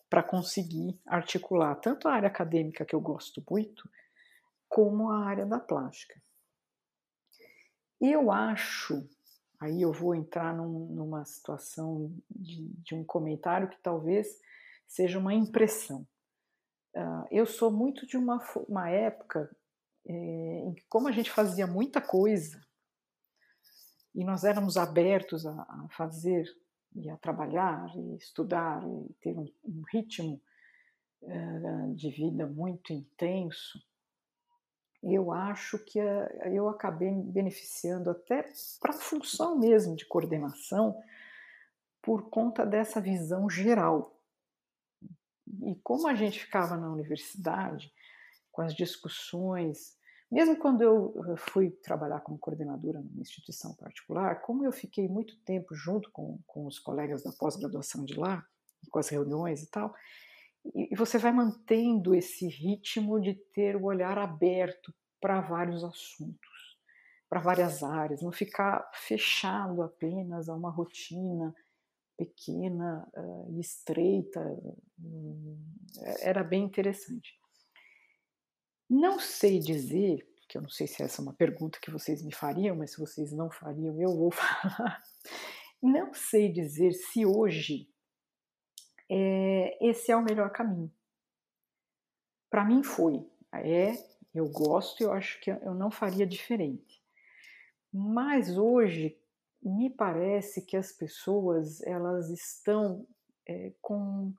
para 0.08 0.22
conseguir 0.22 0.98
articular 1.06 1.74
tanto 1.76 2.08
a 2.08 2.14
área 2.14 2.28
acadêmica, 2.28 2.86
que 2.86 2.94
eu 2.94 3.00
gosto 3.00 3.44
muito, 3.48 3.88
como 4.66 5.10
a 5.10 5.26
área 5.26 5.44
da 5.44 5.60
plástica. 5.60 6.18
Eu 8.00 8.30
acho, 8.30 9.08
aí 9.60 9.82
eu 9.82 9.92
vou 9.92 10.14
entrar 10.14 10.54
num, 10.54 10.86
numa 10.94 11.24
situação 11.24 12.12
de, 12.30 12.68
de, 12.82 12.94
um 12.94 13.04
comentário 13.04 13.68
que 13.68 13.78
talvez 13.82 14.40
seja 14.86 15.18
uma 15.18 15.34
impressão. 15.34 16.06
Uh, 16.94 17.26
eu 17.30 17.44
sou 17.44 17.70
muito 17.70 18.06
de 18.06 18.16
uma, 18.16 18.38
uma 18.68 18.88
época 18.88 19.50
é, 20.06 20.12
em 20.12 20.74
que, 20.74 20.84
como 20.88 21.08
a 21.08 21.12
gente 21.12 21.30
fazia 21.30 21.66
muita 21.66 22.00
coisa, 22.00 22.60
e 24.14 24.24
nós 24.24 24.44
éramos 24.44 24.76
abertos 24.76 25.46
a, 25.46 25.52
a 25.52 25.86
fazer 25.90 26.48
e 26.94 27.10
a 27.10 27.16
trabalhar 27.16 27.94
e 27.96 28.16
estudar 28.16 28.82
e 28.82 29.12
ter 29.20 29.36
um, 29.36 29.46
um 29.64 29.82
ritmo 29.92 30.40
uh, 31.22 31.94
de 31.94 32.10
vida 32.10 32.46
muito 32.46 32.92
intenso, 32.92 33.78
eu 35.02 35.32
acho 35.32 35.78
que 35.78 36.00
uh, 36.00 36.48
eu 36.52 36.68
acabei 36.68 37.10
beneficiando 37.10 38.10
até 38.10 38.48
para 38.80 38.92
a 38.92 38.98
função 38.98 39.58
mesmo 39.58 39.96
de 39.96 40.06
coordenação 40.06 41.00
por 42.02 42.30
conta 42.30 42.64
dessa 42.64 43.00
visão 43.00 43.48
geral. 43.48 44.14
E 45.62 45.74
como 45.76 46.06
a 46.08 46.14
gente 46.14 46.40
ficava 46.40 46.76
na 46.76 46.90
universidade 46.90 47.92
com 48.52 48.62
as 48.62 48.74
discussões 48.74 49.98
mesmo 50.30 50.56
quando 50.56 50.82
eu 50.82 51.36
fui 51.38 51.70
trabalhar 51.70 52.20
como 52.20 52.38
coordenadora 52.38 53.00
numa 53.00 53.22
instituição 53.22 53.74
particular, 53.74 54.42
como 54.42 54.64
eu 54.64 54.70
fiquei 54.70 55.08
muito 55.08 55.38
tempo 55.38 55.74
junto 55.74 56.10
com, 56.10 56.38
com 56.46 56.66
os 56.66 56.78
colegas 56.78 57.22
da 57.22 57.32
pós-graduação 57.32 58.04
de 58.04 58.14
lá, 58.14 58.46
com 58.90 58.98
as 58.98 59.08
reuniões 59.08 59.62
e 59.62 59.70
tal, 59.70 59.94
e, 60.74 60.94
você 60.96 61.18
vai 61.18 61.32
mantendo 61.32 62.14
esse 62.14 62.48
ritmo 62.48 63.20
de 63.20 63.34
ter 63.34 63.76
o 63.76 63.84
olhar 63.84 64.18
aberto 64.18 64.94
para 65.20 65.40
vários 65.40 65.84
assuntos, 65.84 66.78
para 67.28 67.40
várias 67.40 67.82
áreas, 67.82 68.22
não 68.22 68.32
ficar 68.32 68.88
fechado 68.94 69.82
apenas 69.82 70.48
a 70.48 70.54
uma 70.54 70.70
rotina 70.70 71.54
pequena 72.16 73.08
uh, 73.16 73.56
e 73.56 73.60
estreita. 73.60 74.40
Hum, 74.98 75.56
era 76.20 76.42
bem 76.42 76.64
interessante. 76.64 77.38
Não 78.90 79.18
sei 79.18 79.58
dizer, 79.58 80.26
que 80.48 80.56
eu 80.56 80.62
não 80.62 80.70
sei 80.70 80.86
se 80.86 81.02
essa 81.02 81.20
é 81.20 81.22
uma 81.22 81.34
pergunta 81.34 81.78
que 81.80 81.90
vocês 81.90 82.22
me 82.22 82.34
fariam, 82.34 82.74
mas 82.74 82.92
se 82.92 82.98
vocês 82.98 83.32
não 83.32 83.50
fariam, 83.50 84.00
eu 84.00 84.16
vou 84.16 84.30
falar. 84.32 85.02
Não 85.80 86.12
sei 86.12 86.50
dizer 86.50 86.92
se 86.92 87.24
hoje 87.24 87.88
é, 89.08 89.78
esse 89.80 90.10
é 90.12 90.16
o 90.16 90.22
melhor 90.22 90.50
caminho. 90.50 90.92
Para 92.50 92.64
mim 92.64 92.82
foi. 92.82 93.26
É, 93.52 93.92
eu 94.34 94.48
gosto 94.48 95.00
e 95.00 95.04
eu 95.04 95.12
acho 95.12 95.40
que 95.40 95.50
eu 95.50 95.74
não 95.74 95.90
faria 95.90 96.26
diferente. 96.26 97.02
Mas 97.92 98.56
hoje 98.56 99.18
me 99.62 99.90
parece 99.90 100.62
que 100.62 100.76
as 100.76 100.92
pessoas 100.92 101.80
elas 101.82 102.30
estão 102.30 103.06
é, 103.46 103.72
com 103.80 104.32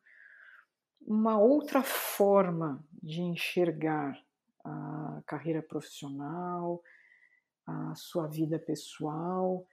uma 1.02 1.40
outra 1.40 1.82
forma 1.82 2.84
de 3.02 3.22
enxergar 3.22 4.22
a 4.64 5.22
carreira 5.26 5.62
profissional, 5.62 6.84
a 7.66 7.96
sua 7.96 8.28
vida 8.28 8.60
pessoal. 8.60 9.66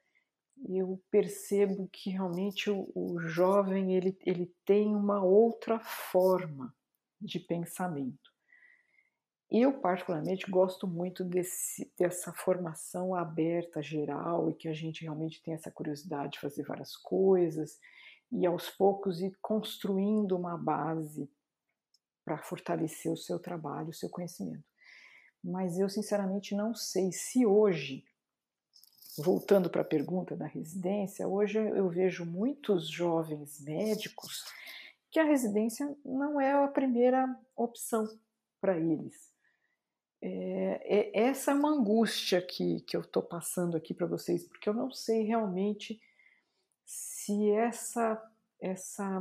Eu 0.65 1.03
percebo 1.11 1.89
que 1.93 2.11
realmente 2.11 2.71
o, 2.71 2.91
o 2.95 3.19
jovem 3.21 3.95
ele, 3.95 4.17
ele 4.25 4.53
tem 4.65 4.95
uma 4.95 5.23
outra 5.23 5.79
forma 5.79 6.75
de 7.21 7.39
pensamento. 7.39 8.35
Eu, 9.51 9.81
particularmente, 9.81 10.51
gosto 10.51 10.89
muito 10.89 11.23
desse, 11.23 11.93
dessa 11.97 12.33
formação 12.33 13.15
aberta, 13.15 13.81
geral, 13.81 14.51
e 14.51 14.55
que 14.55 14.69
a 14.69 14.73
gente 14.73 15.03
realmente 15.03 15.41
tem 15.43 15.55
essa 15.55 15.71
curiosidade 15.71 16.33
de 16.33 16.41
fazer 16.41 16.65
várias 16.65 16.97
coisas 16.97 17.79
e 18.33 18.45
aos 18.45 18.69
poucos 18.71 19.21
ir 19.21 19.37
construindo 19.41 20.37
uma 20.37 20.57
base 20.57 21.31
para 22.25 22.39
fortalecer 22.39 23.13
o 23.13 23.17
seu 23.17 23.39
trabalho, 23.39 23.91
o 23.91 23.95
seu 23.95 24.11
conhecimento 24.11 24.65
mas 25.47 25.79
eu 25.79 25.89
sinceramente 25.89 26.55
não 26.55 26.75
sei 26.75 27.13
se 27.13 27.47
hoje, 27.47 28.05
voltando 29.19 29.71
para 29.71 29.83
a 29.83 29.85
pergunta 29.85 30.37
da 30.37 30.47
residência, 30.47 31.27
hoje 31.27 31.59
eu 31.59 31.89
vejo 31.89 32.25
muitos 32.25 32.89
jovens 32.89 33.61
médicos 33.61 34.45
que 35.11 35.19
a 35.19 35.25
residência 35.25 35.97
não 36.05 36.41
é 36.41 36.53
a 36.53 36.69
primeira 36.69 37.27
opção 37.57 38.07
para 38.61 38.79
eles. 38.79 39.33
É, 40.21 40.81
é, 40.85 41.21
essa 41.29 41.53
é 41.53 41.55
uma 41.55 41.71
angústia 41.71 42.43
que, 42.43 42.81
que 42.81 42.97
eu 42.97 43.03
estou 43.03 43.23
passando 43.23 43.77
aqui 43.77 43.95
para 43.95 44.07
vocês, 44.07 44.47
porque 44.47 44.69
eu 44.69 44.75
não 44.75 44.91
sei 44.91 45.23
realmente 45.23 46.01
se 46.85 47.51
essa, 47.51 48.23
essa 48.61 49.21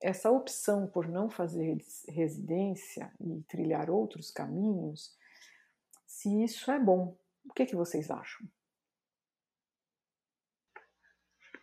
essa 0.00 0.30
opção 0.30 0.86
por 0.86 1.08
não 1.08 1.28
fazer 1.28 1.78
residência 2.08 3.12
e 3.20 3.42
trilhar 3.42 3.90
outros 3.90 4.30
caminhos, 4.30 5.16
se 6.06 6.42
isso 6.42 6.70
é 6.70 6.78
bom. 6.78 7.16
O 7.48 7.54
que, 7.54 7.66
que 7.66 7.76
vocês 7.76 8.10
acham? 8.10 8.46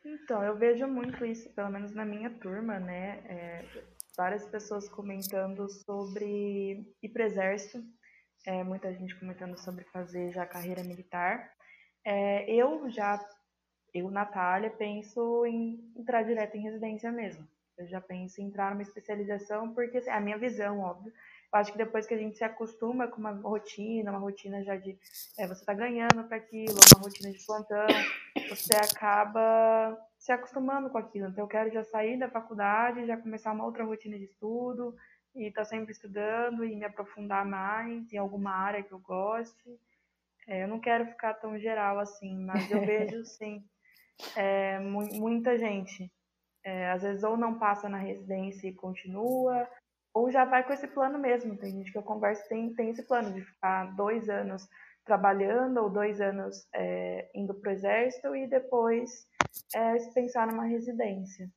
Então, 0.03 0.43
eu 0.43 0.55
vejo 0.55 0.88
muito 0.88 1.25
isso, 1.25 1.51
pelo 1.53 1.69
menos 1.69 1.93
na 1.93 2.05
minha 2.05 2.29
turma, 2.29 2.79
né? 2.79 3.23
É, 3.25 3.65
várias 4.15 4.45
pessoas 4.47 4.88
comentando 4.88 5.67
sobre 5.69 6.86
ir 7.01 7.09
para 7.09 7.23
o 7.23 7.25
exército, 7.25 7.83
é, 8.45 8.63
muita 8.63 8.93
gente 8.93 9.19
comentando 9.19 9.57
sobre 9.57 9.83
fazer 9.86 10.31
já 10.31 10.45
carreira 10.45 10.83
militar. 10.83 11.51
É, 12.03 12.49
eu 12.51 12.88
já, 12.89 13.19
eu, 13.93 14.11
Natália, 14.11 14.69
penso 14.69 15.45
em 15.45 15.91
entrar 15.95 16.23
direto 16.23 16.55
em 16.55 16.61
residência 16.61 17.11
mesmo. 17.11 17.47
Eu 17.77 17.88
já 17.88 17.99
penso 17.99 18.39
em 18.39 18.45
entrar 18.45 18.71
numa 18.71 18.83
especialização, 18.83 19.73
porque 19.73 19.97
é 19.97 20.11
a 20.11 20.21
minha 20.21 20.38
visão, 20.38 20.79
óbvio. 20.79 21.11
Eu 21.56 21.60
acho 21.60 21.72
que 21.72 21.78
depois 21.78 22.06
que 22.06 22.14
a 22.14 22.18
gente 22.18 22.36
se 22.36 22.43
acostuma 22.43 23.08
com 23.08 23.18
uma 23.18 23.32
rotina, 23.32 24.12
uma 24.12 24.20
rotina 24.20 24.62
já 24.62 24.76
de 24.76 24.99
é, 25.38 25.47
você 25.47 25.64
tá 25.64 25.74
ganhando 25.74 26.26
para 26.28 26.36
aquilo, 26.36 26.76
uma 26.93 27.03
rotina 27.03 27.32
de 27.32 27.45
plantão, 27.45 27.88
você 28.49 28.76
acaba 28.76 29.97
se 30.20 30.34
acostumando 30.34 30.89
com 30.89 30.97
aquilo. 30.97 31.30
Então 31.30 31.45
eu 31.45 31.47
quero 31.47 31.72
já 31.72 31.82
sair 31.86 32.20
da 32.20 32.28
faculdade, 32.30 33.06
já 33.06 33.16
começar 33.16 33.53
uma 33.53 33.64
outra 33.64 33.86
rotina 33.86 34.18
de 34.18 34.26
estudo 34.26 34.93
e 35.34 35.47
estar 35.47 35.62
tá 35.62 35.66
sempre 35.66 35.93
estudando 35.93 36.66
e 36.66 36.76
me 36.76 36.84
aprofundar 36.84 37.45
mais 37.45 38.12
em 38.12 38.18
alguma 38.18 38.51
área 38.51 38.84
que 38.84 38.91
eu 38.91 38.99
goste. 38.99 39.80
É, 40.45 40.64
eu 40.64 40.68
não 40.68 40.82
quero 40.82 41.06
ficar 41.06 41.36
tão 41.36 41.58
geral 41.58 41.99
assim, 41.99 42.38
mas 42.38 42.70
eu 42.70 42.82
vejo 42.82 43.24
sim 43.24 43.64
é, 44.36 44.78
mu 44.80 45.08
muita 45.14 45.58
gente 45.58 46.12
É, 46.66 46.91
às 46.91 47.03
vezes 47.03 47.24
ou 47.24 47.38
não 47.38 47.58
passa 47.58 47.88
na 47.88 47.97
residência 47.97 48.68
e 48.68 48.74
continua, 48.74 49.66
ou 50.16 50.32
já 50.32 50.45
vai 50.45 50.66
com 50.66 50.72
esse 50.72 50.88
plano 50.88 51.20
mesmo. 51.20 51.57
Tem 51.57 51.72
gente 51.72 51.91
que 51.91 51.97
eu 51.97 52.01
converso 52.01 52.47
tem, 52.47 52.74
tem 52.74 52.89
esse 52.89 53.03
plano 53.03 53.34
de 53.34 53.41
ficar 53.41 53.93
dois 53.95 54.30
anos 54.30 54.66
trabalhando 55.03 55.78
ou 55.84 55.89
dois 55.89 56.22
anos 56.22 56.66
é, 56.74 57.30
indo 57.36 57.53
para 57.53 57.70
o 57.70 57.74
exército 57.74 58.34
e 58.34 58.47
depois 58.47 59.28
é, 59.76 59.97
pensar 60.13 60.47
numa 60.47 60.63
residência. 60.63 61.51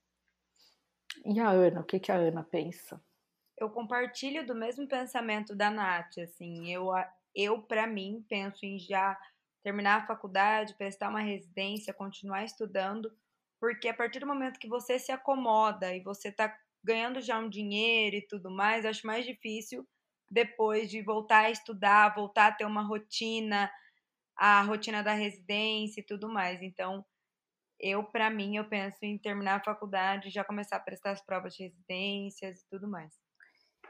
E 1.25 1.39
a 1.39 1.49
Ana, 1.49 1.81
o 1.81 1.85
que, 1.85 2.01
que 2.01 2.11
a 2.11 2.17
Ana 2.17 2.43
pensa? 2.43 3.01
Eu 3.57 3.71
compartilho 3.71 4.45
do 4.45 4.55
mesmo 4.55 4.87
pensamento 4.89 5.55
da 5.55 5.71
Nath, 5.71 6.19
assim, 6.19 6.73
eu, 6.73 6.91
eu 7.35 7.63
para 7.63 7.87
mim, 7.87 8.25
penso 8.29 8.67
em 8.67 8.79
já 8.79 9.19
terminar 9.63 10.03
a 10.03 10.07
faculdade, 10.07 10.75
prestar 10.75 11.09
uma 11.09 11.21
residência, 11.21 11.95
continuar 11.95 12.45
estudando, 12.45 13.11
porque 13.61 13.89
a 13.89 13.95
partir 13.95 14.21
do 14.21 14.27
momento 14.27 14.61
que 14.61 14.69
você 14.69 14.99
se 14.99 15.11
acomoda 15.11 15.95
e 15.95 16.01
você 16.01 16.29
está 16.29 16.57
ganhando 16.83 17.21
já 17.21 17.39
um 17.39 17.49
dinheiro 17.49 18.17
e 18.17 18.27
tudo 18.27 18.51
mais, 18.51 18.85
acho 18.85 19.07
mais 19.07 19.25
difícil 19.25 19.87
depois 20.31 20.91
de 20.91 21.03
voltar 21.03 21.47
a 21.47 21.51
estudar, 21.51 22.15
voltar 22.15 22.49
a 22.49 22.53
ter 22.53 22.65
uma 22.65 22.83
rotina, 22.83 23.71
a 24.37 24.63
rotina 24.63 25.03
da 25.03 25.15
residência 25.15 26.01
e 26.01 26.05
tudo 26.05 26.29
mais. 26.29 26.63
Então, 26.63 27.05
eu, 27.81 28.05
para 28.05 28.29
mim, 28.31 28.57
eu 28.57 28.69
penso 28.69 28.99
em 29.03 29.17
terminar 29.19 29.57
a 29.57 29.65
faculdade, 29.65 30.31
já 30.31 30.45
começar 30.45 30.77
a 30.77 30.81
prestar 30.81 31.13
as 31.13 31.25
provas 31.25 31.55
de 31.55 31.65
residências 31.65 32.61
e 32.61 32.69
tudo 32.69 32.89
mais. 32.89 33.13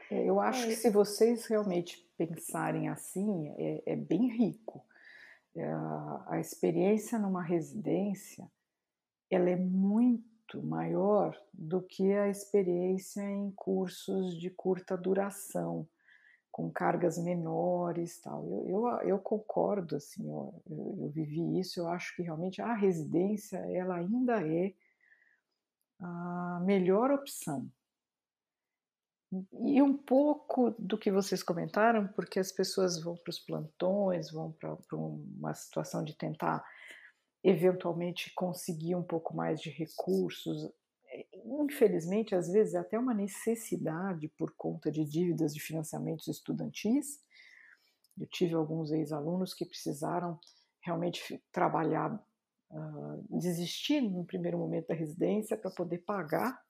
É, 0.09 0.27
eu 0.27 0.39
acho 0.39 0.65
que 0.65 0.75
se 0.75 0.89
vocês 0.89 1.45
realmente 1.45 1.97
pensarem 2.17 2.87
assim, 2.87 3.49
é, 3.57 3.93
é 3.93 3.95
bem 3.95 4.29
rico. 4.29 4.85
É, 5.55 5.63
a 6.27 6.39
experiência 6.39 7.19
numa 7.19 7.43
residência, 7.43 8.49
ela 9.29 9.49
é 9.49 9.55
muito 9.55 10.29
maior 10.55 11.35
do 11.53 11.81
que 11.81 12.11
a 12.13 12.27
experiência 12.27 13.21
em 13.21 13.51
cursos 13.51 14.37
de 14.39 14.49
curta 14.49 14.97
duração 14.97 15.87
com 16.51 16.69
cargas 16.69 17.17
menores 17.17 18.19
tal. 18.19 18.45
Eu, 18.45 18.67
eu, 18.67 19.09
eu 19.09 19.19
concordo, 19.19 19.95
assim, 19.95 20.27
eu, 20.27 20.61
eu, 20.69 20.97
eu, 21.03 21.09
vivi 21.09 21.59
isso, 21.59 21.79
eu 21.79 21.87
acho 21.87 22.15
que 22.15 22.21
realmente 22.21 22.61
a 22.61 22.73
residência 22.73 23.57
ela 23.71 23.95
ainda 23.95 24.45
é 24.45 24.73
a 25.99 26.61
melhor 26.65 27.11
opção. 27.11 27.69
E 29.61 29.81
um 29.81 29.95
pouco 29.95 30.71
do 30.79 30.97
que 30.97 31.11
vocês 31.11 31.43
comentaram, 31.43 32.07
porque 32.07 32.39
as 32.39 32.51
pessoas 32.51 33.01
vão 33.01 33.15
para 33.15 33.29
os 33.29 33.39
plantões, 33.39 34.31
vão 34.31 34.51
para 34.51 34.75
uma 34.91 35.53
situação 35.53 36.03
de 36.03 36.15
tentar 36.15 36.65
eventualmente 37.43 38.33
conseguir 38.33 38.95
um 38.95 39.03
pouco 39.03 39.35
mais 39.35 39.61
de 39.61 39.69
recursos, 39.69 40.71
infelizmente, 41.45 42.35
às 42.35 42.51
vezes 42.51 42.73
é 42.73 42.79
até 42.79 42.97
uma 42.99 43.13
necessidade 43.13 44.27
por 44.37 44.53
conta 44.55 44.91
de 44.91 45.03
dívidas 45.03 45.53
de 45.53 45.59
financiamentos 45.59 46.27
estudantis. 46.27 47.23
Eu 48.19 48.27
tive 48.27 48.53
alguns 48.53 48.91
ex-alunos 48.91 49.53
que 49.53 49.65
precisaram 49.65 50.39
realmente 50.81 51.41
trabalhar, 51.51 52.13
uh, 52.71 53.39
desistir 53.39 54.01
no 54.01 54.25
primeiro 54.25 54.57
momento 54.57 54.87
da 54.87 54.95
residência 54.95 55.57
para 55.57 55.71
poder 55.71 55.99
pagar 55.99 56.61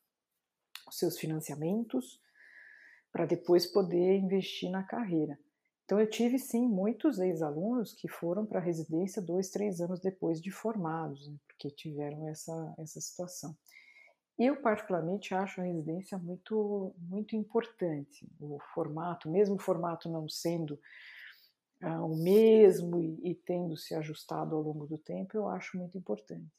os 0.87 0.97
seus 0.97 1.17
financiamentos, 1.17 2.21
para 3.11 3.25
depois 3.25 3.65
poder 3.65 4.17
investir 4.17 4.69
na 4.69 4.83
carreira. 4.83 5.39
Então, 5.89 5.99
eu 5.99 6.07
tive 6.07 6.37
sim 6.37 6.67
muitos 6.67 7.17
ex-alunos 7.17 7.93
que 7.93 8.07
foram 8.07 8.45
para 8.45 8.59
a 8.59 8.61
residência 8.61 9.19
dois, 9.19 9.49
três 9.49 9.81
anos 9.81 9.99
depois 9.99 10.39
de 10.39 10.51
formados, 10.51 11.27
né, 11.27 11.35
porque 11.47 11.71
tiveram 11.71 12.27
essa, 12.27 12.75
essa 12.77 13.01
situação. 13.01 13.57
Eu, 14.37 14.61
particularmente, 14.61 15.33
acho 15.33 15.59
a 15.59 15.63
residência 15.63 16.15
muito, 16.19 16.93
muito 16.95 17.35
importante. 17.35 18.31
O 18.39 18.59
formato, 18.75 19.31
mesmo 19.31 19.55
o 19.55 19.59
formato 19.59 20.07
não 20.07 20.29
sendo 20.29 20.79
uh, 21.81 22.05
o 22.05 22.15
mesmo 22.23 23.01
e, 23.01 23.31
e, 23.31 23.33
tendo 23.33 23.75
se 23.75 23.95
ajustado 23.95 24.55
ao 24.55 24.61
longo 24.61 24.85
do 24.85 24.99
tempo, 24.99 25.35
eu 25.35 25.49
acho 25.49 25.75
muito 25.75 25.97
importante. 25.97 26.53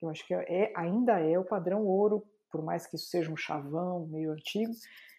Eu 0.00 0.08
acho 0.08 0.26
que 0.26 0.32
é, 0.32 0.72
ainda 0.74 1.20
é 1.20 1.38
o 1.38 1.44
padrão 1.44 1.84
ouro, 1.84 2.26
por 2.50 2.62
mais 2.62 2.86
que 2.86 2.96
isso 2.96 3.10
seja 3.10 3.30
um 3.30 3.36
chavão 3.36 4.06
meio 4.06 4.32
antigo, 4.32 4.72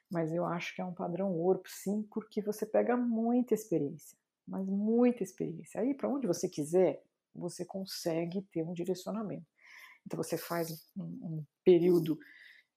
mas 0.10 0.32
eu 0.32 0.46
acho 0.46 0.76
que 0.76 0.82
é 0.82 0.86
um 0.86 0.94
padrão 0.94 1.32
ouro, 1.34 1.62
sim, 1.66 2.04
porque 2.12 2.42
você 2.42 2.66
pega 2.66 2.96
muita 2.96 3.54
experiência, 3.54 4.18
mas 4.48 4.66
muita 4.68 5.24
experiência. 5.24 5.82
Aí, 5.82 5.94
para 5.94 6.10
onde 6.10 6.28
você 6.28 6.48
quiser, 6.48 7.04
você 7.34 7.66
consegue 7.66 8.42
ter 8.44 8.64
um 8.64 8.74
direcionamento. 8.74 9.46
Então 10.06 10.22
você 10.22 10.38
faz 10.38 10.88
um, 10.96 11.04
um 11.04 11.46
período 11.64 12.20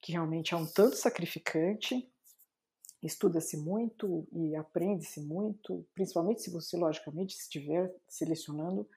que 0.01 0.12
realmente 0.12 0.55
é 0.55 0.57
um 0.57 0.66
tanto 0.66 0.97
sacrificante, 0.97 2.11
estuda-se 3.03 3.57
muito 3.57 4.26
e 4.33 4.57
aprende-se 4.57 5.20
muito, 5.20 5.87
principalmente 5.95 6.43
se 6.43 6.51
você, 6.51 6.76
logicamente, 6.76 7.37
estiver 7.37 7.95
selecionando 8.09 8.89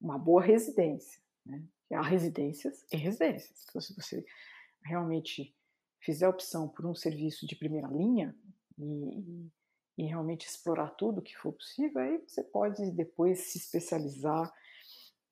uma 0.00 0.18
boa 0.18 0.42
residência. 0.42 1.20
Né? 1.44 1.62
Há 1.92 2.02
residências 2.02 2.84
e 2.92 2.96
residências. 2.96 3.64
Então, 3.68 3.80
se 3.80 3.94
você 3.94 4.24
realmente 4.82 5.54
fizer 6.00 6.26
a 6.26 6.30
opção 6.30 6.68
por 6.68 6.86
um 6.86 6.94
serviço 6.94 7.46
de 7.46 7.56
primeira 7.56 7.88
linha 7.88 8.34
e, 8.78 9.50
e 9.96 10.02
realmente 10.04 10.46
explorar 10.46 10.90
tudo 10.90 11.22
que 11.22 11.36
for 11.36 11.52
possível, 11.52 12.00
aí 12.00 12.22
você 12.26 12.42
pode 12.42 12.90
depois 12.92 13.50
se 13.50 13.58
especializar 13.58 14.52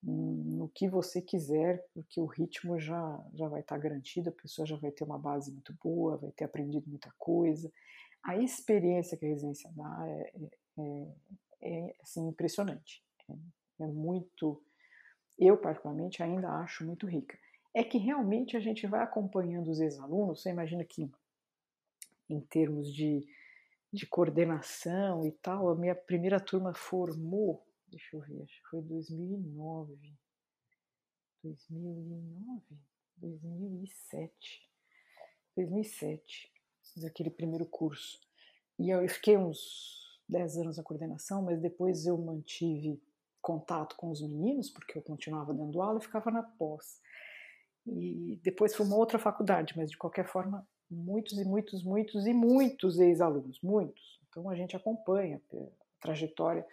no 0.02 0.68
que 0.68 0.88
você 0.88 1.20
quiser, 1.20 1.84
porque 1.92 2.20
o 2.20 2.26
ritmo 2.26 2.78
já, 2.78 3.20
já 3.34 3.48
vai 3.48 3.60
estar 3.60 3.76
garantido, 3.78 4.28
a 4.28 4.32
pessoa 4.32 4.64
já 4.64 4.76
vai 4.76 4.92
ter 4.92 5.02
uma 5.02 5.18
base 5.18 5.50
muito 5.50 5.74
boa, 5.82 6.16
vai 6.16 6.30
ter 6.30 6.44
aprendido 6.44 6.88
muita 6.88 7.12
coisa. 7.18 7.72
A 8.22 8.36
experiência 8.36 9.16
que 9.16 9.24
a 9.24 9.28
residência 9.28 9.70
dá 9.74 10.04
é, 10.06 10.32
é, 10.78 11.12
é, 11.62 11.88
é 11.88 11.96
assim, 12.00 12.28
impressionante. 12.28 13.02
É, 13.28 13.84
é 13.84 13.86
muito, 13.86 14.62
eu 15.38 15.56
particularmente 15.56 16.22
ainda 16.22 16.50
acho 16.50 16.84
muito 16.84 17.06
rica. 17.06 17.36
É 17.76 17.84
que 17.84 17.98
realmente 17.98 18.56
a 18.56 18.60
gente 18.60 18.86
vai 18.86 19.02
acompanhando 19.02 19.70
os 19.70 19.80
ex-alunos, 19.80 20.40
você 20.40 20.50
imagina 20.50 20.84
que 20.84 21.10
em 22.28 22.40
termos 22.40 22.92
de, 22.92 23.26
de 23.92 24.06
coordenação 24.06 25.26
e 25.26 25.32
tal, 25.32 25.68
a 25.68 25.76
minha 25.76 25.94
primeira 25.94 26.40
turma 26.40 26.74
formou 26.74 27.66
Deixa 27.88 28.16
eu 28.16 28.20
ver, 28.20 28.42
acho 28.42 28.62
que 28.62 28.68
foi 28.68 28.82
2009. 28.82 29.96
2009? 31.42 32.62
2007. 33.16 34.70
2007, 35.56 36.52
fiz 36.92 37.04
aquele 37.04 37.30
primeiro 37.30 37.64
curso. 37.64 38.20
E 38.78 38.90
eu 38.90 39.08
fiquei 39.08 39.38
uns 39.38 40.20
10 40.28 40.58
anos 40.58 40.76
na 40.76 40.82
coordenação, 40.82 41.42
mas 41.42 41.60
depois 41.60 42.06
eu 42.06 42.18
mantive 42.18 43.00
contato 43.40 43.96
com 43.96 44.10
os 44.10 44.20
meninos, 44.20 44.68
porque 44.68 44.98
eu 44.98 45.02
continuava 45.02 45.54
dando 45.54 45.80
aula 45.80 45.98
e 45.98 46.02
ficava 46.02 46.30
na 46.30 46.42
pós. 46.42 47.00
E 47.86 48.40
depois 48.42 48.74
foi 48.74 48.84
uma 48.84 48.96
outra 48.96 49.18
faculdade, 49.18 49.74
mas 49.76 49.90
de 49.90 49.96
qualquer 49.96 50.26
forma, 50.26 50.66
muitos 50.90 51.38
e 51.38 51.44
muitos, 51.44 51.84
muitos 51.84 52.26
e 52.26 52.32
muitos 52.32 52.98
ex-alunos, 52.98 53.60
muitos. 53.62 54.20
Então 54.28 54.48
a 54.50 54.54
gente 54.56 54.76
acompanha 54.76 55.40
a 55.52 55.56
trajetória 56.00 56.66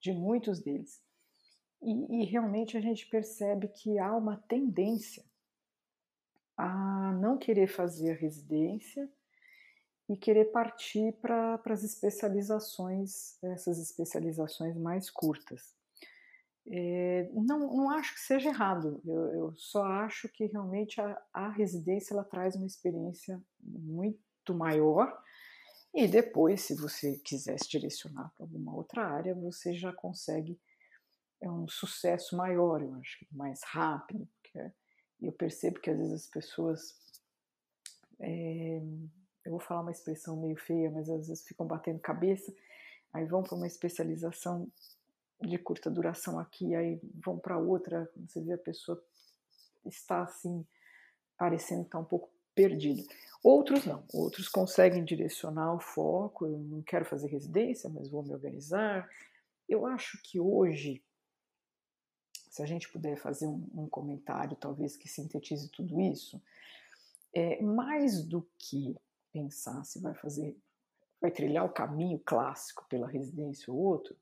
de 0.00 0.12
muitos 0.12 0.60
deles. 0.60 1.02
E, 1.82 2.22
e, 2.22 2.24
realmente 2.24 2.76
a 2.76 2.80
gente 2.80 3.06
percebe 3.06 3.68
que 3.68 3.98
há 3.98 4.14
uma 4.14 4.36
tendência 4.48 5.24
a 6.56 7.12
não 7.14 7.38
querer 7.38 7.68
fazer 7.68 8.18
residência 8.18 9.08
e 10.08 10.16
querer 10.16 10.46
partir 10.46 11.12
para 11.22 11.60
as 11.64 11.82
especializações, 11.82 13.42
essas 13.42 13.78
especializações 13.78 14.76
mais 14.76 15.08
curtas. 15.08 15.74
É, 16.72 17.28
não, 17.32 17.58
não 17.74 17.90
acho 17.90 18.14
que 18.14 18.20
seja 18.20 18.50
errado, 18.50 19.00
eu, 19.04 19.34
eu 19.34 19.54
só 19.56 19.82
acho 19.84 20.28
que 20.28 20.46
realmente 20.46 21.00
a, 21.00 21.20
a 21.32 21.48
residência 21.48 22.14
ela 22.14 22.22
traz 22.22 22.54
uma 22.54 22.66
experiência 22.66 23.42
muito 23.60 24.54
maior 24.54 25.20
e 25.92 26.06
depois, 26.06 26.60
se 26.60 26.74
você 26.76 27.18
quiser 27.18 27.58
se 27.58 27.68
direcionar 27.68 28.32
para 28.36 28.44
alguma 28.44 28.74
outra 28.74 29.04
área, 29.04 29.34
você 29.34 29.74
já 29.74 29.92
consegue 29.92 30.58
é 31.40 31.50
um 31.50 31.66
sucesso 31.66 32.36
maior, 32.36 32.82
eu 32.82 32.94
acho, 32.96 33.26
mais 33.32 33.62
rápido. 33.64 34.28
Porque 34.42 34.72
eu 35.22 35.32
percebo 35.32 35.80
que 35.80 35.90
às 35.90 35.98
vezes 35.98 36.12
as 36.12 36.26
pessoas. 36.26 36.94
É, 38.20 38.82
eu 39.44 39.52
vou 39.52 39.60
falar 39.60 39.80
uma 39.80 39.90
expressão 39.90 40.36
meio 40.36 40.56
feia, 40.56 40.90
mas 40.90 41.08
às 41.08 41.28
vezes 41.28 41.46
ficam 41.46 41.66
batendo 41.66 41.98
cabeça, 41.98 42.54
aí 43.12 43.24
vão 43.24 43.42
para 43.42 43.56
uma 43.56 43.66
especialização 43.66 44.70
de 45.42 45.58
curta 45.58 45.90
duração 45.90 46.38
aqui, 46.38 46.74
aí 46.74 47.00
vão 47.24 47.38
para 47.38 47.58
outra, 47.58 48.10
você 48.16 48.40
vê 48.40 48.52
a 48.52 48.58
pessoa 48.58 49.02
está 49.84 50.22
assim, 50.22 50.66
parecendo 51.36 51.82
estar 51.82 51.98
um 51.98 52.04
pouco 52.04 52.30
perdida. 52.54 53.02
Outros 53.42 53.86
não, 53.86 54.04
outros 54.12 54.48
conseguem 54.48 55.04
direcionar 55.04 55.74
o 55.74 55.80
foco. 55.80 56.46
Eu 56.46 56.58
não 56.58 56.82
quero 56.82 57.04
fazer 57.06 57.28
residência, 57.28 57.88
mas 57.88 58.10
vou 58.10 58.22
me 58.22 58.34
organizar. 58.34 59.08
Eu 59.68 59.86
acho 59.86 60.20
que 60.22 60.38
hoje, 60.38 61.02
se 62.50 62.62
a 62.62 62.66
gente 62.66 62.90
puder 62.90 63.16
fazer 63.16 63.46
um, 63.46 63.66
um 63.74 63.88
comentário, 63.88 64.56
talvez 64.56 64.96
que 64.96 65.08
sintetize 65.08 65.70
tudo 65.70 66.00
isso, 66.00 66.42
é, 67.34 67.62
mais 67.62 68.22
do 68.22 68.46
que 68.58 68.94
pensar 69.32 69.84
se 69.84 70.00
vai 70.00 70.14
fazer, 70.14 70.56
vai 71.20 71.30
trilhar 71.30 71.64
o 71.64 71.72
caminho 71.72 72.18
clássico 72.18 72.84
pela 72.88 73.08
residência 73.08 73.72
ou 73.72 73.78
outro, 73.78 74.14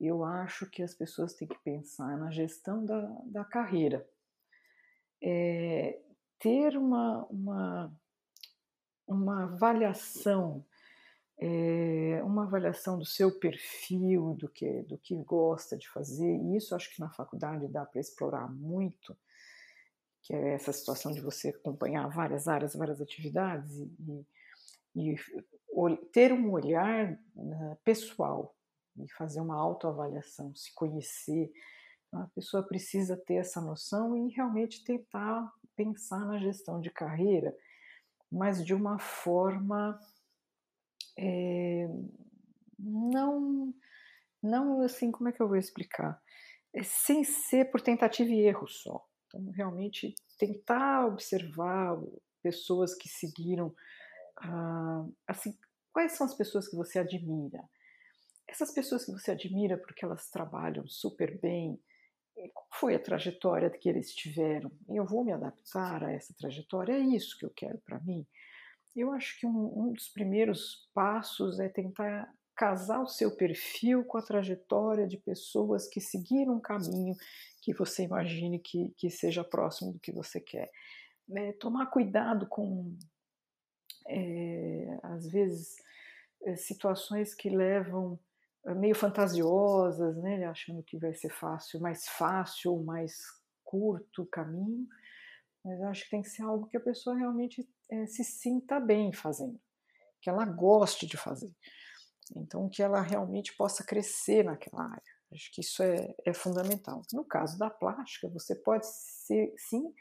eu 0.00 0.24
acho 0.24 0.66
que 0.66 0.82
as 0.82 0.94
pessoas 0.94 1.34
têm 1.34 1.46
que 1.46 1.58
pensar 1.58 2.16
na 2.16 2.30
gestão 2.30 2.84
da, 2.84 3.00
da 3.26 3.44
carreira. 3.44 4.08
É, 5.22 6.00
ter 6.38 6.74
uma, 6.78 7.26
uma, 7.26 7.92
uma 9.06 9.44
avaliação, 9.44 10.64
é, 11.38 12.22
uma 12.24 12.44
avaliação 12.44 12.98
do 12.98 13.04
seu 13.04 13.38
perfil, 13.38 14.34
do 14.34 14.48
que, 14.48 14.82
do 14.84 14.96
que 14.96 15.14
gosta 15.22 15.76
de 15.76 15.86
fazer, 15.90 16.34
e 16.34 16.56
isso 16.56 16.74
acho 16.74 16.94
que 16.94 17.00
na 17.00 17.10
faculdade 17.10 17.68
dá 17.68 17.84
para 17.84 18.00
explorar 18.00 18.50
muito, 18.50 19.14
que 20.22 20.32
é 20.32 20.54
essa 20.54 20.72
situação 20.72 21.12
de 21.12 21.20
você 21.20 21.50
acompanhar 21.50 22.08
várias 22.08 22.48
áreas, 22.48 22.74
várias 22.74 23.02
atividades 23.02 23.76
e, 23.76 24.26
e, 24.96 25.14
e 25.14 25.96
ter 26.10 26.32
um 26.32 26.50
olhar 26.52 27.18
né, 27.36 27.76
pessoal 27.84 28.56
e 29.04 29.12
fazer 29.12 29.40
uma 29.40 29.56
autoavaliação, 29.56 30.54
se 30.54 30.74
conhecer. 30.74 31.50
Então, 32.08 32.22
a 32.22 32.28
pessoa 32.28 32.62
precisa 32.62 33.16
ter 33.16 33.34
essa 33.34 33.60
noção 33.60 34.16
e 34.16 34.32
realmente 34.32 34.84
tentar 34.84 35.50
pensar 35.76 36.26
na 36.26 36.38
gestão 36.38 36.80
de 36.80 36.90
carreira, 36.90 37.56
mas 38.30 38.64
de 38.64 38.74
uma 38.74 38.98
forma 38.98 39.98
é, 41.18 41.88
não, 42.78 43.74
não 44.42 44.80
assim, 44.82 45.10
como 45.10 45.28
é 45.28 45.32
que 45.32 45.40
eu 45.40 45.48
vou 45.48 45.56
explicar? 45.56 46.20
É, 46.72 46.82
sem 46.82 47.24
ser 47.24 47.70
por 47.70 47.80
tentativa 47.80 48.30
e 48.30 48.40
erro 48.40 48.66
só. 48.66 49.04
Então, 49.26 49.50
realmente 49.50 50.14
tentar 50.38 51.06
observar 51.06 52.00
pessoas 52.42 52.94
que 52.94 53.08
seguiram, 53.08 53.74
ah, 54.38 55.04
assim, 55.26 55.56
quais 55.92 56.12
são 56.12 56.26
as 56.26 56.34
pessoas 56.34 56.68
que 56.68 56.76
você 56.76 56.98
admira? 56.98 57.62
Essas 58.50 58.72
pessoas 58.72 59.04
que 59.04 59.12
você 59.12 59.30
admira 59.30 59.78
porque 59.78 60.04
elas 60.04 60.28
trabalham 60.28 60.84
super 60.88 61.38
bem, 61.38 61.80
qual 62.52 62.66
foi 62.72 62.96
a 62.96 62.98
trajetória 62.98 63.70
que 63.70 63.88
eles 63.88 64.12
tiveram? 64.12 64.72
Eu 64.88 65.06
vou 65.06 65.24
me 65.24 65.30
adaptar 65.30 66.02
a 66.02 66.10
essa 66.10 66.34
trajetória? 66.34 66.94
É 66.94 66.98
isso 66.98 67.38
que 67.38 67.46
eu 67.46 67.50
quero 67.50 67.78
para 67.78 68.00
mim? 68.00 68.26
Eu 68.96 69.12
acho 69.12 69.38
que 69.38 69.46
um, 69.46 69.72
um 69.78 69.92
dos 69.92 70.08
primeiros 70.08 70.90
passos 70.92 71.60
é 71.60 71.68
tentar 71.68 72.28
casar 72.56 73.00
o 73.00 73.06
seu 73.06 73.36
perfil 73.36 74.04
com 74.04 74.18
a 74.18 74.22
trajetória 74.22 75.06
de 75.06 75.16
pessoas 75.16 75.86
que 75.86 76.00
seguiram 76.00 76.56
um 76.56 76.60
caminho 76.60 77.14
que 77.62 77.72
você 77.72 78.02
imagine 78.02 78.58
que, 78.58 78.92
que 78.98 79.10
seja 79.10 79.44
próximo 79.44 79.92
do 79.92 80.00
que 80.00 80.10
você 80.10 80.40
quer. 80.40 80.68
É, 81.36 81.52
tomar 81.52 81.86
cuidado 81.86 82.48
com, 82.48 82.98
é, 84.08 84.98
às 85.04 85.30
vezes, 85.30 85.76
é, 86.42 86.56
situações 86.56 87.32
que 87.32 87.48
levam 87.48 88.18
meio 88.66 88.94
fantasiosas, 88.94 90.16
né, 90.18 90.44
achando 90.46 90.82
que 90.82 90.98
vai 90.98 91.14
ser 91.14 91.30
fácil, 91.30 91.80
mais 91.80 92.06
fácil, 92.08 92.82
mais 92.82 93.12
curto 93.64 94.22
o 94.22 94.26
caminho, 94.26 94.86
mas 95.64 95.80
acho 95.82 96.04
que 96.04 96.10
tem 96.10 96.22
que 96.22 96.28
ser 96.28 96.42
algo 96.42 96.66
que 96.68 96.76
a 96.76 96.80
pessoa 96.80 97.16
realmente 97.16 97.68
é, 97.90 98.06
se 98.06 98.24
sinta 98.24 98.80
bem 98.80 99.12
fazendo, 99.12 99.60
que 100.20 100.28
ela 100.28 100.44
goste 100.44 101.06
de 101.06 101.16
fazer. 101.16 101.54
Então, 102.36 102.68
que 102.68 102.82
ela 102.82 103.00
realmente 103.00 103.56
possa 103.56 103.84
crescer 103.84 104.44
naquela 104.44 104.84
área. 104.84 105.20
Acho 105.32 105.52
que 105.52 105.60
isso 105.60 105.82
é, 105.82 106.14
é 106.24 106.32
fundamental. 106.32 107.02
No 107.12 107.24
caso 107.24 107.58
da 107.58 107.70
plástica, 107.70 108.28
você 108.28 108.54
pode 108.54 108.86
ser, 108.86 109.52
sim, 109.56 109.92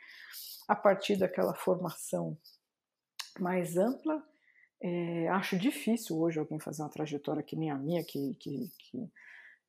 a 0.67 0.75
partir 0.75 1.17
daquela 1.17 1.53
formação 1.53 2.37
mais 3.39 3.77
ampla. 3.77 4.23
É, 4.81 5.27
acho 5.29 5.57
difícil 5.57 6.17
hoje 6.17 6.39
alguém 6.39 6.59
fazer 6.59 6.81
uma 6.81 6.89
trajetória 6.89 7.43
que 7.43 7.55
nem 7.55 7.69
a 7.69 7.75
minha, 7.75 8.03
que, 8.03 8.33
que, 8.35 8.71
que 8.77 9.11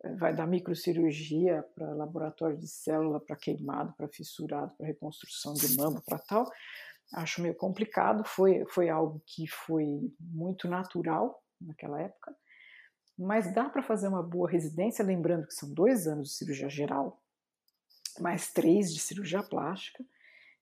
eh, 0.05 0.15
vai 0.15 0.35
da 0.35 0.47
microcirurgia 0.47 1.65
para 1.75 1.95
laboratório 1.95 2.57
de 2.57 2.69
célula, 2.69 3.19
para 3.19 3.37
queimado, 3.37 3.93
para 3.95 4.09
fissurado, 4.09 4.73
para 4.77 4.87
reconstrução 4.87 5.55
de 5.55 5.77
mama, 5.77 6.01
para 6.07 6.19
tal. 6.19 6.51
Acho 7.13 7.43
meio 7.43 7.57
complicado. 7.57 8.23
Foi, 8.25 8.65
foi 8.67 8.89
algo 8.89 9.21
que 9.27 9.49
foi 9.49 10.13
muito 10.21 10.69
natural 10.69 11.43
naquela 11.61 12.01
época 12.01 12.35
mas 13.21 13.53
dá 13.53 13.69
para 13.69 13.83
fazer 13.83 14.09
uma 14.09 14.23
boa 14.23 14.49
residência, 14.49 15.05
lembrando 15.05 15.47
que 15.47 15.53
são 15.53 15.71
dois 15.71 16.07
anos 16.07 16.29
de 16.31 16.35
cirurgia 16.37 16.71
geral, 16.71 17.23
mais 18.19 18.51
três 18.51 18.93
de 18.95 18.99
cirurgia 18.99 19.43
plástica. 19.43 20.03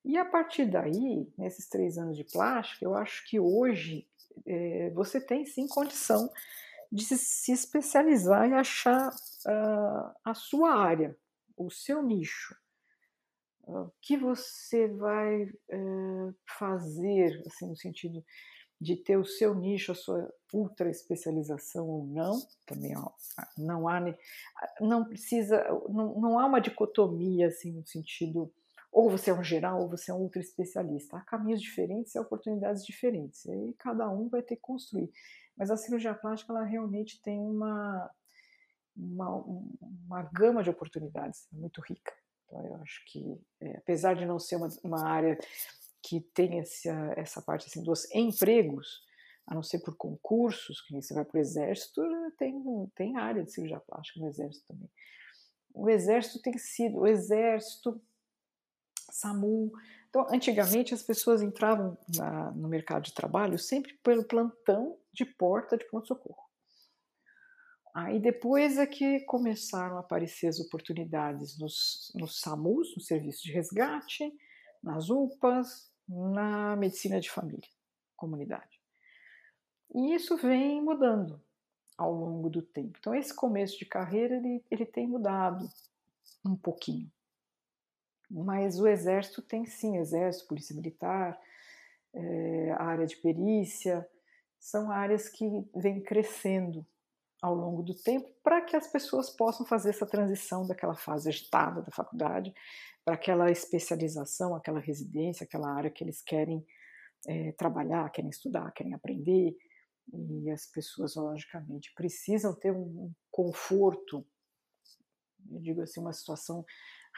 E 0.05 0.18
a 0.18 0.24
partir 0.24 0.66
daí, 0.66 1.32
nesses 1.38 1.68
três 1.68 1.96
anos 1.96 2.16
de 2.16 2.24
plástica, 2.24 2.84
eu 2.84 2.96
acho 2.96 3.24
que 3.28 3.38
hoje 3.38 4.07
é, 4.47 4.91
você 4.91 5.20
tem 5.20 5.45
sim 5.45 5.66
condição 5.66 6.30
de 6.91 7.05
se 7.05 7.53
especializar 7.53 8.49
e 8.49 8.55
achar 8.55 9.09
uh, 9.09 10.14
a 10.24 10.34
sua 10.34 10.74
área, 10.74 11.16
o 11.57 11.70
seu 11.70 12.03
nicho. 12.03 12.57
Uh, 13.64 13.82
o 13.82 13.93
que 14.01 14.16
você 14.16 14.89
vai 14.89 15.45
uh, 15.45 16.34
fazer, 16.59 17.43
assim, 17.47 17.68
no 17.68 17.76
sentido 17.76 18.24
de 18.80 18.97
ter 18.97 19.16
o 19.16 19.24
seu 19.24 19.55
nicho, 19.55 19.93
a 19.93 19.95
sua 19.95 20.32
ultra 20.53 20.89
especialização 20.89 21.86
ou 21.86 22.07
não, 22.07 22.41
também 22.64 22.95
não 23.57 23.89
há, 23.89 24.01
não 24.80 25.05
precisa, 25.05 25.62
não, 25.89 26.18
não 26.20 26.39
há 26.39 26.47
uma 26.47 26.61
dicotomia 26.61 27.49
assim 27.49 27.72
no 27.72 27.84
sentido 27.84 28.53
ou 28.91 29.11
você 29.11 29.30
é 29.30 29.34
um 29.34 29.45
geral 29.45 29.82
ou 29.82 29.89
você 29.89 30.11
é 30.11 30.14
um 30.14 30.18
ultra 30.18 30.41
especialista. 30.41 31.16
Há 31.16 31.20
caminhos 31.20 31.61
diferentes 31.61 32.14
e 32.14 32.18
oportunidades 32.18 32.84
diferentes. 32.84 33.45
E 33.45 33.74
cada 33.78 34.09
um 34.11 34.28
vai 34.28 34.43
ter 34.43 34.57
que 34.57 34.62
construir. 34.62 35.11
Mas 35.57 35.70
a 35.70 35.76
cirurgia 35.76 36.14
plástica 36.14 36.53
ela 36.53 36.64
realmente 36.64 37.20
tem 37.22 37.39
uma 37.39 38.11
uma, 38.97 39.28
uma 39.36 40.22
gama 40.32 40.62
de 40.62 40.70
oportunidades 40.70 41.47
muito 41.53 41.80
rica. 41.80 42.12
Então 42.45 42.64
eu 42.66 42.74
acho 42.76 43.05
que 43.07 43.41
é, 43.61 43.76
apesar 43.76 44.14
de 44.14 44.26
não 44.26 44.39
ser 44.39 44.57
uma, 44.57 44.68
uma 44.82 45.07
área 45.07 45.39
que 46.03 46.20
tem 46.20 46.59
essa, 46.59 47.12
essa 47.16 47.43
parte 47.43 47.66
assim, 47.66 47.82
dos 47.82 48.11
empregos, 48.14 49.03
a 49.47 49.55
não 49.55 49.62
ser 49.62 49.80
por 49.80 49.97
concursos, 49.97 50.80
que 50.82 50.95
você 50.95 51.14
vai 51.14 51.24
para 51.24 51.39
o 51.39 51.41
exército, 51.41 52.03
tem, 52.36 52.62
tem 52.95 53.16
área 53.16 53.43
de 53.43 53.53
cirurgia 53.53 53.80
plástica 53.80 54.20
no 54.20 54.28
exército 54.28 54.66
também. 54.66 54.91
O 55.74 55.89
exército 55.89 56.43
tem 56.43 56.57
sido, 56.59 56.99
o 56.99 57.07
exército, 57.07 58.01
SAMU. 59.11 59.72
Então, 60.09 60.26
antigamente 60.30 60.94
as 60.94 61.02
pessoas 61.02 61.42
entravam 61.42 61.96
na, 62.16 62.50
no 62.52 62.68
mercado 62.68 63.04
de 63.04 63.14
trabalho 63.14 63.59
sempre 63.59 63.94
pelo 64.02 64.24
plantão 64.24 64.96
de 65.12 65.24
porta 65.24 65.76
de 65.76 65.84
pronto-socorro. 65.86 66.48
Aí 67.94 68.20
depois 68.20 68.78
é 68.78 68.86
que 68.86 69.20
começaram 69.20 69.96
a 69.96 70.00
aparecer 70.00 70.46
as 70.46 70.61
oportunidades 70.61 71.59
nos, 71.59 72.12
nos 72.14 72.40
SAMUs, 72.40 72.94
no 72.94 73.02
serviço 73.02 73.42
de 73.42 73.52
resgate, 73.52 74.32
nas 74.82 75.11
UPAs, 75.11 75.90
na 76.09 76.76
medicina 76.76 77.20
de 77.20 77.30
família, 77.30 77.68
comunidade. 78.16 78.80
E 79.94 80.14
isso 80.14 80.36
vem 80.36 80.82
mudando 80.82 81.42
ao 81.96 82.12
longo 82.12 82.48
do 82.48 82.62
tempo. 82.62 82.96
Então, 82.98 83.14
esse 83.14 83.34
começo 83.34 83.76
de 83.78 83.84
carreira 83.84 84.36
ele, 84.36 84.64
ele 84.70 84.86
tem 84.86 85.06
mudado 85.06 85.68
um 86.46 86.54
pouquinho. 86.54 87.11
Mas 88.30 88.78
o 88.78 88.86
exército 88.86 89.40
tem 89.40 89.64
sim, 89.64 89.96
exército, 89.96 90.48
polícia 90.48 90.74
militar, 90.74 91.38
é, 92.14 92.72
a 92.72 92.84
área 92.84 93.06
de 93.06 93.16
perícia, 93.16 94.06
são 94.58 94.90
áreas 94.90 95.28
que 95.28 95.44
vêm 95.74 96.02
crescendo 96.02 96.86
ao 97.40 97.54
longo 97.54 97.82
do 97.82 97.94
tempo 97.94 98.28
para 98.42 98.60
que 98.60 98.76
as 98.76 98.88
pessoas 98.88 99.30
possam 99.30 99.64
fazer 99.64 99.90
essa 99.90 100.06
transição 100.06 100.66
daquela 100.66 100.96
fase 100.96 101.28
agitada 101.28 101.82
da 101.82 101.90
faculdade 101.90 102.52
para 103.04 103.14
aquela 103.14 103.50
especialização, 103.50 104.54
aquela 104.54 104.80
residência, 104.80 105.44
aquela 105.44 105.72
área 105.72 105.90
que 105.90 106.02
eles 106.02 106.20
querem 106.20 106.66
é, 107.26 107.52
trabalhar, 107.52 108.10
querem 108.10 108.30
estudar, 108.30 108.70
querem 108.72 108.92
aprender. 108.92 109.56
E 110.12 110.50
as 110.50 110.66
pessoas, 110.66 111.14
logicamente, 111.14 111.92
precisam 111.94 112.54
ter 112.54 112.72
um 112.72 113.12
conforto, 113.30 114.26
eu 115.50 115.60
digo 115.60 115.82
assim, 115.82 116.00
uma 116.00 116.12
situação 116.12 116.64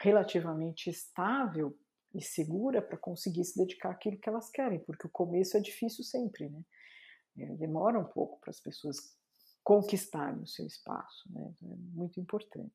relativamente 0.01 0.89
estável 0.89 1.77
e 2.13 2.21
segura 2.21 2.81
para 2.81 2.97
conseguir 2.97 3.45
se 3.45 3.57
dedicar 3.57 3.91
àquilo 3.91 4.19
que 4.19 4.27
elas 4.27 4.49
querem, 4.49 4.79
porque 4.79 5.07
o 5.07 5.11
começo 5.11 5.55
é 5.55 5.59
difícil 5.59 6.03
sempre, 6.03 6.49
né? 6.49 6.61
É, 7.37 7.45
demora 7.55 7.97
um 7.97 8.05
pouco 8.05 8.39
para 8.41 8.49
as 8.49 8.59
pessoas 8.59 8.97
conquistarem 9.63 10.41
o 10.41 10.47
seu 10.47 10.65
espaço, 10.65 11.31
né? 11.31 11.53
Então, 11.55 11.71
é 11.71 11.75
muito 11.77 12.19
importante. 12.19 12.73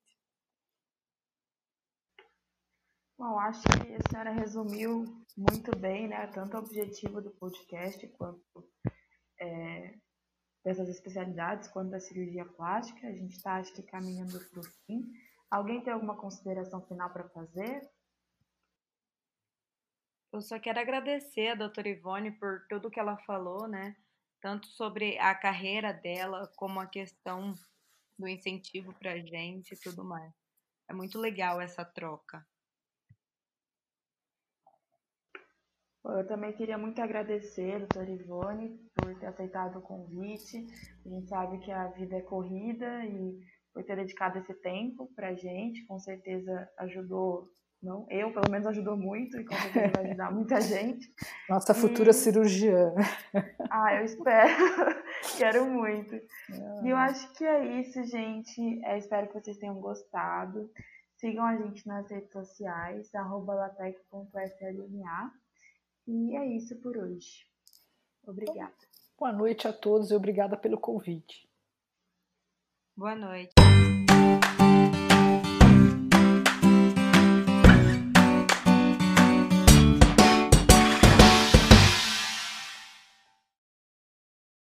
Bom, 3.19 3.39
acho 3.41 3.63
que 3.63 3.95
a 3.95 4.11
senhora 4.11 4.31
resumiu 4.31 5.05
muito 5.37 5.75
bem, 5.77 6.07
né, 6.07 6.27
tanto 6.29 6.55
o 6.55 6.61
objetivo 6.61 7.23
do 7.23 7.31
podcast 7.31 8.07
quanto 8.09 8.71
é, 9.41 9.99
dessas 10.63 10.89
especialidades, 10.89 11.69
quanto 11.69 11.91
da 11.91 12.01
cirurgia 12.01 12.45
plástica. 12.45 13.07
A 13.07 13.13
gente 13.13 13.37
está, 13.37 13.57
acho 13.57 13.73
que, 13.73 13.83
caminhando 13.83 14.39
para 14.51 14.61
o 14.61 14.65
fim. 14.85 15.11
Alguém 15.51 15.81
tem 15.83 15.93
alguma 15.93 16.17
consideração 16.17 16.81
final 16.87 17.11
para 17.11 17.29
fazer? 17.29 17.89
Eu 20.33 20.41
só 20.41 20.59
quero 20.59 20.81
agradecer 20.81 21.49
a 21.49 21.55
doutora 21.55 21.89
Ivone 21.89 22.33
por 22.33 22.67
tudo 22.69 22.91
que 22.91 23.01
ela 23.01 23.17
falou, 23.19 23.67
né? 23.67 23.97
Tanto 24.41 24.67
sobre 24.67 25.19
a 25.19 25.35
carreira 25.35 25.93
dela, 25.93 26.51
como 26.57 26.81
a 26.81 26.87
questão 26.87 27.55
do 28.19 28.29
incentivo 28.29 28.93
para 28.95 29.13
a 29.13 29.19
gente 29.19 29.73
e 29.73 29.81
tudo 29.81 30.05
mais. 30.05 30.33
É 30.89 30.93
muito 30.93 31.19
legal 31.19 31.61
essa 31.61 31.85
troca. 31.85 32.47
Eu 36.05 36.27
também 36.27 36.53
queria 36.53 36.79
muito 36.79 37.01
agradecer 37.01 37.75
a 37.75 37.79
doutora 37.79 38.11
Ivone 38.11 38.79
por 38.95 39.19
ter 39.19 39.27
aceitado 39.27 39.79
o 39.79 39.83
convite. 39.83 40.65
A 41.05 41.09
gente 41.09 41.29
sabe 41.29 41.59
que 41.59 41.73
a 41.73 41.89
vida 41.89 42.17
é 42.17 42.23
corrida 42.23 43.05
e 43.05 43.41
por 43.77 43.85
ter 43.85 43.95
dedicado 43.95 44.39
esse 44.39 44.55
tempo 44.55 45.07
para 45.15 45.29
a 45.29 45.35
gente, 45.35 45.85
com 45.85 45.99
certeza 45.99 46.67
ajudou, 46.79 47.53
não, 47.83 48.07
eu 48.09 48.33
pelo 48.33 48.51
menos 48.51 48.67
ajudou 48.67 48.97
muito 48.97 49.39
e 49.39 49.45
com 49.45 49.55
certeza 49.55 49.93
vai 49.95 50.07
ajudar 50.07 50.33
muita 50.33 50.59
gente. 50.65 51.13
Nossa 51.47 51.75
futura 51.75 52.15
cirurgiã. 52.15 52.95
Ah, 53.69 53.95
eu 53.97 54.05
espero, 54.05 54.55
quero 55.37 55.67
muito. 55.67 56.15
E 56.15 56.89
eu 56.89 56.97
acho 56.97 57.31
que 57.35 57.45
é 57.45 57.81
isso, 57.81 58.03
gente. 58.05 58.81
É, 58.85 58.97
espero 58.97 59.27
que 59.27 59.35
vocês 59.35 59.59
tenham 59.59 59.75
gostado. 59.75 60.71
Sigam 61.17 61.45
a 61.45 61.57
gente 61.57 61.87
nas 61.87 62.09
redes 62.09 62.31
sociais, 62.31 63.15
arroba 63.15 63.55
latec.slma. 63.55 65.33
E 66.07 66.37
é 66.37 66.47
isso 66.47 66.77
por 66.77 66.97
hoje. 66.97 67.45
Obrigada. 68.25 68.73
Boa 69.19 69.33
noite 69.33 69.69
a 69.69 69.73
todos 69.73 70.11
e 70.11 70.15
obrigada 70.15 70.57
pelo 70.57 70.79
convite. 70.79 71.47
Boa 72.97 73.15
noite. 73.15 73.56